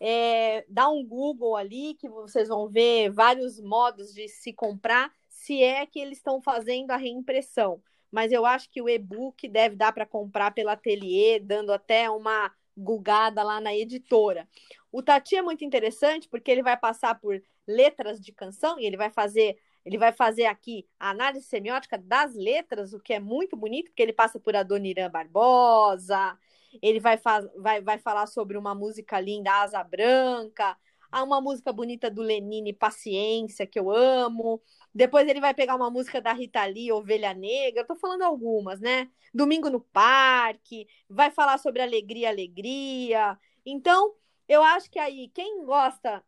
É, 0.01 0.65
dá 0.69 0.89
um 0.89 1.05
Google 1.07 1.57
ali 1.57 1.95
que 1.95 2.09
vocês 2.09 2.49
vão 2.49 2.69
ver 2.69 3.11
vários 3.11 3.61
modos 3.61 4.15
de 4.15 4.27
se 4.29 4.53
comprar, 4.53 5.13
se 5.29 5.63
é 5.63 5.85
que 5.87 6.01
eles 6.01 6.19
estão 6.19 6.41
fazendo 6.41 6.91
a 6.91 6.97
reimpressão. 6.97 7.83
mas 8.11 8.33
eu 8.33 8.45
acho 8.45 8.69
que 8.71 8.83
o 8.83 8.89
e-book 8.89 9.47
deve 9.49 9.77
dar 9.77 9.93
para 9.93 10.05
comprar 10.07 10.53
pela 10.53 10.73
Ateliê, 10.73 11.39
dando 11.39 11.73
até 11.73 12.11
uma 12.11 12.53
gugada 12.77 13.43
lá 13.43 13.61
na 13.61 13.75
editora. 13.75 14.49
O 14.91 15.03
Tati 15.03 15.37
é 15.37 15.43
muito 15.43 15.65
interessante 15.65 16.29
porque 16.29 16.51
ele 16.51 16.63
vai 16.63 16.77
passar 16.77 17.21
por 17.21 17.41
letras 17.67 18.21
de 18.21 18.33
canção 18.33 18.81
e 18.81 18.87
ele 18.87 18.97
vai 18.97 19.11
fazer 19.11 19.59
ele 19.85 19.97
vai 19.97 20.13
fazer 20.13 20.45
aqui 20.45 20.87
a 20.99 21.11
análise 21.11 21.47
semiótica 21.47 21.97
das 21.97 22.35
letras, 22.35 22.93
o 22.93 23.01
que 23.01 23.15
é 23.15 23.21
muito 23.21 23.57
bonito, 23.57 23.87
porque 23.87 24.03
ele 24.03 24.13
passa 24.13 24.39
por 24.39 24.55
Adoniran 24.55 25.11
Barbosa, 25.11 26.39
ele 26.83 27.01
vai, 27.01 27.19
vai, 27.57 27.81
vai 27.81 27.99
falar 27.99 28.27
sobre 28.27 28.57
uma 28.57 28.75
música 28.75 29.19
linda, 29.21 29.51
Asa 29.53 29.83
Branca, 29.83 30.77
há 31.11 31.23
uma 31.23 31.41
música 31.41 31.73
bonita 31.73 32.11
do 32.11 32.23
Lenine, 32.23 32.73
Paciência, 32.73 33.67
que 33.67 33.79
eu 33.79 33.91
amo. 33.91 34.63
Depois 34.95 35.29
ele 35.29 35.41
vai 35.41 35.55
pegar 35.55 35.77
uma 35.77 35.91
música 35.91 36.21
da 36.21 36.33
Rita 36.33 36.65
Lee, 36.65 36.93
Ovelha 36.93 37.35
Negra, 37.35 37.83
eu 37.83 37.87
tô 37.87 37.97
falando 37.97 38.23
algumas, 38.23 38.81
né? 38.81 39.09
Domingo 39.33 39.71
no 39.71 39.81
Parque, 39.81 40.87
vai 41.09 41.31
falar 41.31 41.59
sobre 41.59 41.83
Alegria, 41.83 42.29
Alegria. 42.29 43.39
Então, 43.65 44.15
eu 44.49 44.63
acho 44.63 44.91
que 44.91 44.99
aí, 44.99 45.29
quem 45.29 45.65
gosta 45.65 46.25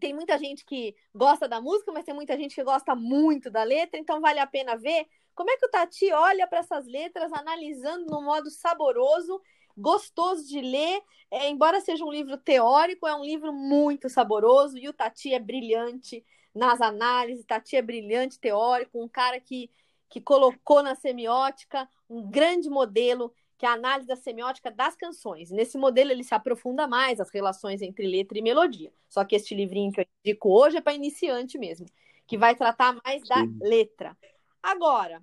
tem 0.00 0.12
muita 0.12 0.36
gente 0.38 0.64
que 0.64 0.94
gosta 1.14 1.48
da 1.48 1.60
música, 1.60 1.92
mas 1.92 2.04
tem 2.04 2.14
muita 2.14 2.36
gente 2.36 2.54
que 2.54 2.64
gosta 2.64 2.94
muito 2.94 3.50
da 3.50 3.62
letra, 3.62 3.98
então 3.98 4.20
vale 4.20 4.40
a 4.40 4.46
pena 4.46 4.76
ver 4.76 5.06
como 5.34 5.50
é 5.50 5.56
que 5.56 5.66
o 5.66 5.70
Tati 5.70 6.12
olha 6.12 6.46
para 6.46 6.60
essas 6.60 6.86
letras, 6.86 7.32
analisando 7.32 8.06
no 8.06 8.22
modo 8.22 8.50
saboroso, 8.50 9.40
gostoso 9.76 10.46
de 10.46 10.60
ler, 10.60 11.02
é, 11.30 11.48
embora 11.48 11.80
seja 11.80 12.04
um 12.04 12.12
livro 12.12 12.36
teórico, 12.36 13.06
é 13.06 13.14
um 13.14 13.24
livro 13.24 13.52
muito 13.52 14.08
saboroso, 14.08 14.78
e 14.78 14.88
o 14.88 14.92
Tati 14.92 15.34
é 15.34 15.38
brilhante 15.38 16.24
nas 16.54 16.80
análises, 16.80 17.44
Tati 17.44 17.76
é 17.76 17.82
brilhante 17.82 18.38
teórico, 18.38 19.02
um 19.02 19.08
cara 19.08 19.40
que, 19.40 19.70
que 20.08 20.20
colocou 20.20 20.82
na 20.82 20.94
semiótica 20.94 21.88
um 22.08 22.22
grande 22.22 22.70
modelo 22.70 23.34
que 23.56 23.66
é 23.66 23.68
a 23.68 23.72
análise 23.72 24.06
da 24.06 24.16
semiótica 24.16 24.70
das 24.70 24.96
canções. 24.96 25.50
Nesse 25.50 25.78
modelo, 25.78 26.10
ele 26.10 26.24
se 26.24 26.34
aprofunda 26.34 26.86
mais 26.86 27.20
as 27.20 27.30
relações 27.30 27.82
entre 27.82 28.06
letra 28.06 28.38
e 28.38 28.42
melodia. 28.42 28.92
Só 29.08 29.24
que 29.24 29.36
este 29.36 29.54
livrinho 29.54 29.92
que 29.92 30.00
eu 30.00 30.06
indico 30.24 30.50
hoje 30.50 30.76
é 30.76 30.80
para 30.80 30.92
iniciante 30.92 31.56
mesmo, 31.56 31.86
que 32.26 32.36
vai 32.36 32.54
tratar 32.54 32.98
mais 33.04 33.22
da 33.28 33.46
letra. 33.60 34.16
Agora, 34.64 35.22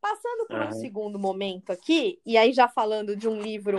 passando 0.00 0.48
por 0.48 0.60
um 0.62 0.72
segundo 0.72 1.16
momento 1.16 1.70
aqui, 1.70 2.20
e 2.26 2.36
aí 2.36 2.52
já 2.52 2.68
falando 2.68 3.14
de 3.14 3.28
um 3.28 3.40
livro 3.40 3.78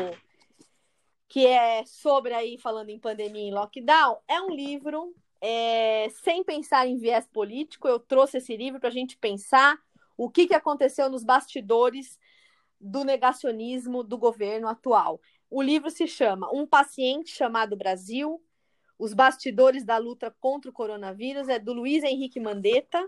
que 1.27 1.45
é 1.45 1.83
sobre 1.85 2.33
aí, 2.33 2.57
falando 2.57 2.91
em 2.91 2.97
pandemia 2.99 3.49
e 3.49 3.51
lockdown, 3.51 4.19
é 4.25 4.39
um 4.41 4.49
livro 4.49 5.13
é, 5.41 6.07
sem 6.23 6.45
pensar 6.45 6.87
em 6.87 6.97
viés 6.97 7.27
político. 7.27 7.89
Eu 7.89 7.99
trouxe 7.99 8.37
esse 8.37 8.55
livro 8.55 8.79
para 8.79 8.87
a 8.87 8.93
gente 8.93 9.17
pensar 9.17 9.77
o 10.15 10.29
que, 10.29 10.47
que 10.47 10.55
aconteceu 10.55 11.09
nos 11.09 11.25
bastidores 11.25 12.17
do 12.79 13.03
negacionismo 13.03 14.03
do 14.05 14.17
governo 14.17 14.69
atual. 14.69 15.19
O 15.49 15.61
livro 15.61 15.91
se 15.91 16.07
chama 16.07 16.49
Um 16.53 16.65
Paciente 16.65 17.31
Chamado 17.31 17.75
Brasil, 17.75 18.41
Os 18.97 19.13
Bastidores 19.13 19.83
da 19.83 19.97
Luta 19.97 20.33
contra 20.39 20.71
o 20.71 20.73
Coronavírus, 20.73 21.49
é 21.49 21.59
do 21.59 21.73
Luiz 21.73 22.01
Henrique 22.01 22.39
Mandetta, 22.39 23.05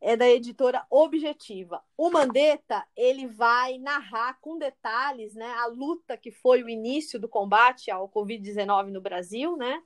é 0.00 0.16
da 0.16 0.28
editora 0.28 0.84
Objetiva. 0.88 1.82
O 1.96 2.10
Mandetta, 2.10 2.86
ele 2.96 3.26
vai 3.26 3.78
narrar 3.78 4.38
com 4.40 4.58
detalhes, 4.58 5.34
né, 5.34 5.50
a 5.58 5.66
luta 5.66 6.16
que 6.16 6.30
foi 6.30 6.62
o 6.62 6.68
início 6.68 7.18
do 7.18 7.28
combate 7.28 7.90
ao 7.90 8.08
COVID-19 8.08 8.90
no 8.90 9.00
Brasil, 9.00 9.56
né? 9.56 9.82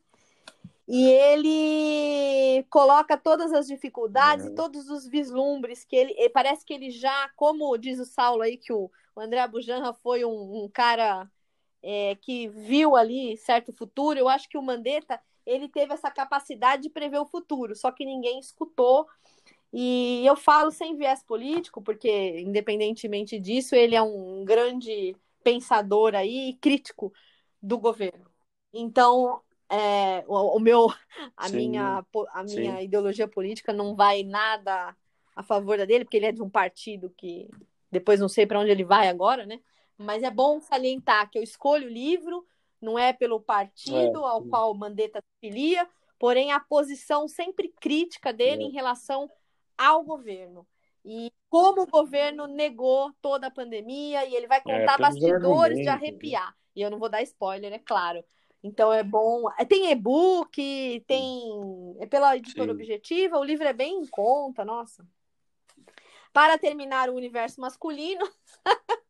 E 0.86 1.08
ele 1.08 2.64
coloca 2.68 3.16
todas 3.16 3.52
as 3.52 3.66
dificuldades, 3.66 4.46
uhum. 4.46 4.54
todos 4.54 4.90
os 4.90 5.06
vislumbres 5.06 5.84
que 5.84 5.96
ele. 5.96 6.28
Parece 6.30 6.66
que 6.66 6.74
ele 6.74 6.90
já, 6.90 7.30
como 7.36 7.76
diz 7.78 8.00
o 8.00 8.04
Saulo 8.04 8.42
aí, 8.42 8.56
que 8.56 8.72
o, 8.72 8.90
o 9.14 9.20
André 9.20 9.46
Bujanra 9.46 9.94
foi 9.94 10.24
um, 10.24 10.64
um 10.64 10.68
cara 10.68 11.30
é, 11.82 12.16
que 12.16 12.48
viu 12.48 12.96
ali 12.96 13.36
certo 13.36 13.72
futuro. 13.72 14.18
Eu 14.18 14.28
acho 14.28 14.48
que 14.48 14.58
o 14.58 14.62
Mandetta 14.62 15.20
ele 15.46 15.68
teve 15.68 15.92
essa 15.92 16.10
capacidade 16.10 16.82
de 16.82 16.90
prever 16.90 17.18
o 17.18 17.26
futuro, 17.26 17.74
só 17.74 17.90
que 17.90 18.04
ninguém 18.04 18.38
escutou. 18.38 19.06
E 19.72 20.26
eu 20.26 20.36
falo 20.36 20.70
sem 20.70 20.96
viés 20.96 21.22
político, 21.22 21.80
porque, 21.80 22.40
independentemente 22.40 23.38
disso, 23.38 23.74
ele 23.74 23.94
é 23.96 24.02
um 24.02 24.44
grande 24.44 25.16
pensador 25.42 26.14
aí 26.14 26.50
e 26.50 26.54
crítico 26.54 27.12
do 27.60 27.78
governo. 27.78 28.26
Então, 28.72 29.40
é, 29.70 30.22
o, 30.28 30.56
o, 30.56 30.60
meu, 30.60 30.88
a 31.36 31.48
sim, 31.48 31.56
minha, 31.56 32.04
a 32.32 32.44
minha 32.44 32.82
ideologia 32.82 33.26
política 33.26 33.72
não 33.72 33.96
vai 33.96 34.22
nada 34.22 34.94
a 35.34 35.42
favor 35.42 35.78
dele, 35.86 36.04
porque 36.04 36.18
ele 36.18 36.26
é 36.26 36.32
de 36.32 36.42
um 36.42 36.50
partido 36.50 37.08
que 37.16 37.48
depois 37.90 38.20
não 38.20 38.28
sei 38.28 38.46
para 38.46 38.60
onde 38.60 38.70
ele 38.70 38.84
vai 38.84 39.08
agora, 39.08 39.46
né? 39.46 39.60
Mas 39.96 40.22
é 40.22 40.30
bom 40.30 40.60
salientar 40.60 41.30
que 41.30 41.38
eu 41.38 41.42
escolho 41.42 41.86
o 41.86 41.92
livro, 41.92 42.46
não 42.80 42.98
é 42.98 43.12
pelo 43.12 43.40
partido 43.40 44.20
é, 44.20 44.28
ao 44.28 44.42
qual 44.44 44.72
o 44.72 44.74
Mandetta 44.74 45.22
filia, 45.40 45.88
porém 46.18 46.52
a 46.52 46.60
posição 46.60 47.26
sempre 47.26 47.72
crítica 47.80 48.32
dele 48.32 48.64
é. 48.64 48.66
em 48.66 48.70
relação 48.70 49.30
ao 49.86 50.02
governo. 50.04 50.66
E 51.04 51.32
como 51.48 51.82
o 51.82 51.86
governo 51.86 52.46
negou 52.46 53.12
toda 53.20 53.48
a 53.48 53.50
pandemia, 53.50 54.24
e 54.24 54.34
ele 54.34 54.46
vai 54.46 54.58
é, 54.58 54.60
contar 54.60 54.98
bastidores 54.98 55.78
de 55.78 55.84
né? 55.84 55.90
arrepiar. 55.90 56.56
E 56.74 56.80
eu 56.80 56.90
não 56.90 56.98
vou 56.98 57.08
dar 57.08 57.22
spoiler, 57.22 57.72
é 57.72 57.78
claro. 57.78 58.24
Então 58.62 58.92
é 58.92 59.02
bom. 59.02 59.50
É, 59.58 59.64
tem 59.64 59.90
e-book, 59.90 61.04
tem. 61.06 61.96
É 61.98 62.06
pela 62.06 62.36
editora 62.36 62.72
Sim. 62.72 62.78
Objetiva, 62.78 63.38
o 63.38 63.44
livro 63.44 63.66
é 63.66 63.72
bem 63.72 63.98
em 63.98 64.06
conta, 64.06 64.64
nossa. 64.64 65.04
Para 66.32 66.56
terminar 66.56 67.10
o 67.10 67.14
universo 67.14 67.60
masculino, 67.60 68.26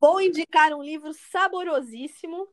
vou 0.00 0.20
indicar 0.20 0.74
um 0.74 0.82
livro 0.82 1.14
saborosíssimo. 1.14 2.48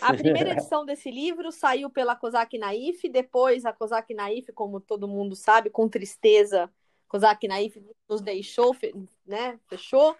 A 0.00 0.12
primeira 0.14 0.52
edição 0.52 0.84
desse 0.84 1.10
livro 1.10 1.50
saiu 1.52 1.90
pela 1.90 2.16
Kozak 2.16 2.56
Naif, 2.58 3.08
depois 3.08 3.64
a 3.64 3.72
Kozak 3.72 4.12
Naif, 4.14 4.52
como 4.52 4.80
todo 4.80 5.08
mundo 5.08 5.34
sabe, 5.36 5.70
com 5.70 5.88
tristeza, 5.88 6.70
Kozak 7.08 7.46
Naif 7.46 7.82
nos 8.08 8.20
deixou, 8.20 8.76
né? 9.26 9.58
Fechou. 9.68 10.16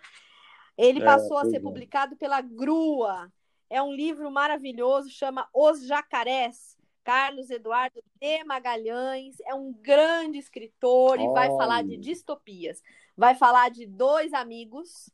Ele 0.76 1.00
é, 1.00 1.04
passou 1.04 1.38
a 1.38 1.44
ser 1.44 1.56
é. 1.56 1.60
publicado 1.60 2.16
pela 2.16 2.40
Grua, 2.40 3.30
é 3.70 3.80
um 3.80 3.94
livro 3.94 4.28
maravilhoso, 4.30 5.08
chama 5.08 5.48
Os 5.54 5.86
Jacarés. 5.86 6.76
Carlos 7.02 7.50
Eduardo 7.50 8.02
de 8.20 8.44
Magalhães 8.44 9.36
é 9.46 9.54
um 9.54 9.72
grande 9.72 10.38
escritor 10.38 11.18
e 11.18 11.26
vai 11.28 11.48
falar 11.48 11.82
de 11.82 11.96
distopias. 11.96 12.82
Vai 13.16 13.34
falar 13.34 13.70
de 13.70 13.86
dois 13.86 14.34
amigos 14.34 15.08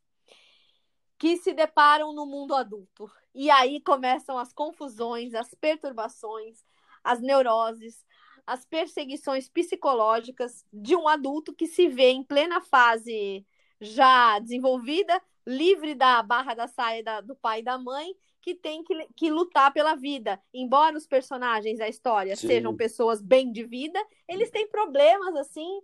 que 1.19 1.37
se 1.37 1.53
deparam 1.53 2.13
no 2.13 2.27
mundo 2.27 2.55
adulto. 2.55 3.11
E 3.35 3.51
aí 3.51 3.81
começam 3.81 4.39
as 4.39 4.53
confusões, 4.53 5.35
as 5.35 5.55
perturbações, 5.55 6.65
as 7.03 7.21
neuroses, 7.21 8.05
as 8.47 8.65
perseguições 8.65 9.49
psicológicas 9.49 10.65
de 10.73 10.95
um 10.95 11.09
adulto 11.09 11.55
que 11.55 11.67
se 11.67 11.89
vê 11.89 12.11
em 12.11 12.23
plena 12.23 12.61
fase 12.61 13.45
já 13.81 14.39
desenvolvida, 14.39 15.21
livre 15.47 15.95
da 15.95 16.23
barra 16.23 16.55
da 16.55 16.67
saia 16.67 17.03
da, 17.03 17.21
do 17.21 17.35
pai 17.35 17.61
e 17.61 17.65
da 17.65 17.77
mãe, 17.77 18.15
que 18.41 18.55
tem 18.55 18.85
que, 18.85 19.09
que 19.17 19.31
lutar 19.31 19.73
pela 19.73 19.97
vida. 19.97 20.41
Embora 20.55 20.97
os 20.97 21.07
personagens 21.07 21.79
da 21.79 21.89
história 21.89 22.37
Sim. 22.37 22.47
sejam 22.47 22.77
pessoas 22.77 23.21
bem 23.21 23.51
de 23.51 23.65
vida, 23.65 24.01
eles 24.29 24.51
têm 24.51 24.69
problemas 24.69 25.35
assim 25.35 25.81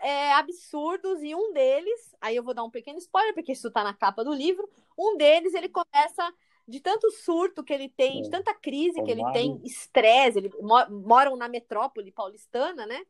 é, 0.00 0.32
absurdos 0.32 1.22
e 1.22 1.34
um 1.34 1.52
deles, 1.52 2.14
aí 2.20 2.36
eu 2.36 2.42
vou 2.42 2.54
dar 2.54 2.64
um 2.64 2.70
pequeno 2.70 2.98
spoiler 2.98 3.34
porque 3.34 3.52
isso 3.52 3.68
está 3.68 3.82
na 3.82 3.94
capa 3.94 4.24
do 4.24 4.32
livro, 4.32 4.68
um 4.96 5.16
deles 5.16 5.54
ele 5.54 5.68
começa 5.68 6.32
de 6.66 6.80
tanto 6.80 7.10
surto 7.10 7.64
que 7.64 7.72
ele 7.72 7.88
tem, 7.88 8.22
de 8.22 8.30
tanta 8.30 8.54
crise 8.54 9.02
que 9.02 9.10
ele 9.10 9.24
tem, 9.32 9.60
estresse, 9.64 10.38
ele 10.38 10.50
moram 10.60 11.36
na 11.36 11.48
metrópole 11.48 12.12
paulistana, 12.12 12.84
né? 12.84 13.00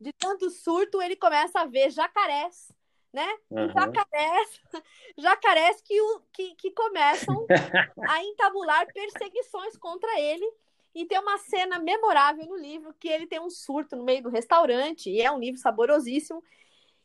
De 0.00 0.12
tanto 0.14 0.48
surto 0.50 1.02
ele 1.02 1.14
começa 1.14 1.60
a 1.60 1.66
ver 1.66 1.90
jacarés 1.90 2.72
né? 3.14 3.38
Uhum. 3.48 3.70
Jacarés, 3.70 4.60
jacarés 5.16 5.80
que, 5.82 5.94
que, 6.32 6.54
que 6.56 6.70
começam 6.72 7.46
a 8.10 8.24
entabular 8.24 8.84
perseguições 8.92 9.76
contra 9.76 10.20
ele. 10.20 10.44
E 10.94 11.04
tem 11.04 11.18
uma 11.18 11.38
cena 11.38 11.78
memorável 11.78 12.46
no 12.46 12.56
livro 12.56 12.94
que 12.94 13.08
ele 13.08 13.26
tem 13.26 13.40
um 13.40 13.50
surto 13.50 13.96
no 13.96 14.04
meio 14.04 14.22
do 14.22 14.28
restaurante, 14.28 15.10
e 15.10 15.20
é 15.20 15.30
um 15.30 15.38
livro 15.38 15.60
saborosíssimo, 15.60 16.42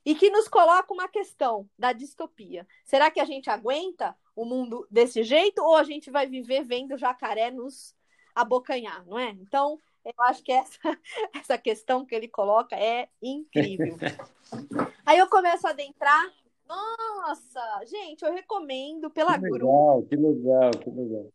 e 0.05 0.15
que 0.15 0.29
nos 0.29 0.47
coloca 0.47 0.93
uma 0.93 1.07
questão 1.07 1.67
da 1.77 1.91
distopia. 1.91 2.67
Será 2.85 3.09
que 3.11 3.19
a 3.19 3.25
gente 3.25 3.49
aguenta 3.49 4.15
o 4.35 4.45
mundo 4.45 4.87
desse 4.89 5.23
jeito 5.23 5.61
ou 5.61 5.75
a 5.75 5.83
gente 5.83 6.09
vai 6.09 6.27
viver 6.27 6.63
vendo 6.63 6.95
o 6.95 6.97
jacaré 6.97 7.51
nos 7.51 7.95
abocanhar, 8.33 9.05
não 9.05 9.19
é? 9.19 9.31
Então, 9.31 9.77
eu 10.05 10.13
acho 10.23 10.43
que 10.43 10.51
essa, 10.51 10.79
essa 11.35 11.57
questão 11.57 12.05
que 12.05 12.15
ele 12.15 12.27
coloca 12.27 12.75
é 12.75 13.09
incrível. 13.21 13.97
Aí 15.05 15.17
eu 15.17 15.27
começo 15.27 15.67
a 15.67 15.71
adentrar. 15.71 16.31
Nossa, 16.67 17.85
gente, 17.85 18.23
eu 18.23 18.31
recomendo 18.31 19.09
pela 19.09 19.37
que 19.39 19.49
legal, 19.49 20.03
Que 20.03 20.15
legal, 20.15 20.71
que 20.71 20.89
legal. 20.89 21.33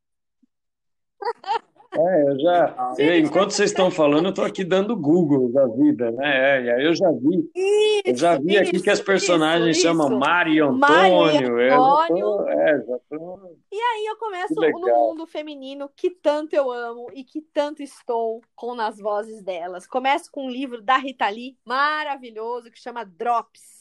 É, 1.96 2.22
eu 2.28 2.38
já. 2.40 2.94
Eu, 2.98 3.18
enquanto 3.18 3.50
vocês 3.50 3.70
estão 3.70 3.90
falando, 3.90 4.26
eu 4.26 4.30
estou 4.30 4.44
aqui 4.44 4.64
dando 4.64 4.96
Google 4.96 5.52
da 5.52 5.66
vida, 5.66 6.10
né? 6.10 6.58
É, 6.58 6.64
e 6.64 6.70
aí 6.70 6.84
eu 6.84 6.94
já 6.94 7.10
vi. 7.10 7.50
Isso, 7.54 8.02
eu 8.04 8.16
já 8.16 8.38
vi 8.38 8.54
isso, 8.54 8.62
aqui 8.62 8.82
que 8.82 8.90
as 8.90 9.00
personagens 9.00 9.76
isso, 9.76 9.86
chamam 9.86 10.18
Mari 10.18 10.54
e 10.54 10.60
Antônio. 10.60 10.78
Mari 10.80 11.70
Antônio. 11.70 12.48
é, 12.48 12.84
já 12.86 12.98
tô... 13.08 13.38
E 13.70 13.76
aí 13.76 14.06
eu 14.06 14.16
começo 14.16 14.54
no 14.54 14.88
mundo 14.88 15.26
feminino 15.26 15.90
que 15.94 16.10
tanto 16.10 16.54
eu 16.54 16.70
amo 16.70 17.08
e 17.12 17.24
que 17.24 17.40
tanto 17.40 17.82
estou 17.82 18.40
com 18.54 18.74
nas 18.74 18.98
vozes 18.98 19.42
delas. 19.42 19.86
Começo 19.86 20.30
com 20.30 20.46
um 20.46 20.50
livro 20.50 20.82
da 20.82 20.96
Rita 20.96 21.28
Lee, 21.28 21.56
maravilhoso, 21.64 22.70
que 22.70 22.80
chama 22.80 23.04
Drops. 23.04 23.73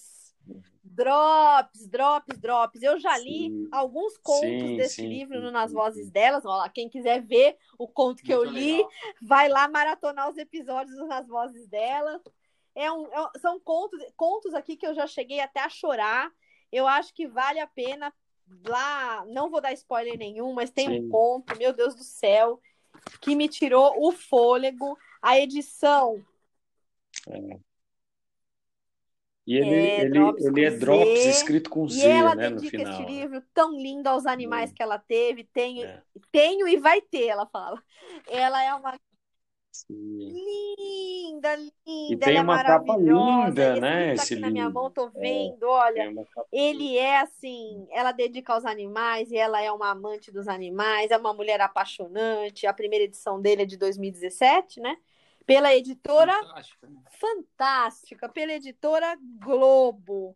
Drops, 0.83 1.87
drops, 1.87 2.37
drops. 2.37 2.81
Eu 2.83 2.99
já 2.99 3.17
li 3.17 3.49
sim. 3.49 3.67
alguns 3.71 4.17
contos 4.17 4.41
sim, 4.41 4.77
desse 4.77 4.95
sim, 4.95 5.07
livro 5.07 5.51
Nas 5.51 5.71
Vozes 5.73 6.11
Delas. 6.11 6.45
Olha, 6.45 6.69
quem 6.69 6.87
quiser 6.87 7.21
ver 7.21 7.57
o 7.79 7.87
conto 7.87 8.21
que 8.21 8.35
Muito 8.35 8.47
eu 8.47 8.53
li, 8.53 8.73
legal. 8.73 8.89
vai 9.21 9.49
lá 9.49 9.67
maratonar 9.67 10.29
os 10.29 10.37
episódios 10.37 10.95
Nas 11.07 11.27
Vozes 11.27 11.67
Delas. 11.67 12.21
É 12.75 12.91
um, 12.91 13.07
é, 13.07 13.39
são 13.39 13.59
contos, 13.59 13.99
contos 14.15 14.53
aqui 14.53 14.75
que 14.75 14.85
eu 14.85 14.93
já 14.93 15.07
cheguei 15.07 15.39
até 15.39 15.61
a 15.61 15.69
chorar. 15.69 16.31
Eu 16.71 16.87
acho 16.87 17.13
que 17.13 17.27
vale 17.27 17.59
a 17.59 17.67
pena. 17.67 18.13
Lá, 18.67 19.25
não 19.27 19.49
vou 19.49 19.61
dar 19.61 19.73
spoiler 19.73 20.17
nenhum, 20.17 20.53
mas 20.53 20.69
tem 20.69 20.89
um 20.89 21.09
conto, 21.09 21.57
meu 21.57 21.73
Deus 21.73 21.95
do 21.95 22.03
céu, 22.03 22.61
que 23.21 23.35
me 23.35 23.47
tirou 23.47 23.95
o 23.97 24.11
fôlego. 24.11 24.97
A 25.21 25.39
edição. 25.39 26.23
É 27.27 27.72
e 29.45 29.57
ele 29.57 29.75
é, 29.75 30.01
ele, 30.01 30.09
drops, 30.11 30.45
ele 30.45 30.63
é 30.63 30.71
Drops 30.71 31.25
escrito 31.25 31.69
com 31.69 31.87
Z, 31.87 31.99
e 31.99 32.09
ela 32.09 32.33
né, 32.33 32.49
dedica 32.49 32.77
no 32.77 32.83
final. 32.83 33.01
esse 33.01 33.11
livro 33.11 33.43
tão 33.53 33.77
lindo 33.77 34.07
aos 34.07 34.25
animais 34.25 34.71
hum. 34.71 34.73
que 34.73 34.81
ela 34.81 34.97
teve. 34.97 35.43
Tenho, 35.43 35.85
é. 35.85 36.01
tenho 36.31 36.67
e 36.67 36.77
vai 36.77 37.01
ter, 37.01 37.27
ela 37.27 37.45
fala. 37.45 37.81
Ela 38.29 38.63
é 38.63 38.73
uma 38.73 38.97
Sim. 39.69 39.87
linda, 39.97 41.55
linda. 41.55 41.73
E 41.85 42.15
tem 42.15 42.37
é 42.37 42.41
uma 42.41 42.63
capa 42.63 42.95
linda, 42.95 43.75
né? 43.81 44.13
Esse 44.13 44.25
aqui 44.25 44.35
livro. 44.35 44.47
na 44.47 44.53
minha 44.53 44.69
mão, 44.69 44.89
tô 44.89 45.07
é, 45.07 45.19
vendo. 45.19 45.65
É, 45.65 45.67
olha, 45.67 46.13
ele 46.51 46.97
é 46.97 47.19
assim. 47.19 47.85
Ela 47.91 48.13
dedica 48.13 48.53
aos 48.53 48.65
animais 48.65 49.29
e 49.29 49.35
ela 49.35 49.61
é 49.61 49.69
uma 49.71 49.89
amante 49.89 50.31
dos 50.31 50.47
animais. 50.47 51.11
É 51.11 51.17
uma 51.17 51.33
mulher 51.33 51.59
apaixonante. 51.59 52.65
A 52.65 52.73
primeira 52.73 53.03
edição 53.03 53.41
dele 53.41 53.63
é 53.63 53.65
de 53.65 53.75
2017, 53.75 54.79
né? 54.79 54.95
Pela 55.45 55.73
editora 55.73 56.33
Fantástica, 56.33 56.87
né? 56.87 57.01
Fantástica, 57.19 58.29
pela 58.29 58.53
editora 58.53 59.17
Globo. 59.39 60.35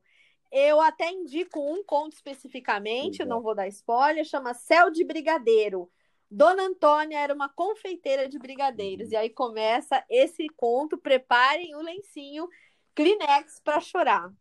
Eu 0.52 0.80
até 0.80 1.12
indico 1.12 1.60
um 1.60 1.84
conto 1.84 2.14
especificamente, 2.14 3.26
não 3.26 3.42
vou 3.42 3.54
dar 3.54 3.68
spoiler, 3.68 4.24
chama 4.24 4.54
Céu 4.54 4.90
de 4.90 5.04
Brigadeiro. 5.04 5.90
Dona 6.30 6.64
Antônia 6.64 7.20
era 7.20 7.34
uma 7.34 7.50
confeiteira 7.50 8.28
de 8.28 8.38
brigadeiros. 8.38 9.08
Uhum. 9.08 9.14
E 9.14 9.16
aí 9.16 9.30
começa 9.30 10.04
esse 10.10 10.48
conto, 10.56 10.98
preparem 10.98 11.76
o 11.76 11.82
lencinho 11.82 12.48
Kleenex 12.94 13.62
para 13.64 13.80
chorar. 13.80 14.32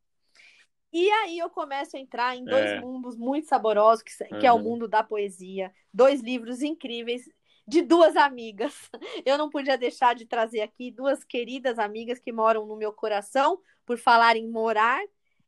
E 0.93 1.11
aí 1.11 1.39
eu 1.39 1.51
começo 1.51 1.97
a 1.97 2.01
entrar 2.01 2.37
em 2.37 2.45
dois 2.45 2.71
é. 2.71 2.81
mundos 2.81 3.17
muito 3.17 3.47
saborosos, 3.47 4.03
que, 4.03 4.13
que 4.17 4.35
uhum. 4.35 4.41
é 4.43 4.53
o 4.53 4.59
mundo 4.59 4.89
da 4.89 5.03
poesia. 5.03 5.73
Dois 5.93 6.23
livros 6.23 6.63
incríveis 6.63 7.29
de 7.67 7.83
duas 7.83 8.17
amigas. 8.17 8.75
Eu 9.27 9.37
não 9.37 9.51
podia 9.51 9.77
deixar 9.77 10.15
de 10.15 10.27
trazer 10.27 10.61
aqui 10.61 10.91
duas 10.91 11.25
queridas 11.25 11.79
amigas 11.79 12.19
que 12.19 12.33
moram 12.33 12.67
no 12.67 12.77
meu 12.77 12.93
coração, 12.93 13.61
por 13.85 13.99
falar 13.99 14.37
em 14.37 14.49
morar. 14.49 15.03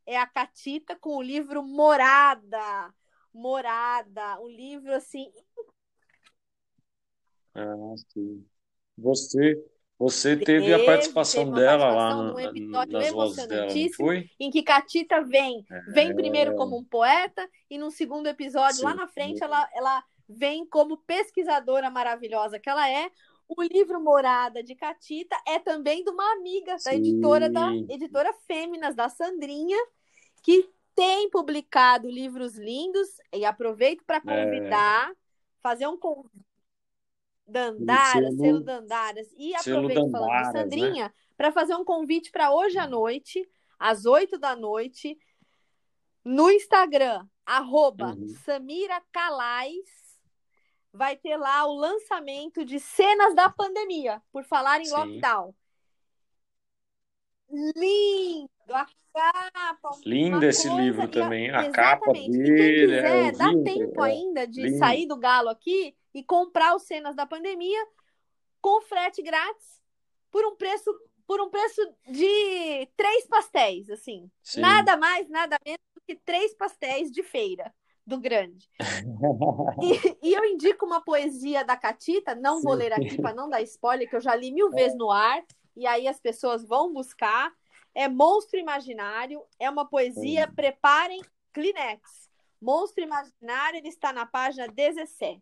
É 0.05 0.17
a 0.17 0.25
Catita 0.25 0.95
com 0.95 1.17
o 1.17 1.21
livro 1.21 1.63
Morada. 1.63 2.93
Morada, 3.33 4.39
um 4.41 4.47
livro 4.47 4.93
assim. 4.93 5.31
Ah, 7.53 7.95
sim. 8.11 8.45
Você, 8.97 9.63
você 9.97 10.35
teve, 10.35 10.65
teve 10.65 10.73
a 10.73 10.85
participação 10.85 11.45
teve 11.45 11.57
dela 11.57 11.93
participação 11.93 12.25
lá 12.25 12.33
no, 12.33 12.39
episódio 12.39 12.93
nas 12.93 13.11
vozes 13.11 13.47
dela, 13.47 13.69
foi? 13.95 14.29
Em 14.39 14.49
que 14.49 14.63
Catita 14.63 15.23
vem, 15.23 15.63
vem 15.93 16.09
é... 16.09 16.13
primeiro 16.13 16.55
como 16.55 16.77
um 16.77 16.83
poeta 16.83 17.47
e 17.69 17.77
no 17.77 17.91
segundo 17.91 18.27
episódio 18.27 18.77
sim, 18.77 18.83
lá 18.83 18.93
na 18.93 19.07
frente 19.07 19.43
ela, 19.43 19.69
ela 19.73 20.03
vem 20.29 20.65
como 20.65 20.97
pesquisadora 20.97 21.89
maravilhosa 21.89 22.59
que 22.59 22.69
ela 22.69 22.87
é. 22.87 23.11
O 23.47 23.63
livro 23.63 23.99
Morada 23.99 24.63
de 24.63 24.75
Catita 24.75 25.35
é 25.47 25.57
também 25.57 26.03
de 26.03 26.11
uma 26.11 26.33
amiga 26.33 26.75
da 26.85 26.93
editora 26.93 27.49
da 27.49 27.73
editora 27.73 28.31
Fêminas, 28.45 28.95
da 28.95 29.09
Sandrinha, 29.09 29.77
que 30.43 30.69
tem 30.93 31.29
publicado 31.31 32.07
livros 32.07 32.55
lindos 32.57 33.07
e 33.33 33.43
aproveito 33.43 34.03
para 34.05 34.17
é. 34.17 34.19
convidar, 34.19 35.09
é. 35.09 35.15
fazer 35.61 35.87
um 35.87 35.97
convite 35.97 36.45
Dandaras, 37.49 38.13
selo, 38.13 38.37
selo 38.37 38.59
Dandaras 38.61 39.27
e 39.35 39.55
aproveito 39.55 40.11
falando 40.11 40.29
de 40.29 40.43
né? 40.43 40.51
Sandrinha 40.51 41.03
né? 41.05 41.13
para 41.35 41.51
fazer 41.51 41.75
um 41.75 41.83
convite 41.83 42.31
para 42.31 42.53
hoje 42.53 42.77
à 42.77 42.87
noite, 42.87 43.49
às 43.79 44.05
oito 44.05 44.37
da 44.37 44.55
noite, 44.55 45.17
no 46.23 46.51
Instagram, 46.51 47.25
arroba 47.45 48.13
uhum. 48.13 48.27
Samira 48.45 49.01
Calais, 49.11 50.08
vai 50.91 51.15
ter 51.15 51.37
lá 51.37 51.65
o 51.65 51.75
lançamento 51.75 52.65
de 52.65 52.79
cenas 52.79 53.35
da 53.35 53.49
pandemia, 53.49 54.21
por 54.31 54.43
falar 54.43 54.79
em 54.81 54.85
Sim. 54.85 54.93
lockdown. 54.93 55.55
Lindo! 57.75 58.49
A 58.71 58.87
capa. 59.11 59.89
Lindo 60.05 60.45
esse 60.45 60.69
livro 60.69 61.07
também. 61.07 61.49
A, 61.49 61.71
capa 61.71 62.13
dele. 62.13 62.27
Quem 62.27 62.43
quiser, 62.43 63.27
é, 63.27 63.31
dá 63.31 63.49
tempo 63.63 64.05
é, 64.05 64.11
ainda 64.11 64.47
de 64.47 64.61
lindo. 64.61 64.77
sair 64.77 65.07
do 65.07 65.17
galo 65.17 65.49
aqui 65.49 65.95
e 66.13 66.23
comprar 66.23 66.75
os 66.75 66.83
cenas 66.83 67.15
da 67.15 67.25
pandemia 67.25 67.87
com 68.61 68.81
frete 68.81 69.23
grátis 69.23 69.81
por 70.29 70.45
um 70.45 70.55
preço 70.55 70.91
por 71.25 71.39
um 71.41 71.49
preço 71.49 71.81
de 72.07 72.87
três 72.97 73.27
pastéis, 73.27 73.87
assim. 73.89 74.31
Sim. 74.41 74.61
Nada 74.61 74.97
mais, 74.97 75.29
nada 75.29 75.57
menos 75.63 75.79
do 75.93 76.01
que 76.01 76.15
três 76.15 76.55
pastéis 76.55 77.11
de 77.11 77.21
feira 77.21 77.71
do 78.09 78.19
grande. 78.19 78.67
e, 79.81 80.29
e, 80.29 80.33
eu 80.33 80.43
indico 80.43 80.85
uma 80.85 80.99
poesia 80.99 81.63
da 81.63 81.77
Catita, 81.77 82.35
não 82.35 82.57
Sim. 82.57 82.63
vou 82.63 82.73
ler 82.73 82.91
aqui 82.91 83.21
para 83.21 83.33
não 83.33 83.49
dar 83.49 83.61
spoiler, 83.61 84.09
que 84.09 84.15
eu 84.15 84.21
já 84.21 84.35
li 84.35 84.51
mil 84.51 84.71
vezes 84.71 84.97
no 84.97 85.11
ar, 85.11 85.41
e 85.77 85.85
aí 85.85 86.07
as 86.07 86.19
pessoas 86.19 86.65
vão 86.65 86.91
buscar. 86.91 87.53
É 87.93 88.07
Monstro 88.07 88.59
Imaginário, 88.59 89.43
é 89.59 89.69
uma 89.69 89.85
poesia, 89.85 90.47
Sim. 90.47 90.55
preparem 90.55 91.21
Kleenex. 91.53 92.29
Monstro 92.61 93.03
Imaginário, 93.03 93.77
ele 93.77 93.87
está 93.87 94.11
na 94.11 94.25
página 94.25 94.67
17. 94.67 95.41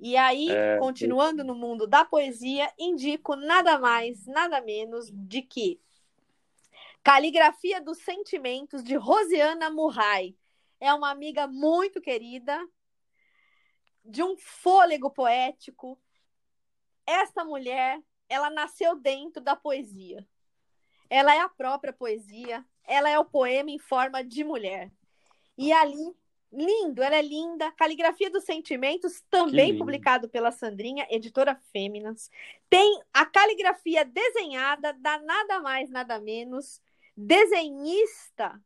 E 0.00 0.16
aí, 0.16 0.50
é, 0.50 0.78
continuando 0.78 1.44
no 1.44 1.54
mundo 1.54 1.86
da 1.86 2.04
poesia, 2.04 2.72
indico 2.78 3.36
nada 3.36 3.78
mais, 3.78 4.26
nada 4.26 4.60
menos 4.60 5.10
de 5.12 5.42
que 5.42 5.80
Caligrafia 7.02 7.80
dos 7.80 7.98
Sentimentos, 7.98 8.82
de 8.82 8.96
Rosiana 8.96 9.70
Murray 9.70 10.36
é 10.82 10.92
uma 10.92 11.10
amiga 11.10 11.46
muito 11.46 12.00
querida, 12.00 12.58
de 14.04 14.20
um 14.20 14.36
fôlego 14.36 15.08
poético. 15.08 15.96
Esta 17.06 17.44
mulher, 17.44 18.02
ela 18.28 18.50
nasceu 18.50 18.96
dentro 18.96 19.40
da 19.40 19.54
poesia. 19.54 20.26
Ela 21.08 21.36
é 21.36 21.38
a 21.38 21.48
própria 21.48 21.92
poesia, 21.92 22.66
ela 22.82 23.08
é 23.08 23.16
o 23.16 23.24
poema 23.24 23.70
em 23.70 23.78
forma 23.78 24.24
de 24.24 24.42
mulher. 24.42 24.90
E 25.56 25.72
ali, 25.72 26.16
lindo, 26.52 27.00
ela 27.00 27.14
é 27.14 27.22
linda. 27.22 27.70
Caligrafia 27.72 28.28
dos 28.28 28.42
Sentimentos, 28.42 29.22
também 29.30 29.78
publicado 29.78 30.28
pela 30.28 30.50
Sandrinha, 30.50 31.06
editora 31.08 31.54
Fêminas. 31.70 32.28
Tem 32.68 33.00
a 33.12 33.24
caligrafia 33.24 34.04
desenhada 34.04 34.92
da 34.94 35.16
nada 35.20 35.60
mais, 35.60 35.88
nada 35.90 36.18
menos 36.18 36.82
desenhista 37.16 38.60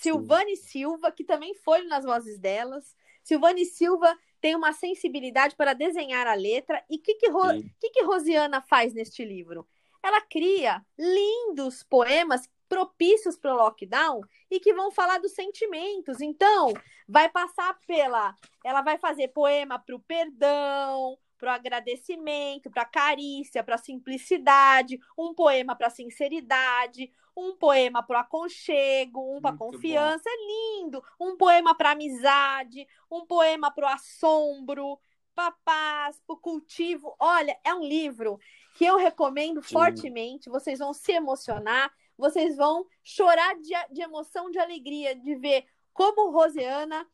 Silvane 0.00 0.56
Silva, 0.56 1.10
que 1.10 1.24
também 1.24 1.54
foi 1.54 1.82
nas 1.82 2.04
vozes 2.04 2.38
delas. 2.38 2.96
Silvane 3.22 3.64
Silva 3.64 4.16
tem 4.40 4.54
uma 4.54 4.72
sensibilidade 4.72 5.56
para 5.56 5.72
desenhar 5.72 6.26
a 6.26 6.34
letra. 6.34 6.84
E 6.88 6.96
o 6.96 7.02
que, 7.02 7.14
que, 7.14 7.28
Ro... 7.28 7.42
que, 7.80 7.90
que 7.90 8.04
Rosiana 8.04 8.62
faz 8.62 8.94
neste 8.94 9.24
livro? 9.24 9.66
Ela 10.02 10.20
cria 10.20 10.84
lindos 10.96 11.82
poemas 11.82 12.48
propícios 12.68 13.36
para 13.36 13.52
o 13.52 13.56
lockdown 13.56 14.20
e 14.48 14.60
que 14.60 14.72
vão 14.72 14.92
falar 14.92 15.18
dos 15.18 15.32
sentimentos. 15.32 16.20
Então, 16.20 16.72
vai 17.08 17.28
passar 17.28 17.76
pela. 17.86 18.36
Ela 18.64 18.82
vai 18.82 18.98
fazer 18.98 19.28
poema 19.28 19.78
para 19.78 19.96
o 19.96 20.00
perdão, 20.00 21.18
para 21.38 21.52
o 21.52 21.54
agradecimento, 21.54 22.70
para 22.70 22.82
a 22.82 22.88
carícia, 22.88 23.64
para 23.64 23.76
a 23.76 23.78
simplicidade, 23.78 24.98
um 25.16 25.32
poema 25.34 25.74
para 25.74 25.86
a 25.86 25.90
sinceridade, 25.90 27.10
um 27.38 27.56
poema 27.56 28.02
para 28.02 28.18
o 28.18 28.20
aconchego, 28.20 29.36
um 29.36 29.40
para 29.40 29.56
confiança, 29.56 30.24
bom. 30.24 30.30
é 30.30 30.80
lindo, 30.80 31.04
um 31.20 31.36
poema 31.36 31.72
para 31.72 31.92
amizade, 31.92 32.86
um 33.08 33.24
poema 33.24 33.70
para 33.70 33.86
o 33.86 33.88
assombro, 33.88 34.98
para 35.34 35.52
paz, 35.64 36.20
para 36.26 36.34
o 36.34 36.38
cultivo. 36.38 37.14
Olha, 37.20 37.56
é 37.64 37.72
um 37.72 37.84
livro 37.84 38.40
que 38.74 38.84
eu 38.84 38.96
recomendo 38.96 39.62
Sim. 39.62 39.72
fortemente. 39.72 40.50
Vocês 40.50 40.80
vão 40.80 40.92
se 40.92 41.12
emocionar, 41.12 41.92
vocês 42.16 42.56
vão 42.56 42.84
chorar 43.04 43.54
de, 43.54 43.72
de 43.92 44.02
emoção, 44.02 44.50
de 44.50 44.58
alegria, 44.58 45.14
de 45.14 45.36
ver 45.36 45.64
como 45.92 46.30
Rosiana 46.32 47.08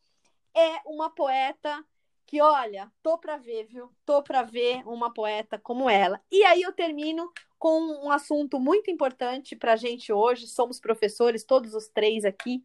é 0.55 0.81
uma 0.87 1.09
poeta 1.09 1.85
que, 2.25 2.41
olha, 2.41 2.91
tô 3.03 3.17
para 3.19 3.37
ver, 3.37 3.65
viu? 3.65 3.91
Tô 4.03 4.23
para 4.23 4.41
ver 4.41 4.81
uma 4.87 5.13
poeta 5.13 5.59
como 5.59 5.87
ela. 5.87 6.19
E 6.31 6.43
aí 6.43 6.63
eu 6.63 6.73
termino 6.73 7.31
com 7.57 8.05
um 8.05 8.11
assunto 8.11 8.59
muito 8.59 8.89
importante 8.91 9.55
para 9.55 9.73
a 9.73 9.77
gente 9.77 10.11
hoje. 10.11 10.47
Somos 10.47 10.79
professores, 10.79 11.43
todos 11.43 11.73
os 11.73 11.87
três 11.87 12.25
aqui, 12.25 12.61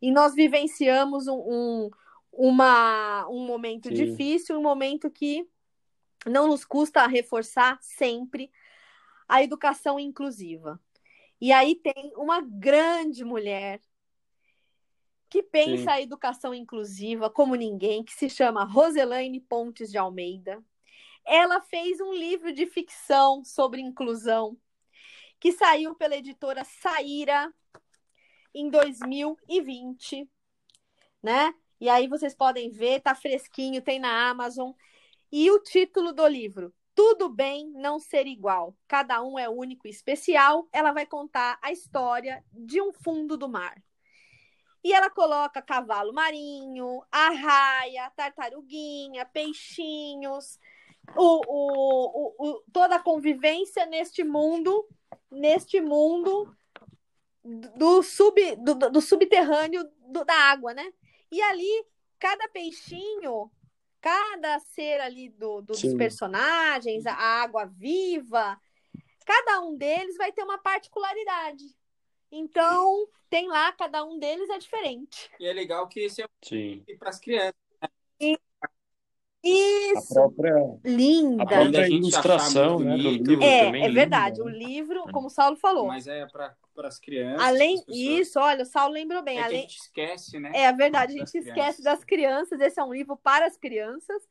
e 0.00 0.10
nós 0.10 0.34
vivenciamos 0.34 1.26
um, 1.28 1.38
um, 1.38 1.90
uma, 2.32 3.28
um 3.28 3.46
momento 3.46 3.88
Sim. 3.88 3.94
difícil, 3.94 4.58
um 4.58 4.62
momento 4.62 5.10
que 5.10 5.46
não 6.26 6.48
nos 6.48 6.64
custa 6.64 7.06
reforçar 7.06 7.78
sempre 7.80 8.50
a 9.28 9.42
educação 9.42 9.98
inclusiva. 9.98 10.80
E 11.40 11.52
aí 11.52 11.74
tem 11.74 12.12
uma 12.16 12.40
grande 12.40 13.24
mulher 13.24 13.80
que 15.28 15.42
pensa 15.42 15.84
Sim. 15.84 15.88
a 15.88 16.00
educação 16.00 16.54
inclusiva 16.54 17.30
como 17.30 17.54
ninguém, 17.54 18.04
que 18.04 18.12
se 18.12 18.28
chama 18.28 18.64
Roselaine 18.64 19.40
Pontes 19.40 19.90
de 19.90 19.96
Almeida. 19.96 20.62
Ela 21.24 21.60
fez 21.60 22.00
um 22.00 22.12
livro 22.12 22.52
de 22.52 22.66
ficção 22.66 23.44
sobre 23.44 23.80
inclusão 23.80 24.56
que 25.38 25.52
saiu 25.52 25.94
pela 25.94 26.16
editora 26.16 26.64
Saíra 26.64 27.52
em 28.54 28.70
2020, 28.70 30.28
né? 31.22 31.54
E 31.80 31.88
aí 31.88 32.06
vocês 32.06 32.34
podem 32.34 32.70
ver, 32.70 33.00
tá 33.00 33.14
fresquinho, 33.14 33.82
tem 33.82 33.98
na 33.98 34.30
Amazon. 34.30 34.72
E 35.32 35.50
o 35.50 35.58
título 35.58 36.12
do 36.12 36.26
livro, 36.28 36.72
Tudo 36.94 37.28
bem 37.28 37.68
não 37.70 37.98
ser 37.98 38.26
igual. 38.26 38.76
Cada 38.86 39.22
um 39.22 39.38
é 39.38 39.48
único 39.48 39.88
e 39.88 39.90
especial. 39.90 40.68
Ela 40.70 40.92
vai 40.92 41.06
contar 41.06 41.58
a 41.62 41.72
história 41.72 42.44
de 42.52 42.80
um 42.80 42.92
fundo 42.92 43.36
do 43.36 43.48
mar. 43.48 43.82
E 44.84 44.92
ela 44.92 45.08
coloca 45.08 45.62
cavalo 45.62 46.12
marinho, 46.12 47.02
arraia, 47.10 48.10
tartaruguinha, 48.10 49.24
peixinhos, 49.26 50.58
o, 51.16 51.40
o, 51.46 52.34
o, 52.38 52.62
toda 52.72 52.96
a 52.96 53.02
convivência 53.02 53.86
neste 53.86 54.24
mundo, 54.24 54.86
neste 55.30 55.80
mundo 55.80 56.54
do, 57.44 58.02
sub, 58.02 58.56
do, 58.56 58.74
do 58.74 59.00
subterrâneo 59.00 59.88
do, 60.08 60.24
da 60.24 60.34
água, 60.34 60.72
né? 60.72 60.92
E 61.30 61.40
ali, 61.42 61.86
cada 62.18 62.48
peixinho, 62.48 63.50
cada 64.00 64.58
ser 64.60 65.00
ali 65.00 65.28
do, 65.30 65.62
dos 65.62 65.82
personagens, 65.94 67.06
a 67.06 67.14
água 67.14 67.66
viva, 67.66 68.60
cada 69.24 69.60
um 69.60 69.76
deles 69.76 70.16
vai 70.16 70.32
ter 70.32 70.42
uma 70.42 70.58
particularidade. 70.58 71.64
Então, 72.30 73.06
tem 73.28 73.48
lá, 73.48 73.72
cada 73.72 74.04
um 74.04 74.18
deles 74.18 74.48
é 74.48 74.58
diferente. 74.58 75.30
E 75.38 75.46
é 75.46 75.52
legal 75.52 75.86
que 75.88 76.00
esse 76.00 76.22
é 76.22 76.26
para 76.98 77.10
as 77.10 77.18
crianças. 77.18 77.54
Né? 77.80 78.36
Isso. 79.42 80.12
A 80.12 80.14
própria, 80.14 80.78
Linda. 80.84 81.42
A 81.42 81.46
própria 81.46 81.88
ilustração 81.88 82.78
né, 82.78 82.96
do 82.96 82.96
livro 82.96 83.42
é, 83.42 83.64
também. 83.64 83.84
É 83.84 83.90
verdade. 83.90 84.38
Linda. 84.38 84.50
O 84.50 84.56
livro, 84.56 85.02
como 85.12 85.26
o 85.26 85.30
Saulo 85.30 85.56
falou. 85.56 85.86
Mas 85.88 86.06
é 86.06 86.26
para 86.26 86.54
as 86.76 86.98
crianças. 86.98 87.42
Além 87.42 87.82
isso, 87.88 88.38
olha, 88.38 88.62
o 88.62 88.66
Saulo 88.66 88.94
lembrou 88.94 89.22
bem. 89.22 89.38
É 89.38 89.42
além... 89.42 89.58
a 89.58 89.60
gente 89.62 89.78
esquece, 89.78 90.38
né? 90.38 90.52
É 90.54 90.72
verdade, 90.72 91.14
a 91.14 91.18
gente 91.18 91.36
esquece 91.36 91.52
crianças. 91.52 91.84
das 91.84 92.04
crianças. 92.04 92.60
Esse 92.60 92.80
é 92.80 92.84
um 92.84 92.94
livro 92.94 93.16
para 93.16 93.46
as 93.46 93.56
crianças. 93.56 94.22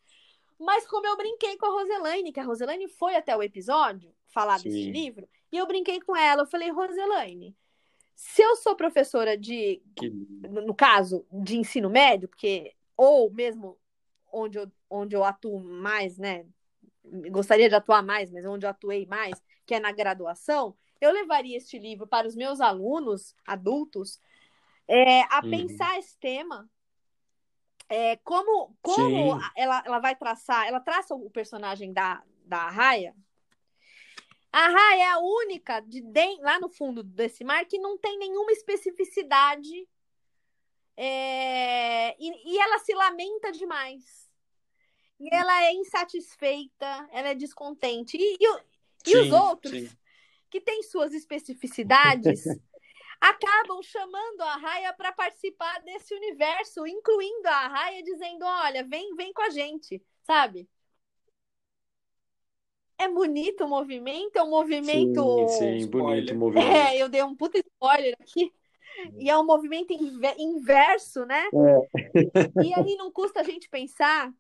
Mas 0.58 0.88
como 0.88 1.06
eu 1.08 1.18
brinquei 1.18 1.58
com 1.58 1.66
a 1.66 1.82
Roselaine, 1.82 2.32
que 2.32 2.40
a 2.40 2.46
Roselaine 2.46 2.88
foi 2.88 3.16
até 3.16 3.36
o 3.36 3.44
episódio 3.44 4.14
falar 4.28 4.60
Sim. 4.60 4.70
desse 4.70 4.92
livro, 4.92 5.28
e 5.52 5.58
eu 5.58 5.68
brinquei 5.68 6.00
com 6.00 6.16
ela. 6.16 6.44
Eu 6.44 6.48
falei, 6.48 6.70
Roselaine, 6.70 7.56
se 8.16 8.42
eu 8.42 8.56
sou 8.56 8.76
professora 8.76 9.36
de, 9.36 9.82
que... 9.96 10.10
no 10.10 10.74
caso, 10.74 11.26
de 11.32 11.58
ensino 11.58 11.90
médio, 11.90 12.30
porque 12.30 12.74
ou 12.96 13.32
mesmo 13.32 13.78
onde 14.32 14.60
eu, 14.60 14.72
onde 14.92 15.16
eu 15.16 15.24
atuo 15.24 15.60
mais, 15.60 16.18
né? 16.18 16.46
Gostaria 17.32 17.70
de 17.70 17.76
atuar 17.76 18.04
mais, 18.04 18.30
mas 18.32 18.46
onde 18.46 18.66
eu 18.66 18.70
atuei 18.70 19.06
mais, 19.06 19.42
que 19.66 19.74
é 19.74 19.80
na 19.80 19.92
graduação, 19.92 20.76
eu 21.00 21.12
levaria 21.12 21.58
este 21.58 21.80
livro 21.80 22.06
para 22.06 22.28
os 22.28 22.36
meus 22.36 22.62
alunos 22.62 23.34
adultos 23.46 24.20
é, 24.88 25.22
a 25.24 25.42
uhum. 25.44 25.50
pensar 25.50 25.98
esse 25.98 26.18
tema. 26.20 26.70
É, 27.90 28.16
como 28.18 28.76
como 28.82 29.40
ela, 29.58 29.84
ela 29.86 30.00
vai 30.00 30.16
traçar, 30.16 30.68
ela 30.68 30.80
traça 30.80 31.14
o 31.16 31.30
personagem 31.30 31.92
da, 31.92 32.24
da 32.46 32.70
Raia. 32.70 33.16
A 34.54 34.68
Raia 34.68 35.04
é 35.04 35.10
a 35.10 35.20
única 35.20 35.80
de, 35.82 36.02
de 36.02 36.42
lá 36.42 36.60
no 36.60 36.70
fundo 36.70 37.04
desse 37.04 37.44
mar 37.44 37.66
que 37.66 37.80
não 37.80 37.98
tem 37.98 38.18
nenhuma 38.18 38.52
especificidade 38.52 39.88
é, 40.96 42.16
e, 42.20 42.54
e, 42.54 42.60
ela 42.60 42.78
se 42.80 42.94
lamenta 42.94 43.52
demais. 43.52 44.30
E 45.22 45.30
ela 45.32 45.64
é 45.66 45.74
insatisfeita, 45.74 47.08
ela 47.12 47.30
é 47.30 47.36
descontente. 47.36 48.18
E, 48.18 48.38
e, 48.40 48.54
sim, 49.06 49.12
e 49.12 49.18
os 49.18 49.32
outros, 49.32 49.72
sim. 49.72 49.90
que 50.50 50.60
têm 50.60 50.82
suas 50.82 51.14
especificidades, 51.14 52.44
acabam 53.22 53.84
chamando 53.84 54.42
a 54.42 54.56
Raia 54.56 54.92
para 54.94 55.12
participar 55.12 55.80
desse 55.84 56.16
universo, 56.16 56.88
incluindo 56.88 57.48
a 57.48 57.68
Raia, 57.68 58.02
dizendo: 58.02 58.44
olha, 58.44 58.84
vem, 58.84 59.16
vem 59.16 59.32
com 59.32 59.44
a 59.44 59.52
gente, 59.52 60.02
sabe? 60.24 60.68
É 62.98 63.08
bonito 63.08 63.66
o 63.66 63.70
movimento, 63.70 64.38
é 64.38 64.44
um 64.44 64.50
movimento. 64.50 65.48
Sim, 65.50 65.82
sim 65.82 65.88
bonito 65.88 66.34
o 66.34 66.38
movimento. 66.38 66.68
É, 66.68 66.98
eu 66.98 67.08
dei 67.08 67.22
um 67.22 67.36
puta 67.36 67.60
spoiler 67.60 68.16
aqui. 68.20 68.52
E 69.18 69.30
é 69.30 69.38
um 69.38 69.46
movimento 69.46 69.94
inverso, 70.38 71.26
né? 71.26 71.46
É. 71.46 72.64
E 72.64 72.74
aí 72.74 72.96
não 72.98 73.12
custa 73.12 73.40
a 73.40 73.44
gente 73.44 73.70
pensar 73.70 74.32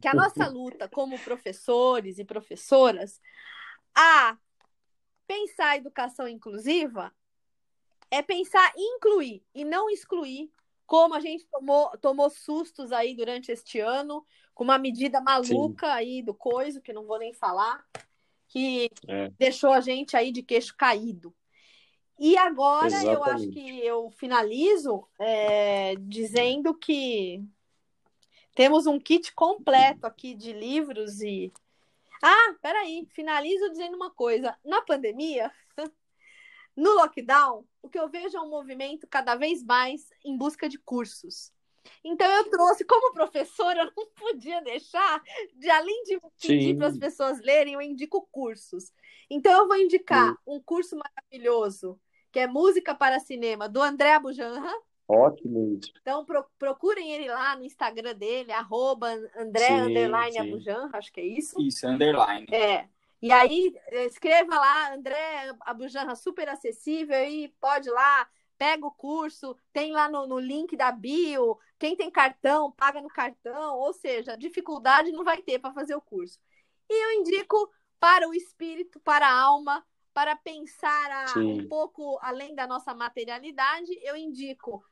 que 0.00 0.08
a 0.08 0.14
nossa 0.14 0.46
luta 0.46 0.88
como 0.88 1.18
professores 1.18 2.18
e 2.18 2.24
professoras 2.24 3.20
a 3.94 4.36
pensar 5.26 5.70
a 5.70 5.76
educação 5.76 6.28
inclusiva 6.28 7.12
é 8.10 8.22
pensar 8.22 8.72
incluir 8.76 9.42
e 9.54 9.64
não 9.64 9.90
excluir, 9.90 10.50
como 10.86 11.14
a 11.14 11.20
gente 11.20 11.46
tomou, 11.46 11.90
tomou 11.98 12.30
sustos 12.30 12.92
aí 12.92 13.14
durante 13.14 13.50
este 13.50 13.80
ano, 13.80 14.24
com 14.54 14.64
uma 14.64 14.78
medida 14.78 15.20
maluca 15.20 15.86
Sim. 15.86 15.92
aí 15.92 16.22
do 16.22 16.34
coisa, 16.34 16.80
que 16.80 16.92
não 16.92 17.06
vou 17.06 17.18
nem 17.18 17.32
falar, 17.32 17.84
que 18.48 18.88
é. 19.08 19.30
deixou 19.38 19.72
a 19.72 19.80
gente 19.80 20.16
aí 20.16 20.30
de 20.30 20.42
queixo 20.42 20.76
caído. 20.76 21.34
E 22.18 22.36
agora 22.36 22.86
Exatamente. 22.86 23.16
eu 23.16 23.24
acho 23.24 23.50
que 23.50 23.84
eu 23.84 24.10
finalizo 24.10 25.08
é, 25.18 25.96
dizendo 25.96 26.72
que 26.72 27.42
temos 28.54 28.86
um 28.86 28.98
kit 28.98 29.32
completo 29.34 30.06
aqui 30.06 30.34
de 30.34 30.52
livros 30.52 31.20
e. 31.20 31.52
Ah, 32.22 32.54
peraí, 32.62 33.06
finalizo 33.12 33.70
dizendo 33.70 33.96
uma 33.96 34.10
coisa. 34.10 34.56
Na 34.64 34.80
pandemia, 34.80 35.52
no 36.76 36.92
lockdown, 36.94 37.66
o 37.82 37.88
que 37.88 37.98
eu 37.98 38.08
vejo 38.08 38.36
é 38.36 38.40
um 38.40 38.48
movimento 38.48 39.06
cada 39.06 39.34
vez 39.34 39.62
mais 39.62 40.08
em 40.24 40.36
busca 40.36 40.68
de 40.68 40.78
cursos. 40.78 41.52
Então 42.02 42.30
eu 42.30 42.48
trouxe, 42.48 42.84
como 42.84 43.12
professora, 43.12 43.80
eu 43.84 43.92
não 43.96 44.06
podia 44.14 44.62
deixar, 44.62 45.22
de 45.54 45.68
além 45.68 46.02
de 46.04 46.18
pedir 46.40 46.76
para 46.76 46.86
as 46.86 46.98
pessoas 46.98 47.40
lerem, 47.40 47.74
eu 47.74 47.82
indico 47.82 48.26
cursos. 48.30 48.92
Então 49.28 49.52
eu 49.52 49.68
vou 49.68 49.76
indicar 49.76 50.30
Sim. 50.30 50.38
um 50.46 50.60
curso 50.60 50.96
maravilhoso, 50.96 52.00
que 52.32 52.38
é 52.38 52.46
Música 52.46 52.94
para 52.94 53.20
Cinema, 53.20 53.68
do 53.68 53.82
André 53.82 54.14
Abujanra. 54.14 54.72
Ótimo 55.06 55.78
isso. 55.78 55.92
Então 56.00 56.24
pro, 56.24 56.44
procurem 56.58 57.12
ele 57.12 57.28
lá 57.28 57.56
no 57.56 57.64
Instagram 57.64 58.14
dele, 58.14 58.52
arroba 58.52 59.08
André 59.36 59.66
sim, 59.66 59.74
underline 59.74 60.32
sim. 60.32 60.38
Abujanra, 60.38 60.98
acho 60.98 61.12
que 61.12 61.20
é 61.20 61.26
isso. 61.26 61.60
Isso, 61.60 61.86
underline. 61.86 62.46
É. 62.52 62.88
E 63.20 63.32
aí, 63.32 63.74
escreva 64.06 64.54
lá, 64.54 64.94
André 64.94 65.54
Abujanra, 65.60 66.14
super 66.14 66.46
acessível, 66.48 67.24
e 67.24 67.48
pode 67.58 67.88
ir 67.88 67.92
lá, 67.92 68.28
pega 68.58 68.86
o 68.86 68.90
curso, 68.90 69.56
tem 69.72 69.92
lá 69.92 70.10
no, 70.10 70.26
no, 70.26 70.38
link 70.38 70.76
da 70.76 70.92
bio, 70.92 71.58
quem 71.78 71.96
tem 71.96 72.10
cartão, 72.10 72.70
paga 72.72 73.00
no 73.00 73.08
cartão, 73.08 73.78
ou 73.78 73.94
seja, 73.94 74.36
dificuldade 74.36 75.10
não 75.10 75.24
vai 75.24 75.40
ter 75.40 75.58
para 75.58 75.72
fazer 75.72 75.94
o 75.94 76.02
curso. 76.02 76.38
E 76.88 77.04
eu 77.04 77.20
indico 77.20 77.70
para 77.98 78.28
o 78.28 78.34
espírito, 78.34 79.00
para 79.00 79.26
a 79.26 79.40
alma, 79.40 79.82
para 80.12 80.36
pensar 80.36 81.10
a, 81.34 81.38
um 81.38 81.66
pouco 81.66 82.18
além 82.20 82.54
da 82.54 82.66
nossa 82.66 82.94
materialidade, 82.94 83.90
eu 84.02 84.14
indico 84.16 84.84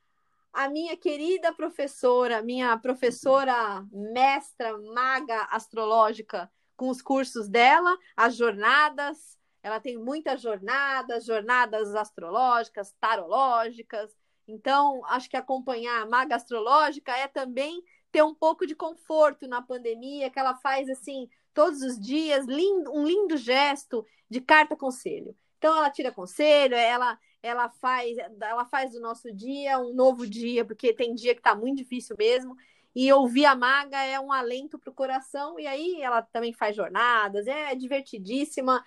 a 0.52 0.68
minha 0.68 0.96
querida 0.96 1.52
professora, 1.52 2.42
minha 2.42 2.76
professora 2.76 3.84
mestra, 3.90 4.76
maga 4.78 5.44
astrológica, 5.50 6.50
com 6.76 6.88
os 6.88 7.00
cursos 7.00 7.48
dela, 7.48 7.96
as 8.16 8.36
jornadas. 8.36 9.38
Ela 9.62 9.80
tem 9.80 9.96
muitas 9.96 10.42
jornadas, 10.42 11.24
jornadas 11.24 11.94
astrológicas, 11.94 12.94
tarológicas. 13.00 14.14
Então, 14.46 15.02
acho 15.06 15.30
que 15.30 15.36
acompanhar 15.36 16.02
a 16.02 16.06
maga 16.06 16.36
astrológica 16.36 17.16
é 17.16 17.28
também 17.28 17.82
ter 18.10 18.22
um 18.22 18.34
pouco 18.34 18.66
de 18.66 18.74
conforto 18.74 19.48
na 19.48 19.62
pandemia, 19.62 20.28
que 20.28 20.38
ela 20.38 20.54
faz 20.56 20.88
assim 20.90 21.28
todos 21.54 21.80
os 21.80 21.98
dias, 21.98 22.46
lindo, 22.46 22.92
um 22.92 23.06
lindo 23.06 23.36
gesto 23.36 24.04
de 24.28 24.40
carta 24.40 24.76
conselho. 24.76 25.34
Então, 25.56 25.76
ela 25.76 25.90
tira 25.90 26.10
conselho, 26.10 26.74
ela 26.74 27.18
ela 27.42 27.68
faz, 27.68 28.16
ela 28.40 28.64
faz 28.64 28.92
do 28.92 29.00
nosso 29.00 29.32
dia 29.32 29.78
um 29.78 29.92
novo 29.92 30.26
dia, 30.26 30.64
porque 30.64 30.92
tem 30.92 31.14
dia 31.14 31.34
que 31.34 31.40
está 31.40 31.54
muito 31.54 31.78
difícil 31.78 32.14
mesmo. 32.18 32.56
E 32.94 33.12
ouvir 33.12 33.46
a 33.46 33.56
Maga 33.56 34.02
é 34.02 34.20
um 34.20 34.32
alento 34.32 34.78
para 34.78 34.90
o 34.90 34.94
coração. 34.94 35.58
E 35.58 35.66
aí 35.66 36.00
ela 36.00 36.22
também 36.22 36.52
faz 36.52 36.76
jornadas, 36.76 37.46
é 37.46 37.74
divertidíssima. 37.74 38.84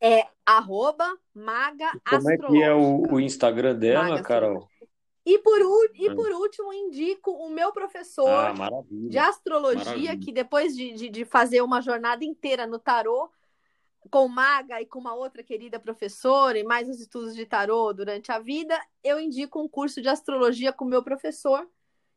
É 0.00 0.26
arroba 0.44 1.16
Maga 1.32 1.90
Como 2.08 2.30
é 2.30 2.36
que 2.36 2.62
é 2.62 2.72
o, 2.72 3.02
o 3.10 3.20
Instagram 3.20 3.74
dela, 3.76 4.08
Maga 4.08 4.22
Carol? 4.22 4.68
E 5.26 5.38
por, 5.38 5.58
e 5.94 6.14
por 6.14 6.30
último, 6.32 6.70
indico 6.70 7.30
o 7.30 7.48
meu 7.48 7.72
professor 7.72 8.28
ah, 8.28 8.54
de 9.08 9.16
astrologia, 9.16 9.84
maravilha. 9.84 10.18
que 10.18 10.30
depois 10.30 10.76
de, 10.76 10.92
de, 10.92 11.08
de, 11.08 11.24
fazer 11.24 11.62
uma 11.62 11.80
jornada 11.80 12.22
inteira 12.22 12.66
no 12.66 12.78
tarô, 12.78 13.30
com 14.10 14.28
Maga 14.28 14.80
e 14.80 14.86
com 14.86 14.98
uma 14.98 15.14
outra 15.14 15.42
querida 15.42 15.78
professora, 15.78 16.58
e 16.58 16.64
mais 16.64 16.88
os 16.88 17.00
estudos 17.00 17.34
de 17.34 17.46
tarô 17.46 17.92
durante 17.92 18.30
a 18.30 18.38
vida, 18.38 18.78
eu 19.02 19.20
indico 19.20 19.60
um 19.60 19.68
curso 19.68 20.00
de 20.00 20.08
astrologia 20.08 20.72
com 20.72 20.84
o 20.84 20.88
meu 20.88 21.02
professor, 21.02 21.68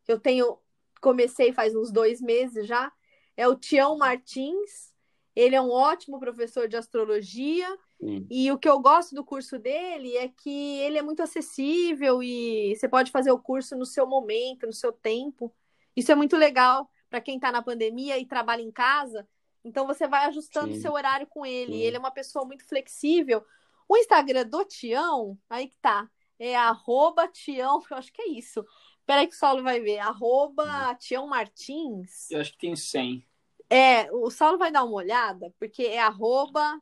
que 0.03 0.11
eu 0.11 0.19
tenho, 0.19 0.57
comecei 1.01 1.51
faz 1.51 1.75
uns 1.75 1.91
dois 1.91 2.21
meses 2.21 2.67
já, 2.67 2.91
é 3.35 3.47
o 3.47 3.55
Tião 3.55 3.97
Martins. 3.97 4.95
Ele 5.35 5.55
é 5.55 5.61
um 5.61 5.69
ótimo 5.69 6.19
professor 6.19 6.67
de 6.67 6.75
astrologia. 6.75 7.67
Sim. 7.99 8.25
E 8.27 8.51
o 8.51 8.57
que 8.57 8.67
eu 8.67 8.79
gosto 8.79 9.13
do 9.13 9.23
curso 9.23 9.59
dele 9.59 10.17
é 10.17 10.27
que 10.27 10.79
ele 10.79 10.97
é 10.97 11.01
muito 11.03 11.21
acessível 11.21 12.23
e 12.23 12.75
você 12.75 12.87
pode 12.89 13.11
fazer 13.11 13.31
o 13.31 13.37
curso 13.37 13.75
no 13.75 13.85
seu 13.85 14.07
momento, 14.07 14.65
no 14.65 14.73
seu 14.73 14.91
tempo. 14.91 15.53
Isso 15.95 16.11
é 16.11 16.15
muito 16.15 16.35
legal 16.35 16.89
para 17.07 17.21
quem 17.21 17.35
está 17.35 17.51
na 17.51 17.61
pandemia 17.61 18.17
e 18.17 18.25
trabalha 18.25 18.63
em 18.63 18.71
casa 18.71 19.27
então 19.67 19.85
você 19.85 20.07
vai 20.07 20.25
ajustando 20.25 20.73
o 20.73 20.77
seu 20.77 20.93
horário 20.93 21.27
com 21.27 21.45
ele. 21.45 21.73
Sim. 21.73 21.81
Ele 21.81 21.95
é 21.97 21.99
uma 21.99 22.11
pessoa 22.11 22.45
muito 22.45 22.65
flexível. 22.65 23.45
O 23.87 23.97
Instagram 23.97 24.45
do 24.45 24.63
Tião, 24.65 25.37
aí 25.49 25.67
que 25.67 25.77
tá, 25.77 26.09
é 26.39 26.55
arroba 26.55 27.27
Tião, 27.27 27.81
eu 27.91 27.97
acho 27.97 28.11
que 28.11 28.21
é 28.21 28.29
isso. 28.29 28.65
Peraí 29.05 29.27
que 29.27 29.35
o 29.35 29.37
Saulo 29.37 29.63
vai 29.63 29.79
ver. 29.79 29.99
Arroba 29.99 30.95
Tião 30.95 31.27
Martins. 31.27 32.29
Eu 32.29 32.41
acho 32.41 32.51
que 32.53 32.57
tem 32.57 32.75
100. 32.75 33.25
É, 33.69 34.11
o 34.11 34.29
Saulo 34.29 34.57
vai 34.57 34.71
dar 34.71 34.83
uma 34.83 34.95
olhada, 34.95 35.53
porque 35.59 35.83
é 35.83 35.99
arroba... 35.99 36.81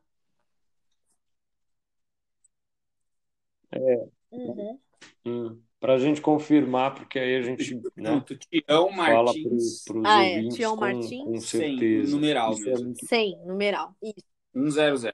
É. 3.72 4.08
Uhum. 4.32 4.80
Hum 5.26 5.65
para 5.80 5.94
a 5.94 5.98
gente 5.98 6.22
confirmar, 6.22 6.96
porque 6.96 7.20
aí 7.20 7.36
a 7.36 7.42
gente 7.42 7.76
né, 7.96 8.24
Tião 8.50 8.92
Martins. 8.92 9.14
fala 9.14 9.34
para 9.34 9.98
os 9.98 10.06
ah, 10.06 10.24
é, 10.24 10.48
Tião 10.48 10.76
com, 10.76 10.82
Martins. 10.82 11.24
com 11.24 11.40
certeza. 11.42 12.08
100, 12.08 12.16
numeral 12.16 12.54
Isso 12.54 12.62
é 12.62 12.72
mesmo. 12.72 12.92
É 12.92 13.06
100, 13.06 13.46
numeral. 13.46 13.96
Isso. 14.02 14.26
100. 14.54 15.12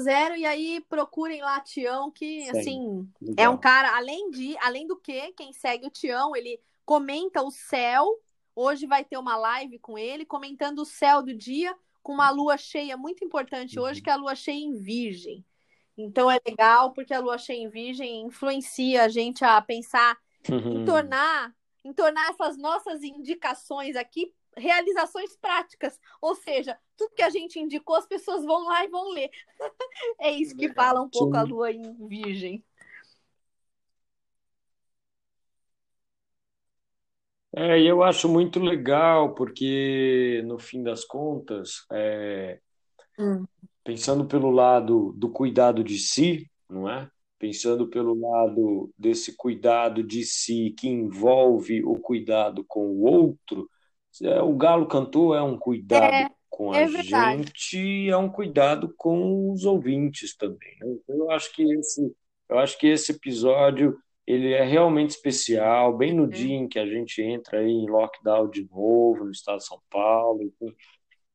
100 0.00 0.40
e 0.40 0.44
aí 0.44 0.84
procurem 0.88 1.40
lá 1.40 1.60
Tião, 1.60 2.10
que 2.10 2.48
assim, 2.50 3.08
Legal. 3.20 3.46
é 3.46 3.48
um 3.48 3.56
cara, 3.56 3.96
além 3.96 4.30
de, 4.30 4.56
além 4.58 4.86
do 4.86 4.96
que, 4.96 5.32
quem 5.32 5.52
segue 5.52 5.86
o 5.86 5.90
Tião, 5.90 6.36
ele 6.36 6.60
comenta 6.84 7.42
o 7.42 7.50
céu. 7.50 8.06
Hoje 8.54 8.86
vai 8.86 9.04
ter 9.04 9.16
uma 9.16 9.36
live 9.36 9.78
com 9.78 9.96
ele, 9.96 10.24
comentando 10.26 10.80
o 10.80 10.84
céu 10.84 11.22
do 11.22 11.34
dia, 11.34 11.74
com 12.02 12.12
uma 12.12 12.30
lua 12.30 12.56
cheia 12.56 12.96
muito 12.96 13.24
importante 13.24 13.80
hoje, 13.80 14.00
uhum. 14.00 14.04
que 14.04 14.10
é 14.10 14.12
a 14.12 14.16
lua 14.16 14.34
cheia 14.34 14.62
em 14.62 14.74
Virgem. 14.74 15.44
Então 15.96 16.30
é 16.30 16.40
legal 16.46 16.92
porque 16.92 17.14
a 17.14 17.20
lua 17.20 17.38
cheia 17.38 17.62
em 17.62 17.68
virgem 17.68 18.22
influencia 18.22 19.04
a 19.04 19.08
gente 19.08 19.44
a 19.44 19.60
pensar 19.60 20.16
uhum. 20.50 20.82
em 20.82 20.84
tornar 20.84 21.54
em 21.84 21.92
tornar 21.92 22.30
essas 22.30 22.56
nossas 22.56 23.02
indicações 23.02 23.94
aqui 23.94 24.32
realizações 24.56 25.36
práticas. 25.36 26.00
Ou 26.20 26.34
seja, 26.34 26.78
tudo 26.96 27.14
que 27.14 27.22
a 27.22 27.30
gente 27.30 27.58
indicou, 27.58 27.96
as 27.96 28.06
pessoas 28.06 28.44
vão 28.44 28.64
lá 28.64 28.84
e 28.84 28.88
vão 28.88 29.10
ler. 29.10 29.30
é 30.20 30.30
isso 30.30 30.56
que 30.56 30.72
fala 30.72 31.02
um 31.02 31.08
pouco 31.08 31.32
Sim. 31.32 31.38
a 31.38 31.42
lua 31.42 31.70
em 31.70 32.06
virgem. 32.06 32.64
É, 37.56 37.80
eu 37.80 38.02
acho 38.02 38.28
muito 38.28 38.58
legal, 38.58 39.32
porque 39.34 40.42
no 40.44 40.58
fim 40.58 40.82
das 40.82 41.04
contas, 41.04 41.86
é, 41.92 42.58
hum 43.18 43.44
pensando 43.84 44.24
pelo 44.24 44.50
lado 44.50 45.12
do 45.14 45.28
cuidado 45.28 45.84
de 45.84 45.98
si, 45.98 46.50
não 46.68 46.88
é? 46.88 47.08
Pensando 47.38 47.86
pelo 47.86 48.18
lado 48.18 48.90
desse 48.98 49.36
cuidado 49.36 50.02
de 50.02 50.24
si 50.24 50.74
que 50.76 50.88
envolve 50.88 51.84
o 51.84 51.96
cuidado 51.96 52.64
com 52.66 52.86
o 52.86 53.02
outro, 53.02 53.68
é, 54.22 54.40
o 54.40 54.56
Galo 54.56 54.86
cantou 54.86 55.34
é 55.34 55.42
um 55.42 55.58
cuidado 55.58 56.14
é, 56.14 56.30
com 56.48 56.72
a 56.72 56.78
é 56.78 56.88
gente, 56.88 58.08
é 58.08 58.16
um 58.16 58.30
cuidado 58.30 58.94
com 58.96 59.52
os 59.52 59.66
ouvintes 59.66 60.34
também. 60.34 60.76
Né? 60.80 60.96
Então, 61.02 61.16
eu 61.16 61.30
acho 61.30 61.52
que 61.52 61.62
esse, 61.62 62.16
eu 62.48 62.58
acho 62.58 62.78
que 62.78 62.86
esse 62.86 63.12
episódio 63.12 63.98
ele 64.26 64.54
é 64.54 64.64
realmente 64.64 65.10
especial, 65.10 65.94
bem 65.94 66.14
no 66.14 66.22
uhum. 66.22 66.28
dia 66.30 66.54
em 66.54 66.66
que 66.66 66.78
a 66.78 66.86
gente 66.86 67.20
entra 67.20 67.62
em 67.62 67.90
lockdown 67.90 68.48
de 68.48 68.66
novo 68.70 69.24
no 69.24 69.30
estado 69.30 69.58
de 69.58 69.66
São 69.66 69.82
Paulo, 69.90 70.42
enfim 70.42 70.74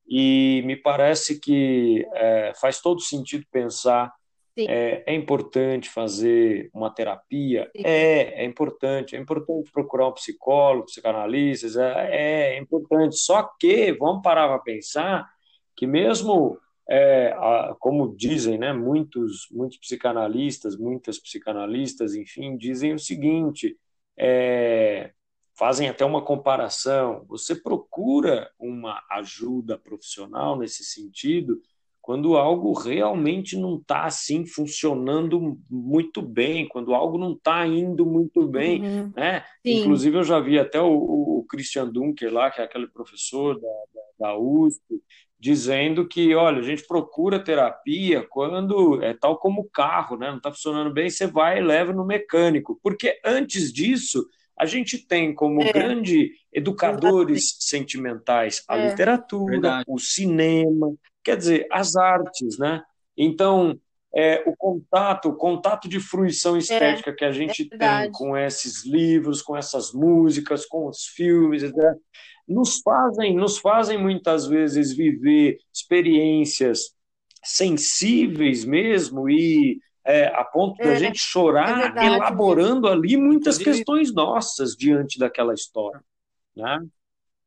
e 0.09 0.63
me 0.65 0.75
parece 0.75 1.39
que 1.39 2.03
é, 2.15 2.51
faz 2.59 2.81
todo 2.81 2.99
sentido 2.99 3.45
pensar 3.51 4.11
é, 4.57 5.03
é, 5.05 5.15
importante 5.15 5.89
fazer 5.89 6.69
uma 6.73 6.89
terapia? 6.89 7.69
É, 7.75 8.43
é 8.43 8.45
importante. 8.45 9.15
É 9.15 9.19
importante 9.19 9.71
procurar 9.71 10.07
um 10.07 10.13
psicólogo, 10.13 10.87
psicanalistas, 10.87 11.77
é, 11.77 12.55
é 12.55 12.57
importante. 12.57 13.15
Só 13.17 13.43
que 13.59 13.93
vamos 13.93 14.21
parar 14.21 14.47
para 14.47 14.59
pensar 14.59 15.29
que 15.77 15.85
mesmo, 15.85 16.57
é, 16.89 17.31
a, 17.37 17.75
como 17.79 18.15
dizem, 18.15 18.57
né, 18.57 18.73
muitos, 18.73 19.47
muitos 19.51 19.77
psicanalistas, 19.77 20.75
muitas 20.75 21.19
psicanalistas, 21.19 22.15
enfim, 22.15 22.57
dizem 22.57 22.93
o 22.93 22.99
seguinte, 22.99 23.77
é, 24.17 25.11
fazem 25.59 25.89
até 25.89 26.05
uma 26.05 26.21
comparação. 26.21 27.25
Você 27.27 27.53
procura 27.53 28.49
uma 28.57 29.03
ajuda 29.11 29.77
profissional 29.77 30.57
nesse 30.57 30.85
sentido 30.85 31.59
quando 32.01 32.37
algo 32.37 32.71
realmente 32.71 33.57
não 33.57 33.75
está 33.75 34.05
assim 34.05 34.45
funcionando 34.45 35.59
muito 35.69 36.23
bem, 36.23 36.67
quando 36.67 36.95
algo 36.95 37.19
não 37.19 37.33
está 37.33 37.67
indo 37.67 38.03
muito 38.03 38.47
bem, 38.47 38.81
uhum. 38.81 39.13
né? 39.15 39.43
Sim. 39.63 39.81
Inclusive 39.81 40.17
eu 40.17 40.23
já 40.23 40.39
vi 40.39 40.57
até 40.57 40.81
o, 40.81 40.91
o, 40.91 41.45
Christian 41.47 41.87
Dunker 41.87 42.33
lá, 42.33 42.49
que 42.49 42.61
é 42.61 42.63
aquele 42.63 42.87
professor 42.87 43.59
da, 43.59 43.67
da, 43.67 44.31
da 44.31 44.37
USP, 44.39 44.81
dizendo 45.39 46.07
que, 46.07 46.33
olha, 46.33 46.59
a 46.59 46.63
gente 46.63 46.87
procura 46.87 47.43
terapia 47.43 48.25
quando 48.27 49.03
é 49.03 49.13
tal 49.13 49.37
como 49.37 49.61
o 49.61 49.69
carro, 49.69 50.17
né? 50.17 50.29
Não 50.29 50.37
está 50.37 50.51
funcionando 50.51 50.91
bem, 50.91 51.09
você 51.09 51.27
vai 51.27 51.59
e 51.59 51.63
leva 51.63 51.93
no 51.93 52.05
mecânico, 52.05 52.79
porque 52.81 53.19
antes 53.23 53.71
disso 53.71 54.25
a 54.59 54.65
gente 54.65 54.97
tem 54.97 55.33
como 55.33 55.61
é. 55.61 55.71
grande 55.71 56.33
educadores 56.51 57.55
sentimentais 57.59 58.61
a 58.67 58.77
é. 58.77 58.89
literatura, 58.89 59.53
Verdade. 59.53 59.85
o 59.87 59.97
cinema, 59.97 60.93
quer 61.23 61.37
dizer, 61.37 61.65
as 61.71 61.95
artes, 61.95 62.59
né? 62.59 62.83
Então, 63.17 63.79
é, 64.13 64.43
o 64.45 64.55
contato, 64.57 65.29
o 65.29 65.35
contato 65.35 65.87
de 65.87 65.99
fruição 65.99 66.55
é, 66.55 66.59
estética 66.59 67.15
que 67.15 67.23
a 67.23 67.31
gente 67.31 67.65
tem 67.69 68.11
com 68.11 68.35
esses 68.35 68.85
livros, 68.85 69.41
com 69.41 69.55
essas 69.55 69.93
músicas, 69.93 70.65
com 70.65 70.87
os 70.87 71.05
filmes, 71.05 71.61
né? 71.61 71.95
nos 72.47 72.79
fazem, 72.79 73.35
nos 73.35 73.59
fazem 73.59 73.97
muitas 73.97 74.47
vezes 74.47 74.91
viver 74.91 75.57
experiências 75.71 76.95
sensíveis 77.43 78.65
mesmo 78.65 79.29
e 79.29 79.79
é, 80.05 80.27
a 80.27 80.43
ponto 80.43 80.77
da 80.77 80.93
é, 80.93 80.95
gente 80.95 81.19
chorar 81.19 81.69
é 81.69 81.81
verdade, 81.83 82.07
elaborando 82.07 82.87
ali 82.87 83.17
muitas 83.17 83.57
questões 83.57 84.13
nossas 84.13 84.75
diante 84.75 85.19
daquela 85.19 85.53
história. 85.53 86.01
Né? 86.55 86.79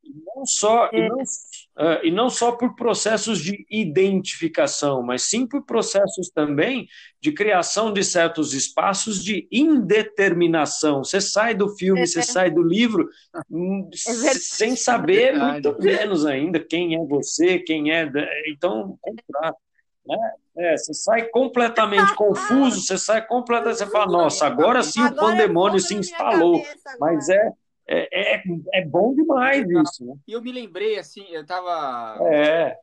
E 0.04 0.10
não 0.24 0.44
só, 0.44 0.90
e, 0.92 1.00
é. 1.00 1.08
não, 1.08 1.18
uh, 1.18 2.04
e 2.04 2.10
não 2.10 2.28
só 2.28 2.52
por 2.52 2.74
processos 2.74 3.40
de 3.40 3.64
identificação, 3.70 5.00
mas 5.02 5.22
sim 5.22 5.46
por 5.46 5.64
processos 5.64 6.28
também 6.28 6.88
de 7.20 7.32
criação 7.32 7.92
de 7.92 8.02
certos 8.02 8.52
espaços 8.52 9.22
de 9.22 9.46
indeterminação. 9.50 11.04
Você 11.04 11.20
sai 11.20 11.54
do 11.54 11.68
filme, 11.76 12.06
você 12.06 12.22
sai 12.22 12.50
do 12.50 12.62
livro 12.62 13.08
hum, 13.48 13.88
sem 13.94 14.74
saber 14.74 15.38
muito 15.38 15.78
menos 15.80 16.26
ainda 16.26 16.58
quem 16.58 16.96
é 16.96 17.04
você, 17.06 17.60
quem 17.60 17.92
é. 17.92 18.10
Então, 18.48 18.98
contrato. 19.00 19.58
Né? 20.06 20.16
É, 20.56 20.76
você 20.76 20.92
sai 20.92 21.28
completamente 21.28 22.14
confuso, 22.14 22.80
você 22.80 22.98
sai 22.98 23.26
completamente, 23.26 23.78
você 23.78 23.86
fala, 23.86 24.06
nossa, 24.06 24.46
agora 24.46 24.82
sim 24.82 25.00
agora 25.00 25.14
o 25.14 25.16
pandemônio 25.16 25.80
se 25.80 25.94
instalou. 25.94 26.62
Mas 27.00 27.28
é, 27.28 27.52
é, 27.86 28.36
é, 28.36 28.42
é 28.74 28.84
bom 28.84 29.14
demais 29.14 29.66
isso. 29.68 30.04
Né? 30.04 30.14
E 30.26 30.32
eu 30.32 30.42
me 30.42 30.52
lembrei, 30.52 30.98
assim, 30.98 31.24
eu 31.30 31.44
tava. 31.46 32.18
É. 32.30 32.76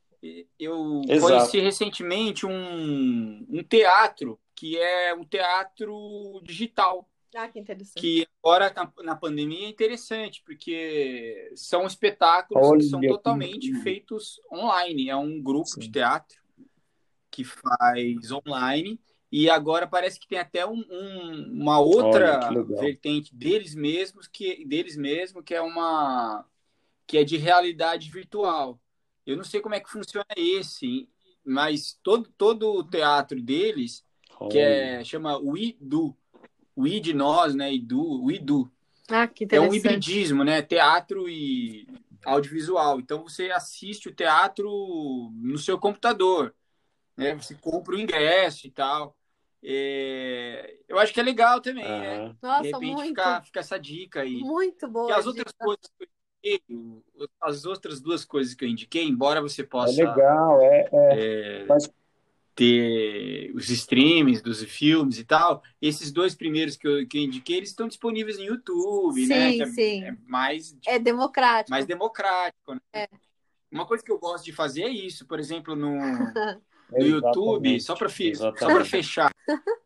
Eu 0.60 1.02
Exato. 1.08 1.34
conheci 1.34 1.60
recentemente 1.62 2.46
um, 2.46 3.46
um 3.50 3.64
teatro 3.64 4.38
que 4.54 4.78
é 4.78 5.14
um 5.14 5.24
teatro 5.24 6.42
digital. 6.44 7.08
Ah, 7.34 7.48
que 7.48 7.60
interessante. 7.60 8.02
Que 8.02 8.28
agora 8.44 8.74
na, 8.76 8.92
na 9.04 9.16
pandemia 9.16 9.68
é 9.68 9.70
interessante, 9.70 10.42
porque 10.46 11.52
são 11.56 11.86
espetáculos 11.86 12.68
Olha, 12.68 12.80
que 12.80 12.86
são 12.86 13.00
totalmente 13.00 13.72
que... 13.72 13.80
feitos 13.80 14.42
online. 14.52 15.10
É 15.10 15.16
um 15.16 15.42
grupo 15.42 15.70
Sim. 15.70 15.80
de 15.82 15.92
teatro 15.92 16.38
que 17.32 17.44
faz 17.44 18.32
online 18.32 19.00
E 19.32 19.50
agora 19.50 19.88
parece 19.88 20.20
que 20.20 20.28
tem 20.28 20.40
até 20.40 20.66
um, 20.66 20.84
um, 20.90 21.62
uma 21.62 21.80
outra 21.80 22.48
Olha, 22.48 22.64
vertente 22.64 23.34
deles 23.36 23.76
mesmos 23.76 24.28
que 24.28 24.66
deles 24.66 24.96
mesmo 24.98 25.44
que 25.44 25.54
é 25.54 25.62
uma 25.62 26.46
que 27.06 27.18
é 27.18 27.24
de 27.24 27.38
realidade 27.38 28.12
virtual. 28.12 28.80
Eu 29.26 29.36
não 29.36 29.44
sei 29.44 29.62
como 29.62 29.74
é 29.74 29.80
que 29.80 29.90
funciona 29.90 30.28
esse, 30.38 31.10
mas 31.44 31.98
todo 32.04 32.30
todo 32.38 32.72
o 32.72 32.84
teatro 32.84 33.42
deles 33.42 34.06
Olha. 34.40 34.52
que 34.52 34.58
é 34.60 35.04
chama 35.04 35.38
We 35.38 35.76
Do, 35.80 36.16
We 36.78 37.00
de 37.00 37.14
nós, 37.14 37.54
né? 37.54 37.74
E 37.74 37.80
do 37.80 38.24
We 38.24 38.40
Do. 38.40 38.72
Ah, 39.10 39.28
que 39.28 39.48
é 39.52 39.60
um 39.60 39.74
hibridismo, 39.74 40.44
né? 40.44 40.62
Teatro 40.62 41.28
e 41.28 41.88
audiovisual. 42.26 43.00
Então 43.00 43.24
você 43.24 43.50
assiste 43.52 44.08
o 44.08 44.14
teatro 44.14 45.32
no 45.36 45.58
seu 45.58 45.80
computador, 45.80 46.54
né? 47.20 47.36
Você 47.36 47.56
compra 47.56 47.96
o 47.96 48.00
ingresso 48.00 48.68
e 48.68 48.72
tal. 48.72 49.16
É... 49.64 50.78
Eu 50.88 50.98
acho 50.98 51.14
que 51.14 51.20
é 51.20 51.24
legal 51.24 51.62
também, 51.62 51.86
uhum. 51.86 52.00
né? 52.00 52.36
Nossa, 52.42 52.62
De 52.62 52.68
repente 52.68 52.94
muito, 52.94 53.08
fica, 53.08 53.42
fica 53.42 53.60
essa 53.60 53.78
dica 53.78 54.22
aí. 54.22 54.40
Muito 54.40 54.88
boa. 54.88 55.16
as 55.16 55.28
outras 55.28 55.54
coisas 55.54 55.86
que 55.98 56.04
eu 56.04 56.08
indiquei, 56.54 57.28
as 57.42 57.66
outras 57.66 58.00
duas 58.00 58.24
coisas 58.24 58.54
que 58.54 58.64
eu 58.64 58.70
indiquei, 58.70 59.04
embora 59.06 59.42
você 59.42 59.64
possa. 59.64 60.02
É 60.02 60.06
legal, 60.06 60.62
é. 60.62 60.90
é... 60.92 61.62
é... 61.62 61.66
Mas 61.66 61.92
ter 62.60 63.54
os 63.56 63.70
streams 63.70 64.42
dos 64.42 64.62
filmes 64.66 65.18
e 65.18 65.24
tal. 65.24 65.64
Esses 65.82 66.12
dois 66.12 66.36
primeiros 66.36 66.76
que 66.76 66.86
eu, 66.86 67.08
que 67.08 67.18
eu 67.18 67.22
indiquei, 67.22 67.56
eles 67.56 67.70
estão 67.70 67.88
disponíveis 67.88 68.38
no 68.38 68.44
YouTube, 68.44 69.26
né? 69.28 69.52
sim, 69.52 69.58
né? 69.58 69.64
É, 69.64 69.68
sim. 69.68 70.04
é, 70.04 70.18
mais 70.28 70.78
é 70.86 71.00
democrático. 71.00 71.72
Mais 71.72 71.86
democrático. 71.86 72.74
Né? 72.74 72.82
É. 72.92 73.08
Uma 73.72 73.86
coisa 73.86 74.04
que 74.04 74.12
eu 74.12 74.20
gosto 74.20 74.44
de 74.44 74.52
fazer 74.52 74.84
é 74.84 74.90
isso, 74.90 75.26
por 75.26 75.40
exemplo, 75.40 75.74
no, 75.74 75.90
no 76.92 77.06
YouTube, 77.06 77.80
só 77.82 77.96
para 77.96 78.10
só 78.10 78.52
para 78.52 78.86
fechar. 78.86 79.32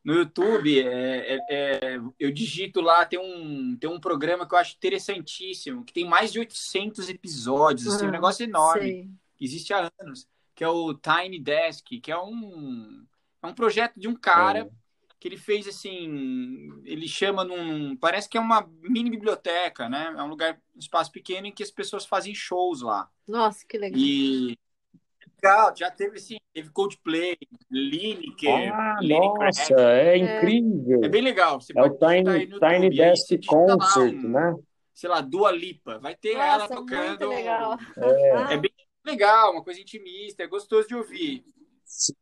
No 0.04 0.14
YouTube, 0.14 0.80
é, 0.80 1.36
é, 1.36 1.40
é, 1.50 2.00
eu 2.20 2.32
digito 2.32 2.82
lá, 2.82 3.06
tem 3.06 3.20
um, 3.20 3.78
tem 3.78 3.90
um 3.90 4.00
programa 4.00 4.48
que 4.48 4.54
eu 4.54 4.60
acho 4.60 4.76
interessantíssimo, 4.76 5.86
que 5.86 5.94
tem 5.94 6.06
mais 6.06 6.32
de 6.32 6.40
800 6.40 7.10
episódios, 7.10 7.88
assim, 7.88 8.06
um 8.06 8.10
ah, 8.10 8.12
negócio 8.12 8.44
enorme, 8.44 9.10
que 9.38 9.46
existe 9.46 9.74
há 9.74 9.90
anos 10.00 10.28
que 10.56 10.64
é 10.64 10.68
o 10.68 10.94
Tiny 10.94 11.40
Desk, 11.40 12.00
que 12.00 12.12
é 12.12 12.18
um, 12.18 13.06
é 13.42 13.48
um 13.48 13.54
projeto 13.54 14.00
de 14.00 14.08
um 14.08 14.16
cara 14.16 14.60
é. 14.60 14.70
que 15.20 15.28
ele 15.28 15.38
fez 15.38 15.68
assim, 15.68 16.82
ele 16.84 17.08
chama 17.08 17.44
num, 17.44 17.96
parece 17.96 18.30
que 18.30 18.38
é 18.38 18.42
uma 18.42 18.70
mini 18.82 19.10
biblioteca, 19.10 19.90
né? 19.90 20.14
É 20.18 20.24
um 20.24 20.28
lugar, 20.28 20.60
um 20.76 20.80
espaço 20.80 21.12
pequeno 21.12 21.48
em 21.48 21.52
que 21.52 21.64
as 21.64 21.72
pessoas 21.72 22.06
fazem 22.06 22.36
shows 22.36 22.82
lá. 22.82 23.10
Nossa, 23.28 23.66
que 23.68 23.78
legal. 23.78 24.00
E 24.00 24.58
legal, 25.44 25.74
já 25.76 25.92
teve 25.92 26.18
assim, 26.18 26.38
teve 26.54 26.70
Coldplay, 26.70 27.38
Lineker, 27.70 28.74
ah, 28.74 29.00
nossa, 29.02 29.74
é, 29.74 30.18
é 30.18 30.18
incrível. 30.18 31.02
É 31.04 31.10
bem 31.10 31.22
legal. 31.22 31.60
Você 31.60 31.74
é 31.76 31.82
o 31.82 31.90
Tiny, 31.90 32.48
Tiny 32.48 32.90
Desk 32.90 33.46
Concert, 33.46 34.14
um, 34.14 34.30
né? 34.30 34.56
Sei 34.94 35.10
lá, 35.10 35.22
Dua 35.22 35.52
Lipa, 35.52 36.00
vai 36.00 36.16
ter 36.16 36.36
nossa, 36.36 36.48
ela 36.48 36.68
tocando. 36.68 37.28
Muito 37.28 37.28
legal. 37.28 37.78
É. 37.98 38.54
é 38.54 38.58
bem 38.58 38.72
legal, 39.06 39.52
uma 39.52 39.64
coisa 39.64 39.82
intimista, 39.82 40.44
é 40.44 40.48
gostoso 40.48 40.88
de 40.88 40.96
ouvir. 40.96 41.44
Sim. 41.84 42.14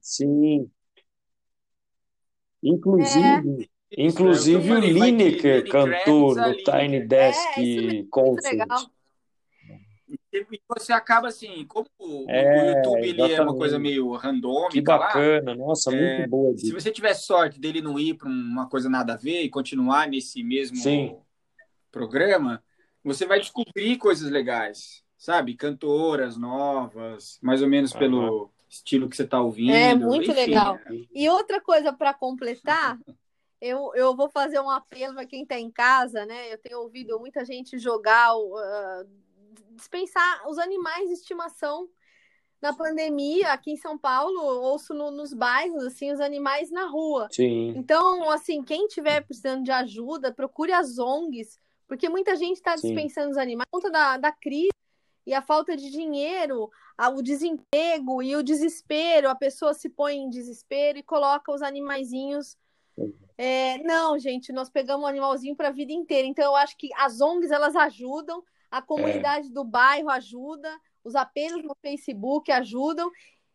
sim. 0.00 0.70
Inclusive, 2.62 3.70
é. 3.90 4.02
inclusive 4.02 4.72
o 4.72 4.80
Lineker 4.80 5.68
cantou 5.68 6.34
no 6.34 6.54
Tiny 6.56 6.96
é, 6.96 7.00
Desk 7.00 7.58
é, 7.58 8.04
Concert. 8.10 8.68
E 10.38 10.60
você 10.68 10.92
acaba 10.92 11.28
assim, 11.28 11.64
como 11.66 11.86
o, 11.98 12.26
é, 12.28 12.78
YouTube 12.78 13.08
ele 13.08 13.32
é 13.32 13.40
uma 13.40 13.56
coisa 13.56 13.78
meio 13.78 14.12
randômica. 14.12 14.72
Que 14.72 14.80
bacana, 14.80 15.52
lá, 15.52 15.56
nossa, 15.56 15.94
é, 15.94 16.18
muito 16.18 16.30
boa. 16.30 16.56
Se 16.56 16.72
você 16.72 16.90
tiver 16.90 17.14
sorte 17.14 17.60
dele 17.60 17.80
não 17.80 17.98
ir 17.98 18.14
para 18.14 18.28
uma 18.28 18.68
coisa 18.68 18.88
nada 18.88 19.14
a 19.14 19.16
ver 19.16 19.42
e 19.42 19.50
continuar 19.50 20.08
nesse 20.08 20.42
mesmo 20.42 20.76
Sim. 20.76 21.16
programa, 21.90 22.62
você 23.02 23.26
vai 23.26 23.38
descobrir 23.38 23.96
coisas 23.98 24.30
legais 24.30 25.04
sabe? 25.24 25.56
Cantoras 25.56 26.36
novas, 26.36 27.38
mais 27.40 27.62
ou 27.62 27.68
menos 27.68 27.94
pelo 27.94 28.50
estilo 28.68 29.08
que 29.08 29.16
você 29.16 29.22
está 29.22 29.40
ouvindo. 29.40 29.72
É 29.72 29.94
muito 29.94 30.30
enfim, 30.30 30.34
legal. 30.34 30.76
É... 30.76 30.92
E 31.14 31.28
outra 31.30 31.62
coisa 31.62 31.94
para 31.94 32.12
completar, 32.12 32.98
eu, 33.58 33.90
eu 33.94 34.14
vou 34.14 34.28
fazer 34.28 34.60
um 34.60 34.68
apelo 34.68 35.14
para 35.14 35.24
quem 35.24 35.44
está 35.44 35.58
em 35.58 35.70
casa, 35.70 36.26
né? 36.26 36.52
Eu 36.52 36.58
tenho 36.58 36.80
ouvido 36.80 37.18
muita 37.18 37.42
gente 37.42 37.78
jogar, 37.78 38.36
uh, 38.36 39.08
dispensar 39.70 40.48
os 40.48 40.58
animais 40.58 41.08
de 41.08 41.14
estimação 41.14 41.88
na 42.60 42.72
pandemia 42.72 43.52
aqui 43.52 43.72
em 43.72 43.76
São 43.76 43.98
Paulo, 43.98 44.40
ouço 44.40 44.94
no, 44.94 45.10
nos 45.10 45.34
bairros, 45.34 45.84
assim, 45.84 46.10
os 46.10 46.20
animais 46.20 46.70
na 46.70 46.86
rua. 46.86 47.28
Sim. 47.30 47.74
Então, 47.76 48.30
assim, 48.30 48.62
quem 48.62 48.86
tiver 48.86 49.20
precisando 49.20 49.62
de 49.62 49.70
ajuda, 49.70 50.32
procure 50.32 50.72
as 50.72 50.98
ONGs, 50.98 51.58
porque 51.86 52.08
muita 52.08 52.34
gente 52.36 52.56
está 52.56 52.74
dispensando 52.74 53.30
os 53.30 53.36
animais 53.36 53.68
por 53.70 53.82
conta 53.82 53.90
da, 53.90 54.16
da 54.16 54.32
crise 54.32 54.72
e 55.26 55.32
a 55.32 55.40
falta 55.40 55.76
de 55.76 55.90
dinheiro, 55.90 56.70
o 57.14 57.22
desemprego 57.22 58.22
e 58.22 58.36
o 58.36 58.42
desespero, 58.42 59.28
a 59.28 59.34
pessoa 59.34 59.72
se 59.72 59.88
põe 59.88 60.16
em 60.16 60.30
desespero 60.30 60.98
e 60.98 61.02
coloca 61.02 61.52
os 61.52 61.62
animaizinhos. 61.62 62.56
É, 63.36 63.78
não, 63.78 64.18
gente, 64.18 64.52
nós 64.52 64.68
pegamos 64.68 65.04
o 65.04 65.08
animalzinho 65.08 65.56
para 65.56 65.68
a 65.68 65.72
vida 65.72 65.92
inteira. 65.92 66.28
Então, 66.28 66.44
eu 66.44 66.56
acho 66.56 66.76
que 66.76 66.90
as 66.96 67.20
ONGs 67.20 67.50
elas 67.50 67.74
ajudam, 67.74 68.42
a 68.74 68.82
comunidade 68.82 69.46
é. 69.46 69.50
do 69.50 69.62
bairro 69.62 70.10
ajuda, 70.10 70.68
os 71.04 71.14
apelos 71.14 71.62
no 71.62 71.76
Facebook 71.80 72.50
ajudam. 72.50 73.08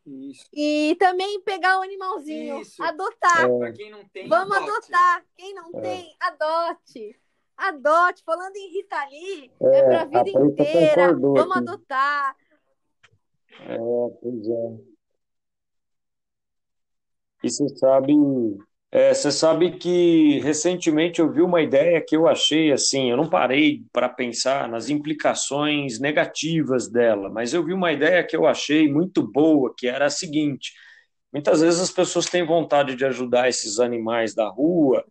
Isso. 0.05 0.47
E 0.53 0.95
também 0.97 1.41
pegar 1.41 1.77
o 1.77 1.81
animalzinho, 1.81 2.61
Isso. 2.61 2.81
adotar. 2.81 3.49
É. 3.49 3.71
Quem 3.73 3.91
não 3.91 4.07
tem, 4.07 4.29
Vamos 4.29 4.55
adote. 4.55 4.71
adotar. 4.71 5.25
Quem 5.35 5.53
não 5.53 5.71
é. 5.73 5.81
tem, 5.81 6.15
adote. 6.21 7.19
Adote, 7.57 8.23
falando 8.23 8.55
em 8.55 8.71
Rita 8.71 9.05
Lee, 9.09 9.51
é, 9.61 9.77
é 9.77 9.83
para 9.83 10.01
a 10.01 10.05
vida 10.05 10.29
inteira. 10.29 11.13
Vamos 11.13 11.51
aqui. 11.51 11.59
adotar. 11.59 12.37
É, 13.67 13.77
pois 13.77 14.47
é. 14.47 14.77
E 17.43 17.49
você 17.49 17.67
sabe, 17.75 18.13
é, 18.91 19.13
você 19.13 19.31
sabe 19.31 19.77
que 19.77 20.39
recentemente 20.39 21.19
eu 21.19 21.31
vi 21.31 21.41
uma 21.41 21.61
ideia 21.61 22.01
que 22.01 22.15
eu 22.15 22.27
achei 22.27 22.71
assim, 22.71 23.11
eu 23.11 23.17
não 23.17 23.29
parei 23.29 23.83
para 23.93 24.09
pensar 24.09 24.67
nas 24.67 24.89
implicações 24.89 25.99
negativas 25.99 26.89
dela, 26.89 27.29
mas 27.29 27.53
eu 27.53 27.63
vi 27.63 27.71
uma 27.71 27.91
ideia 27.91 28.23
que 28.25 28.35
eu 28.35 28.47
achei 28.47 28.91
muito 28.91 29.21
boa, 29.21 29.73
que 29.77 29.87
era 29.87 30.07
a 30.07 30.09
seguinte: 30.09 30.73
muitas 31.31 31.61
vezes 31.61 31.79
as 31.79 31.91
pessoas 31.91 32.25
têm 32.25 32.43
vontade 32.45 32.95
de 32.95 33.05
ajudar 33.05 33.47
esses 33.47 33.79
animais 33.79 34.33
da 34.33 34.49
rua, 34.49 35.05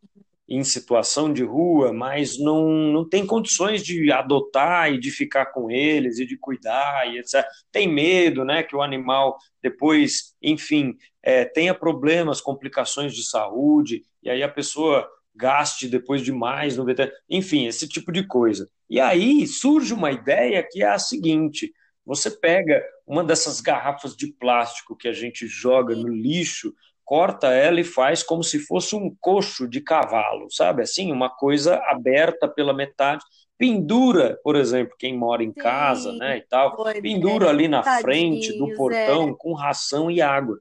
em 0.49 0.65
situação 0.65 1.33
de 1.33 1.45
rua, 1.45 1.93
mas 1.93 2.39
não, 2.39 2.67
não 2.69 3.09
tem 3.09 3.27
condições 3.27 3.85
de 3.85 4.11
adotar 4.11 4.91
e 4.93 4.99
de 4.99 5.11
ficar 5.11 5.47
com 5.47 5.71
eles 5.71 6.19
e 6.19 6.27
de 6.27 6.39
cuidar 6.39 7.07
e 7.07 7.19
etc. 7.19 7.45
Tem 7.71 7.87
medo, 7.87 8.45
né, 8.45 8.63
que 8.63 8.75
o 8.75 8.81
animal 8.81 9.37
depois, 9.63 10.35
enfim, 10.43 10.97
é, 11.29 11.45
tenha 11.45 11.75
problemas, 11.75 12.41
complicações 12.41 13.15
de 13.15 13.23
saúde 13.23 14.03
e 14.23 14.31
aí 14.31 14.43
a 14.43 14.49
pessoa 14.49 15.07
gaste 15.35 15.87
depois 15.87 16.23
demais 16.23 16.79
no 16.79 16.87
veterinário, 16.87 17.23
enfim, 17.29 17.67
esse 17.67 17.87
tipo 17.87 18.11
de 18.11 18.27
coisa. 18.27 18.67
E 18.89 18.99
aí 18.99 19.47
surge 19.47 19.93
uma 19.93 20.11
ideia 20.11 20.67
que 20.67 20.83
é 20.83 20.89
a 20.89 20.99
seguinte: 20.99 21.71
você 22.03 22.31
pega 22.31 22.83
uma 23.07 23.23
dessas 23.23 23.61
garrafas 23.61 24.17
de 24.17 24.29
plástico 24.29 24.97
que 24.97 25.07
a 25.07 25.13
gente 25.13 25.47
joga 25.47 25.95
no 25.95 26.09
lixo 26.09 26.73
corta 27.05 27.47
ela 27.47 27.81
e 27.81 27.85
faz 27.85 28.23
como 28.23 28.45
se 28.45 28.59
fosse 28.59 28.95
um 28.95 29.17
coxo 29.19 29.67
de 29.67 29.81
cavalo, 29.81 30.51
sabe? 30.51 30.83
Assim, 30.83 31.11
uma 31.11 31.31
coisa 31.31 31.77
aberta 31.87 32.47
pela 32.47 32.75
metade. 32.75 33.25
Pendura, 33.57 34.39
por 34.45 34.55
exemplo, 34.55 34.95
quem 34.99 35.17
mora 35.17 35.43
em 35.43 35.51
Sim, 35.51 35.55
casa, 35.55 36.13
né, 36.13 36.37
e 36.37 36.43
tal, 36.43 36.77
pendura 37.01 37.47
é, 37.47 37.49
ali 37.49 37.67
na 37.67 37.83
frente 37.83 38.53
do 38.59 38.75
portão 38.75 39.31
é. 39.31 39.35
com 39.39 39.55
ração 39.55 40.11
e 40.11 40.21
água. 40.21 40.61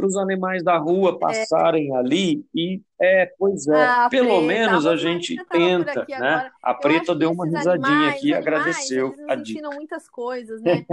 Para 0.00 0.06
os 0.06 0.16
animais 0.16 0.64
da 0.64 0.78
rua 0.78 1.10
é. 1.10 1.18
passarem 1.18 1.94
é. 1.94 1.96
ali 1.98 2.42
e 2.54 2.80
é, 2.98 3.26
pois 3.38 3.68
é, 3.68 3.84
ah, 3.84 4.08
pelo 4.10 4.28
preta, 4.28 4.46
menos 4.46 4.86
a 4.86 4.96
gente 4.96 5.36
tenta, 5.50 6.06
né? 6.08 6.16
Agora. 6.16 6.52
A 6.62 6.74
preta 6.74 7.14
deu 7.14 7.30
uma 7.32 7.44
risadinha 7.44 7.74
animais, 7.74 8.16
aqui 8.16 8.28
e 8.28 8.34
agradeceu 8.34 9.14
a 9.28 9.34
dica. 9.34 9.58
ensinam 9.58 9.72
muitas 9.72 10.08
coisas, 10.08 10.62
né? 10.62 10.86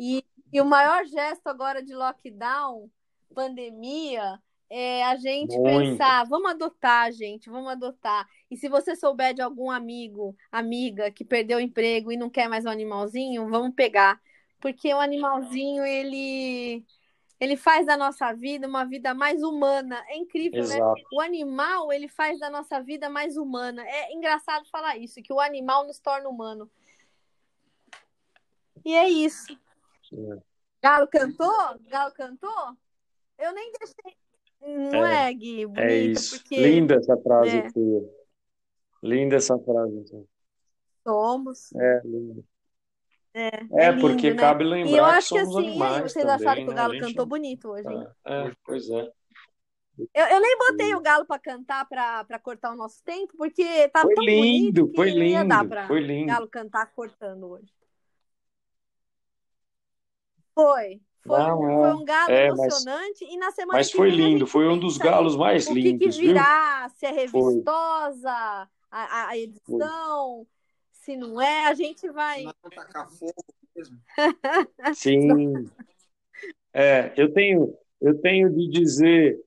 e, 0.00 0.24
e 0.50 0.60
o 0.62 0.64
maior 0.64 1.04
gesto 1.04 1.46
agora 1.46 1.82
de 1.82 1.94
lockdown 1.94 2.88
pandemia 3.34 4.38
é 4.70 5.04
a 5.04 5.16
gente 5.16 5.56
Muito. 5.58 5.90
pensar, 5.90 6.24
vamos 6.24 6.50
adotar, 6.50 7.12
gente, 7.12 7.50
vamos 7.50 7.68
adotar. 7.70 8.26
E 8.50 8.56
se 8.56 8.68
você 8.68 8.96
souber 8.96 9.34
de 9.34 9.42
algum 9.42 9.70
amigo, 9.70 10.34
amiga 10.50 11.10
que 11.10 11.24
perdeu 11.24 11.58
o 11.58 11.60
emprego 11.60 12.10
e 12.10 12.16
não 12.16 12.30
quer 12.30 12.48
mais 12.48 12.64
um 12.64 12.70
animalzinho, 12.70 13.48
vamos 13.50 13.74
pegar. 13.74 14.18
Porque 14.58 14.92
o 14.94 14.98
animalzinho, 14.98 15.84
ele 15.84 16.82
ele 17.44 17.56
faz 17.56 17.86
da 17.86 17.96
nossa 17.96 18.32
vida 18.32 18.66
uma 18.66 18.84
vida 18.84 19.12
mais 19.14 19.42
humana. 19.42 20.02
É 20.08 20.16
incrível, 20.16 20.66
né? 20.66 20.76
Exato. 20.76 20.94
né? 20.94 21.04
O 21.12 21.20
animal, 21.20 21.92
ele 21.92 22.08
faz 22.08 22.40
da 22.40 22.48
nossa 22.48 22.80
vida 22.80 23.08
mais 23.08 23.36
humana. 23.36 23.86
É 23.86 24.12
engraçado 24.12 24.68
falar 24.70 24.96
isso, 24.96 25.22
que 25.22 25.32
o 25.32 25.40
animal 25.40 25.86
nos 25.86 25.98
torna 25.98 26.28
humano. 26.28 26.70
E 28.84 28.94
é 28.94 29.08
isso. 29.08 29.56
Sim. 30.08 30.40
Galo 30.82 31.06
cantou? 31.06 31.78
Galo 31.88 32.12
cantou? 32.12 32.76
Eu 33.38 33.52
nem 33.52 33.72
deixei. 33.72 34.16
Não 34.90 35.04
é, 35.06 35.30
é 35.30 35.34
Gui? 35.34 35.66
É 35.76 35.96
isso. 35.98 36.38
Porque... 36.38 36.56
Linda 36.56 36.94
essa 36.94 37.16
frase 37.18 37.58
é. 37.58 37.68
Linda 39.02 39.36
essa 39.36 39.58
frase. 39.58 40.26
Somos. 41.02 41.72
É, 41.74 42.00
linda. 42.04 42.42
É, 43.34 43.48
é, 43.48 43.86
é 43.86 43.90
lindo, 43.90 44.00
porque 44.00 44.30
né? 44.30 44.36
cabe 44.36 44.62
lembrar 44.62 44.90
e 44.90 44.96
eu 44.96 45.04
acho 45.04 45.28
que, 45.28 45.34
que 45.34 45.40
assim, 45.40 45.58
animais 45.58 46.12
vocês 46.12 46.24
também, 46.24 46.46
acharam 46.46 46.64
que 46.64 46.70
o 46.70 46.70
né? 46.70 46.74
Galo 46.76 46.94
gente... 46.94 47.02
cantou 47.02 47.26
bonito 47.26 47.68
hoje, 47.68 47.88
hein? 47.88 48.06
É, 48.24 48.52
pois 48.64 48.88
é. 48.88 49.10
Eu, 50.14 50.26
eu 50.26 50.40
nem 50.40 50.58
botei 50.58 50.94
o 50.94 51.00
Galo 51.00 51.24
para 51.24 51.38
cantar 51.38 51.86
para 51.88 52.38
cortar 52.40 52.72
o 52.72 52.76
nosso 52.76 53.02
tempo, 53.04 53.32
porque 53.36 53.88
tá 53.88 54.02
foi 54.02 54.14
tão 54.14 54.24
lindo, 54.24 54.82
bonito 54.82 54.96
foi 54.96 55.10
lindo, 55.10 55.24
ia 55.24 55.44
dar 55.44 55.68
pra 55.68 55.86
foi 55.88 56.00
lindo. 56.00 56.26
Galo 56.26 56.48
cantar 56.48 56.86
cortando 56.94 57.50
hoje. 57.50 57.72
Foi. 60.54 61.00
Foi, 61.26 61.38
Não, 61.38 61.60
um, 61.60 61.70
é, 61.70 61.88
foi 61.88 62.02
um 62.02 62.04
galo 62.04 62.30
é, 62.32 62.46
emocionante 62.48 63.24
mas, 63.24 63.34
e 63.34 63.36
na 63.38 63.50
semana 63.50 63.78
mas 63.78 63.90
que 63.90 63.96
foi 63.96 64.10
lindo, 64.10 64.46
foi 64.46 64.68
um 64.68 64.78
dos 64.78 64.98
galos 64.98 65.34
mais 65.36 65.66
o 65.66 65.72
lindos, 65.72 66.14
que, 66.14 66.22
que 66.22 66.26
virá, 66.26 66.86
viu? 66.86 66.96
se 66.98 67.06
é 67.06 67.10
revistosa 67.10 68.68
a, 68.90 69.28
a 69.28 69.38
edição, 69.38 70.46
se 71.04 71.16
não 71.16 71.40
é, 71.40 71.66
a 71.66 71.74
gente 71.74 72.08
vai. 72.10 72.42
Não 72.42 72.54
tacar 72.74 73.08
fogo 73.10 73.44
mesmo. 73.76 73.98
Sim. 74.94 75.70
É, 76.72 77.12
eu 77.16 77.32
tenho, 77.32 77.74
eu 78.00 78.18
tenho 78.20 78.50
de 78.50 78.68
dizer, 78.70 79.38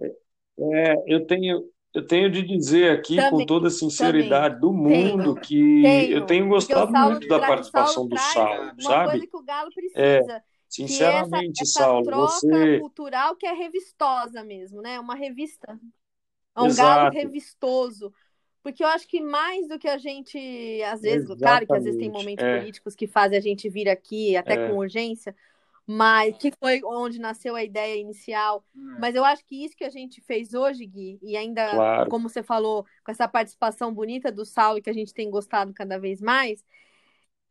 é, 0.00 0.94
eu 1.06 1.26
tenho, 1.26 1.68
eu 1.92 2.06
tenho 2.06 2.30
de 2.30 2.42
dizer 2.42 2.92
aqui 2.92 3.16
Também, 3.16 3.30
com 3.30 3.46
toda 3.46 3.68
a 3.68 3.70
sinceridade 3.70 4.60
do 4.60 4.70
Tenho, 4.70 5.18
mundo 5.18 5.34
que 5.34 5.82
tenho. 5.82 6.12
eu 6.12 6.26
tenho 6.26 6.48
gostado 6.48 6.92
Saulo 6.92 7.10
muito 7.10 7.28
da 7.28 7.40
participação 7.40 8.04
do 8.04 8.10
traz 8.10 8.32
Saulo, 8.32 8.62
uma 8.62 8.80
sabe? 8.80 9.10
coisa 9.10 9.26
que 9.26 9.36
o 9.36 9.42
Galo 9.42 9.70
precisa. 9.74 10.00
É, 10.00 10.20
que 10.22 10.24
é 10.24 10.26
essa, 10.26 10.42
sinceramente, 10.68 11.62
essa 11.62 11.72
Saulo, 11.72 12.04
troca 12.04 12.28
você, 12.28 12.78
cultural 12.78 13.36
que 13.36 13.46
é 13.46 13.52
revistosa 13.52 14.44
mesmo, 14.44 14.80
né? 14.80 14.98
Uma 15.00 15.14
revista. 15.14 15.78
É 16.56 16.60
um 16.60 16.62
galo 16.62 16.68
exato, 16.68 17.16
revistoso. 17.16 18.12
Porque 18.64 18.82
eu 18.82 18.88
acho 18.88 19.06
que 19.06 19.20
mais 19.20 19.68
do 19.68 19.78
que 19.78 19.86
a 19.86 19.98
gente, 19.98 20.82
às 20.90 21.02
vezes, 21.02 21.28
claro 21.38 21.66
que 21.66 21.74
às 21.74 21.84
vezes 21.84 21.98
tem 21.98 22.08
exatamente, 22.08 22.24
momentos 22.24 22.44
é, 22.46 22.58
políticos 22.58 22.94
que 22.96 23.06
fazem 23.06 23.36
a 23.36 23.40
gente 23.40 23.68
vir 23.68 23.90
aqui 23.90 24.34
até 24.38 24.54
é, 24.54 24.68
com 24.68 24.78
urgência, 24.78 25.36
mas 25.86 26.34
que 26.38 26.50
foi 26.58 26.80
onde 26.82 27.20
nasceu 27.20 27.54
a 27.54 27.62
ideia 27.62 28.00
inicial. 28.00 28.64
Hum. 28.74 28.96
Mas 28.98 29.14
eu 29.14 29.22
acho 29.22 29.44
que 29.44 29.66
isso 29.66 29.76
que 29.76 29.84
a 29.84 29.90
gente 29.90 30.22
fez 30.22 30.54
hoje, 30.54 30.86
Gui, 30.86 31.18
e 31.22 31.36
ainda, 31.36 31.68
claro, 31.72 32.10
como 32.10 32.26
você 32.26 32.42
falou, 32.42 32.86
com 33.04 33.12
essa 33.12 33.28
participação 33.28 33.92
bonita 33.92 34.32
do 34.32 34.46
Saulo, 34.46 34.80
que 34.80 34.88
a 34.88 34.94
gente 34.94 35.12
tem 35.12 35.30
gostado 35.30 35.74
cada 35.74 35.98
vez 35.98 36.22
mais, 36.22 36.64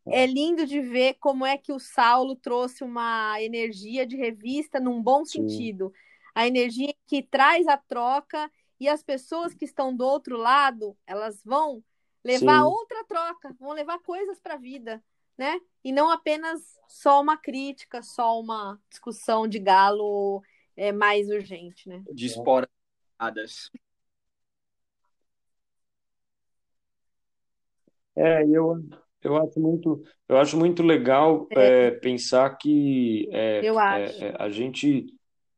é 0.07 0.25
lindo 0.25 0.65
de 0.65 0.81
ver 0.81 1.17
como 1.19 1.45
é 1.45 1.59
que 1.59 1.71
o 1.71 1.79
Saulo 1.79 2.35
trouxe 2.35 2.83
uma 2.83 3.39
energia 3.39 4.03
de 4.03 4.17
revista 4.17 4.79
num 4.79 4.99
bom 4.99 5.23
sim, 5.23 5.47
sentido. 5.47 5.93
A 6.33 6.47
energia 6.47 6.91
que 7.05 7.21
traz 7.21 7.67
a 7.67 7.77
troca 7.77 8.49
e 8.83 8.89
as 8.89 9.03
pessoas 9.03 9.53
que 9.53 9.65
estão 9.65 9.95
do 9.95 10.05
outro 10.05 10.37
lado, 10.37 10.97
elas 11.07 11.41
vão 11.43 11.83
levar 12.23 12.63
sim, 12.63 12.65
outra 12.65 13.03
troca, 13.05 13.55
vão 13.59 13.71
levar 13.71 13.99
coisas 13.99 14.39
para 14.39 14.55
a 14.55 14.57
vida, 14.57 15.03
né? 15.37 15.59
E 15.83 15.91
não 15.91 16.09
apenas 16.09 16.79
só 16.87 17.21
uma 17.21 17.37
crítica, 17.37 18.01
só 18.01 18.39
uma 18.39 18.79
discussão 18.89 19.47
de 19.47 19.59
galo 19.59 20.41
é, 20.75 20.91
mais 20.91 21.29
urgente, 21.29 21.89
né? 21.89 22.03
De 22.13 22.25
esporas. 22.27 22.69
É, 28.15 28.43
eu, 28.47 28.83
eu 29.23 29.37
acho 29.37 29.59
muito, 29.59 30.03
eu 30.29 30.37
acho 30.37 30.57
muito 30.57 30.83
legal 30.83 31.47
É, 31.49 31.73
é, 31.87 31.91
pensar 31.91 32.57
que 32.57 33.27
é, 33.31 33.59
eu 33.61 33.79
é, 33.89 34.03
acho. 34.05 34.25
é, 34.29 34.35
a 34.39 34.49
gente, 34.49 35.07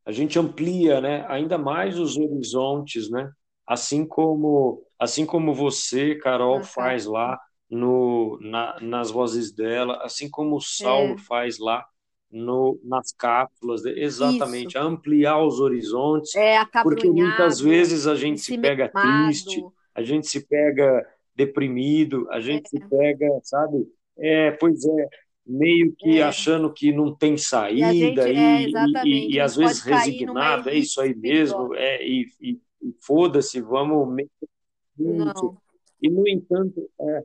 a 0.06 0.12
gente 0.12 0.38
amplia, 0.40 1.02
né, 1.02 1.26
ainda 1.28 1.58
mais 1.58 1.98
os 2.00 2.18
horizontes, 2.18 3.10
né? 3.10 3.32
Assim 3.68 4.06
como, 4.08 4.84
assim 5.00 5.26
como 5.26 5.54
você, 5.54 6.16
Carol, 6.16 6.62
faz 6.62 7.06
lá 7.06 7.40
no, 7.70 8.38
na, 8.42 8.80
nas 8.82 9.10
vozes 9.12 9.52
dela, 9.54 10.00
assim 10.04 10.30
como 10.30 10.56
o 10.58 10.62
Saulo 10.62 11.16
É, 11.16 11.18
faz 11.18 11.58
lá 11.60 11.84
no, 12.32 12.80
nas 12.84 13.12
cápsulas, 13.14 13.84
isso. 14.20 14.66
exatamente, 14.66 14.78
ampliar 14.78 15.40
os 15.44 15.60
horizontes, 15.60 16.32
É 16.36 16.60
porque 16.82 17.10
muitas 17.10 17.60
vezes 17.60 18.08
a 18.08 18.16
gente 18.16 18.42
se 18.42 18.54
pega 18.54 18.88
triste, 19.00 19.66
a 19.94 20.04
gente 20.04 20.28
se 20.28 20.46
pega 20.48 21.06
deprimido, 21.36 22.28
a 22.32 22.40
gente 22.40 22.70
se 22.70 22.80
pega, 22.80 23.28
sabe? 23.44 23.88
É, 24.18 24.52
pois 24.52 24.86
é, 24.86 25.10
meio 25.46 25.94
que 25.98 26.20
É. 26.20 26.24
achando 26.24 26.72
que 26.72 26.92
não 26.92 27.14
tem 27.14 27.34
E 27.34 27.36
a 27.36 27.94
gente, 27.94 28.16
saída 28.16 28.30
é, 28.30 28.34
e, 28.34 28.64
e, 28.64 28.68
exatamente, 28.68 29.08
e, 29.08 29.32
e 29.34 29.40
às 29.40 29.56
vezes 29.56 29.82
resignado, 29.82 30.70
é 30.70 30.76
isso 30.76 31.00
aí 31.00 31.16
mesmo, 31.16 31.74
é, 31.76 32.06
e, 32.06 32.26
e, 32.42 32.60
e 32.82 32.96
foda-se, 33.02 33.62
vamos 33.62 34.08
meter 34.14 34.50
junto. 34.98 35.24
Não, 35.24 35.58
E 36.02 36.10
no 36.10 36.28
entanto, 36.28 36.90
é, 37.00 37.24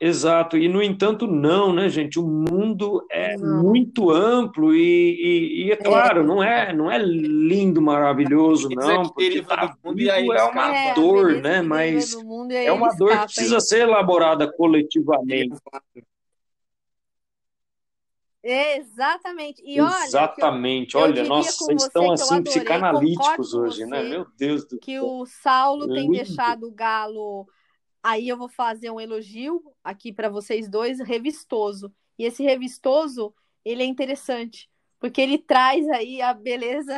exato, 0.00 0.56
e 0.56 0.68
no 0.68 0.82
entanto 0.82 1.26
não, 1.28 1.72
né, 1.72 1.88
gente? 1.88 2.18
O 2.18 2.26
mundo 2.26 3.06
é 3.08 3.36
não. 3.36 3.62
muito 3.62 4.10
amplo 4.10 4.74
e, 4.74 4.80
e, 4.80 5.66
e 5.66 5.70
é 5.70 5.74
É, 5.74 5.76
claro, 5.76 6.24
não 6.24 6.42
é, 6.42 6.72
não 6.72 6.90
é 6.90 6.98
lindo, 6.98 7.80
maravilhoso, 7.80 8.68
não, 8.68 9.04
que 9.04 9.12
porque 9.12 9.42
tá 9.42 9.66
do 9.66 9.78
mundo 9.84 10.00
e 10.00 10.08
é 10.08 10.42
uma 10.42 10.76
é 10.76 10.94
dor, 10.94 11.40
né? 11.40 11.62
Mas 11.62 12.14
e 12.14 12.54
é 12.56 12.72
uma 12.72 12.92
dor 12.96 13.10
que 13.10 13.24
precisa 13.26 13.60
ser 13.60 13.82
elaborada 13.82 14.52
coletivamente. 14.52 15.56
Exatamente. 18.42 19.62
E 19.64 19.80
olha, 19.80 20.04
Exatamente. 20.04 20.94
eu 20.96 21.00
Olha, 21.00 21.24
nossa, 21.24 21.52
vocês 21.52 21.80
você 21.80 21.86
estão 21.86 22.10
assim 22.10 22.34
adorei, 22.34 22.42
psicanalíticos 22.42 23.54
hoje, 23.54 23.86
né? 23.86 24.02
Meu 24.02 24.26
Deus 24.36 24.66
do 24.66 24.78
que 24.78 24.98
o 24.98 25.24
Saulo 25.26 25.86
tem 25.86 26.10
Lindo. 26.10 26.12
deixado 26.12 26.66
o 26.66 26.72
Galo. 26.72 27.46
Aí 28.02 28.28
eu 28.28 28.36
vou 28.36 28.48
fazer 28.48 28.90
um 28.90 29.00
elogio 29.00 29.62
aqui 29.84 30.12
para 30.12 30.28
vocês 30.28 30.68
dois, 30.68 30.98
revistoso. 30.98 31.92
E 32.18 32.24
esse 32.24 32.42
revistoso, 32.42 33.32
ele 33.64 33.82
é 33.84 33.86
interessante, 33.86 34.68
porque 35.02 35.20
ele 35.20 35.36
traz 35.36 35.84
aí 35.88 36.22
a 36.22 36.32
beleza 36.32 36.96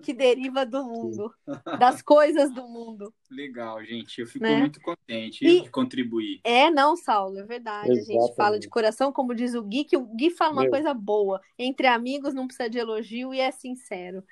que 0.00 0.14
deriva 0.14 0.64
do 0.64 0.82
mundo, 0.86 1.34
das 1.78 2.00
coisas 2.00 2.50
do 2.50 2.66
mundo, 2.66 3.14
Legal, 3.30 3.84
gente. 3.84 4.22
Eu 4.22 4.26
fico 4.26 4.42
né? 4.44 4.56
muito 4.56 4.80
contente 4.80 5.44
E 5.44 5.62
de 5.62 5.70
contribuir. 5.70 6.40
é, 6.42 6.70
não, 6.70 6.96
Saulo, 6.96 7.38
é 7.38 7.44
verdade. 7.44 7.90
A 7.90 7.94
gente 7.94 8.34
fala 8.34 8.58
de 8.58 8.68
Exatamente. 8.68 8.68
coração, 8.68 9.12
como 9.12 9.34
diz 9.34 9.54
o 9.54 9.62
Gui, 9.62 9.84
que 9.84 9.98
o 9.98 10.06
Gui 10.16 10.30
fala 10.30 10.54
uma 10.54 10.62
Meu, 10.62 10.70
coisa 10.70 10.94
boa. 10.94 11.40
Entre 11.58 11.86
amigos 11.86 12.32
não 12.32 12.46
precisa 12.46 12.70
de 12.70 12.78
elogio 12.78 13.34
e 13.34 13.40
é 13.40 13.50
sincero. 13.50 14.24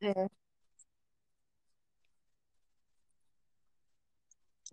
É, 0.00 0.28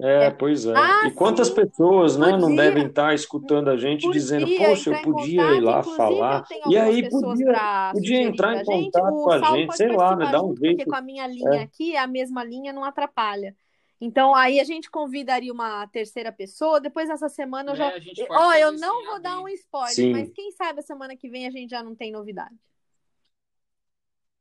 é, 0.04 0.28
é. 0.28 0.32
pois 0.32 0.66
é. 0.66 0.74
Ah, 0.76 1.02
E 1.02 1.12
quantas 1.12 1.50
sim, 1.50 1.54
pessoas, 1.54 2.18
né, 2.18 2.36
não 2.38 2.54
devem 2.54 2.88
estar 2.88 3.14
escutando 3.16 3.70
a 3.70 3.78
gente 3.78 4.10
dizendo, 4.10 4.50
podia 4.50 4.58
poxa, 4.58 4.90
eu 4.92 5.00
podia 5.00 5.54
ir 5.54 5.62
contato. 5.62 5.62
lá 5.62 5.82
Inclusive, 5.82 6.20
eu 6.20 6.38
falar. 6.38 6.46
E 6.66 6.78
aí 6.78 7.10
podia, 7.10 7.64
podia 7.90 8.22
entrar 8.22 8.56
em 8.58 8.64
gente. 8.64 8.66
contato 8.66 9.20
O 9.24 9.24
com 9.24 9.32
a 9.32 9.42
gente, 9.42 9.68
pode 9.68 9.78
sei 9.78 9.90
lá, 9.90 10.16
né, 10.16 10.26
participar 10.26 10.28
dá 10.28 10.44
um 10.44 10.54
junto, 10.54 10.64
porque 10.64 10.86
jeito. 10.86 10.86
com 10.86 10.96
a 10.96 11.02
minha 11.02 11.28
É, 11.46 11.50
linha 11.52 11.64
aqui, 11.64 11.96
a 11.98 12.08
mesma 12.08 12.44
linha 12.44 12.74
não 12.74 12.84
atrapalha. 12.86 13.56
Então, 14.02 14.36
aí 14.36 14.60
a 14.60 14.64
gente 14.66 14.92
convidaria 14.92 15.52
uma 15.54 15.88
terceira 15.88 16.32
pessoa. 16.32 16.82
Depois, 16.82 17.10
essa 17.10 17.30
semana, 17.30 17.72
eu 17.72 17.76
Né? 17.76 17.78
já. 17.78 18.00
Gente 18.00 18.26
Ó, 18.34 18.54
pode 18.54 18.56
eu 18.56 18.72
fazer 18.72 18.80
não 18.80 19.06
vou 19.06 19.22
dar 19.22 19.40
um 19.42 19.48
spoiler, 19.50 20.10
mas 20.10 20.30
sim, 20.30 20.32
quem 20.32 20.52
sabe 20.52 20.80
a 20.80 20.84
semana 20.84 21.16
que 21.18 21.30
vem 21.30 21.48
a 21.48 21.52
gente 21.52 21.70
já 21.72 21.84
não 21.84 21.96
tem 21.96 22.12
novidade. 22.12 22.56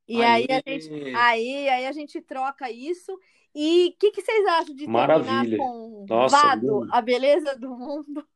E 0.06 0.22
aí 0.22 0.46
a 0.50 0.70
gente, 0.70 1.16
aí, 1.16 1.68
aí 1.68 1.86
a 1.86 1.92
gente 1.92 2.20
troca 2.20 2.70
isso. 2.70 3.18
E 3.54 3.94
o 3.94 3.98
que, 3.98 4.10
que 4.10 4.22
vocês 4.22 4.46
acham 4.46 4.74
de 4.74 4.86
terminar 4.86 5.18
maravilha. 5.18 5.58
com 5.58 6.06
Nossa, 6.08 6.36
Vado, 6.36 6.80
lindo. 6.80 6.94
a 6.94 7.00
beleza 7.00 7.56
do 7.56 7.70
mundo? 7.76 8.26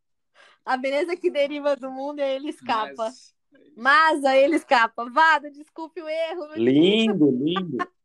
A 0.64 0.76
beleza 0.76 1.16
que 1.16 1.30
deriva 1.30 1.76
do 1.76 1.88
mundo 1.92 2.18
e 2.18 2.22
aí 2.22 2.34
ele 2.34 2.50
escapa. 2.50 3.04
Mas 3.04 3.34
Mas 3.76 4.24
aí 4.24 4.42
ele 4.42 4.56
escapa. 4.56 5.08
Vado, 5.08 5.48
desculpe 5.52 6.02
o 6.02 6.08
erro. 6.08 6.54
Lindo, 6.56 7.30
lindo. 7.30 7.76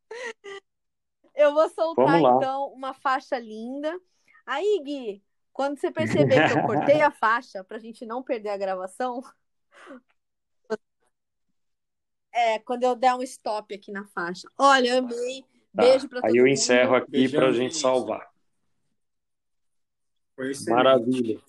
Eu 1.33 1.55
vou 1.55 1.67
soltar 1.69 2.19
então 2.19 2.67
uma 2.67 2.93
faixa 2.93 3.39
linda. 3.39 3.99
Aí, 4.45 4.79
Gui, 4.83 5.23
quando 5.51 5.79
você 5.79 5.91
perceber 5.91 6.47
que 6.47 6.59
eu 6.59 6.63
cortei 6.63 7.01
a 7.01 7.09
faixa 7.11 7.63
pra 7.63 7.79
gente 7.79 8.05
não 8.05 8.21
perder 8.21 8.49
a 8.49 8.57
gravação, 8.57 9.23
é 12.33 12.59
quando 12.59 12.83
eu 12.83 12.95
der 12.95 13.15
um 13.15 13.23
stop 13.23 13.73
aqui 13.73 13.91
na 13.91 14.05
faixa. 14.07 14.47
Olha, 14.57 14.89
eu 14.89 14.97
amei. 14.99 15.43
Tá, 15.75 15.83
Beijo 15.83 16.09
pra 16.09 16.19
aí 16.19 16.23
todo 16.23 16.35
eu 16.37 16.43
mundo. 16.43 16.53
encerro 16.53 16.95
aqui 16.95 17.11
beijão, 17.11 17.39
pra 17.39 17.51
gente 17.51 17.73
gente. 17.73 17.81
salvar. 17.81 18.31
Maravilha. 20.67 21.39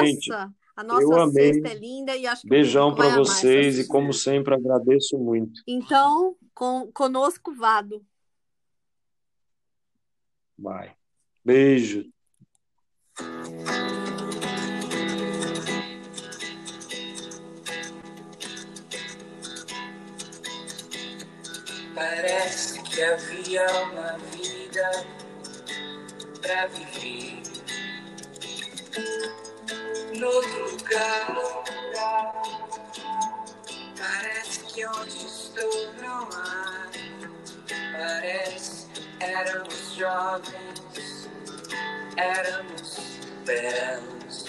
Gente, 0.00 0.28
Nossa, 0.28 0.54
a 0.76 0.82
eu 0.82 1.08
nossa 1.08 1.32
sexta 1.32 1.68
é 1.68 1.74
linda 1.74 2.16
e 2.16 2.26
acho 2.26 2.42
que 2.42 2.48
Beijão 2.48 2.94
essa 2.98 3.18
vocês 3.18 3.78
e 3.78 3.86
como 3.88 4.12
sempre 4.12 4.54
agradeço 4.54 5.18
muito. 5.18 5.60
Então, 5.66 6.36
com, 6.54 6.90
conosco, 6.92 7.54
Vado. 7.54 8.04
Vai. 10.58 10.94
Beijo. 11.44 12.10
Parece 22.42 22.82
que 22.82 23.00
havia 23.00 23.64
uma 23.84 24.18
vida 24.18 25.06
pra 26.40 26.66
viver. 26.66 27.40
No 30.18 30.26
outro 30.26 30.70
lugar, 30.72 31.26
parece 33.96 34.58
que 34.64 34.84
onde 34.84 35.24
estou 35.24 35.94
não 36.02 36.28
há. 36.32 36.90
Parece 37.96 38.88
éramos 39.20 39.94
jovens, 39.94 41.28
éramos 42.16 42.98
belos. 43.46 44.46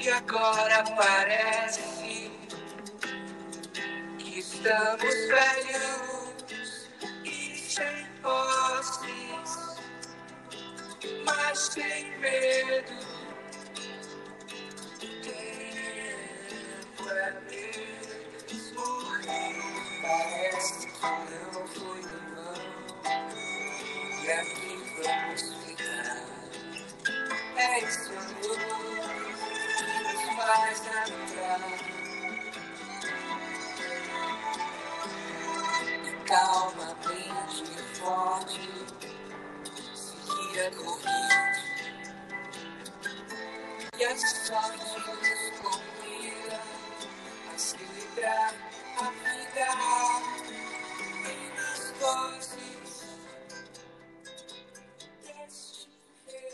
E 0.00 0.08
agora 0.08 0.82
parece 0.96 2.30
que 4.18 4.38
estamos 4.38 5.14
velhos 5.28 6.17
posses, 8.22 9.76
mas 11.24 11.58
sem 11.58 12.18
medo. 12.18 12.92
Tempo 15.22 17.10
é 17.10 17.40
mesmo 17.50 17.98
Parece 20.02 20.86
que 20.86 21.00
não 21.52 21.66
foi 21.68 21.98
em 21.98 22.02
vão. 22.34 22.58
E 24.22 24.30
aqui 24.30 24.72
vamos 25.02 25.42
ficar. 25.64 26.20
É 27.56 27.60
isso 27.84 28.10
que 28.10 28.14
nos 30.08 30.22
faz 30.36 30.78
lembrar. 30.80 31.98
calmamente 36.28 37.27
fome, 38.08 38.86
seguir 39.94 40.60
a 40.60 40.64
é 40.64 40.70
corrida 40.70 41.52
e 43.98 44.04
a 44.04 44.16
sorte 44.16 44.78
nos 44.78 45.50
convida 45.60 46.60
a 47.52 47.58
celebrar 47.58 48.54
a 48.96 49.04
vida 49.10 49.66
e 51.28 51.54
nas 51.54 51.80
costas. 52.00 52.57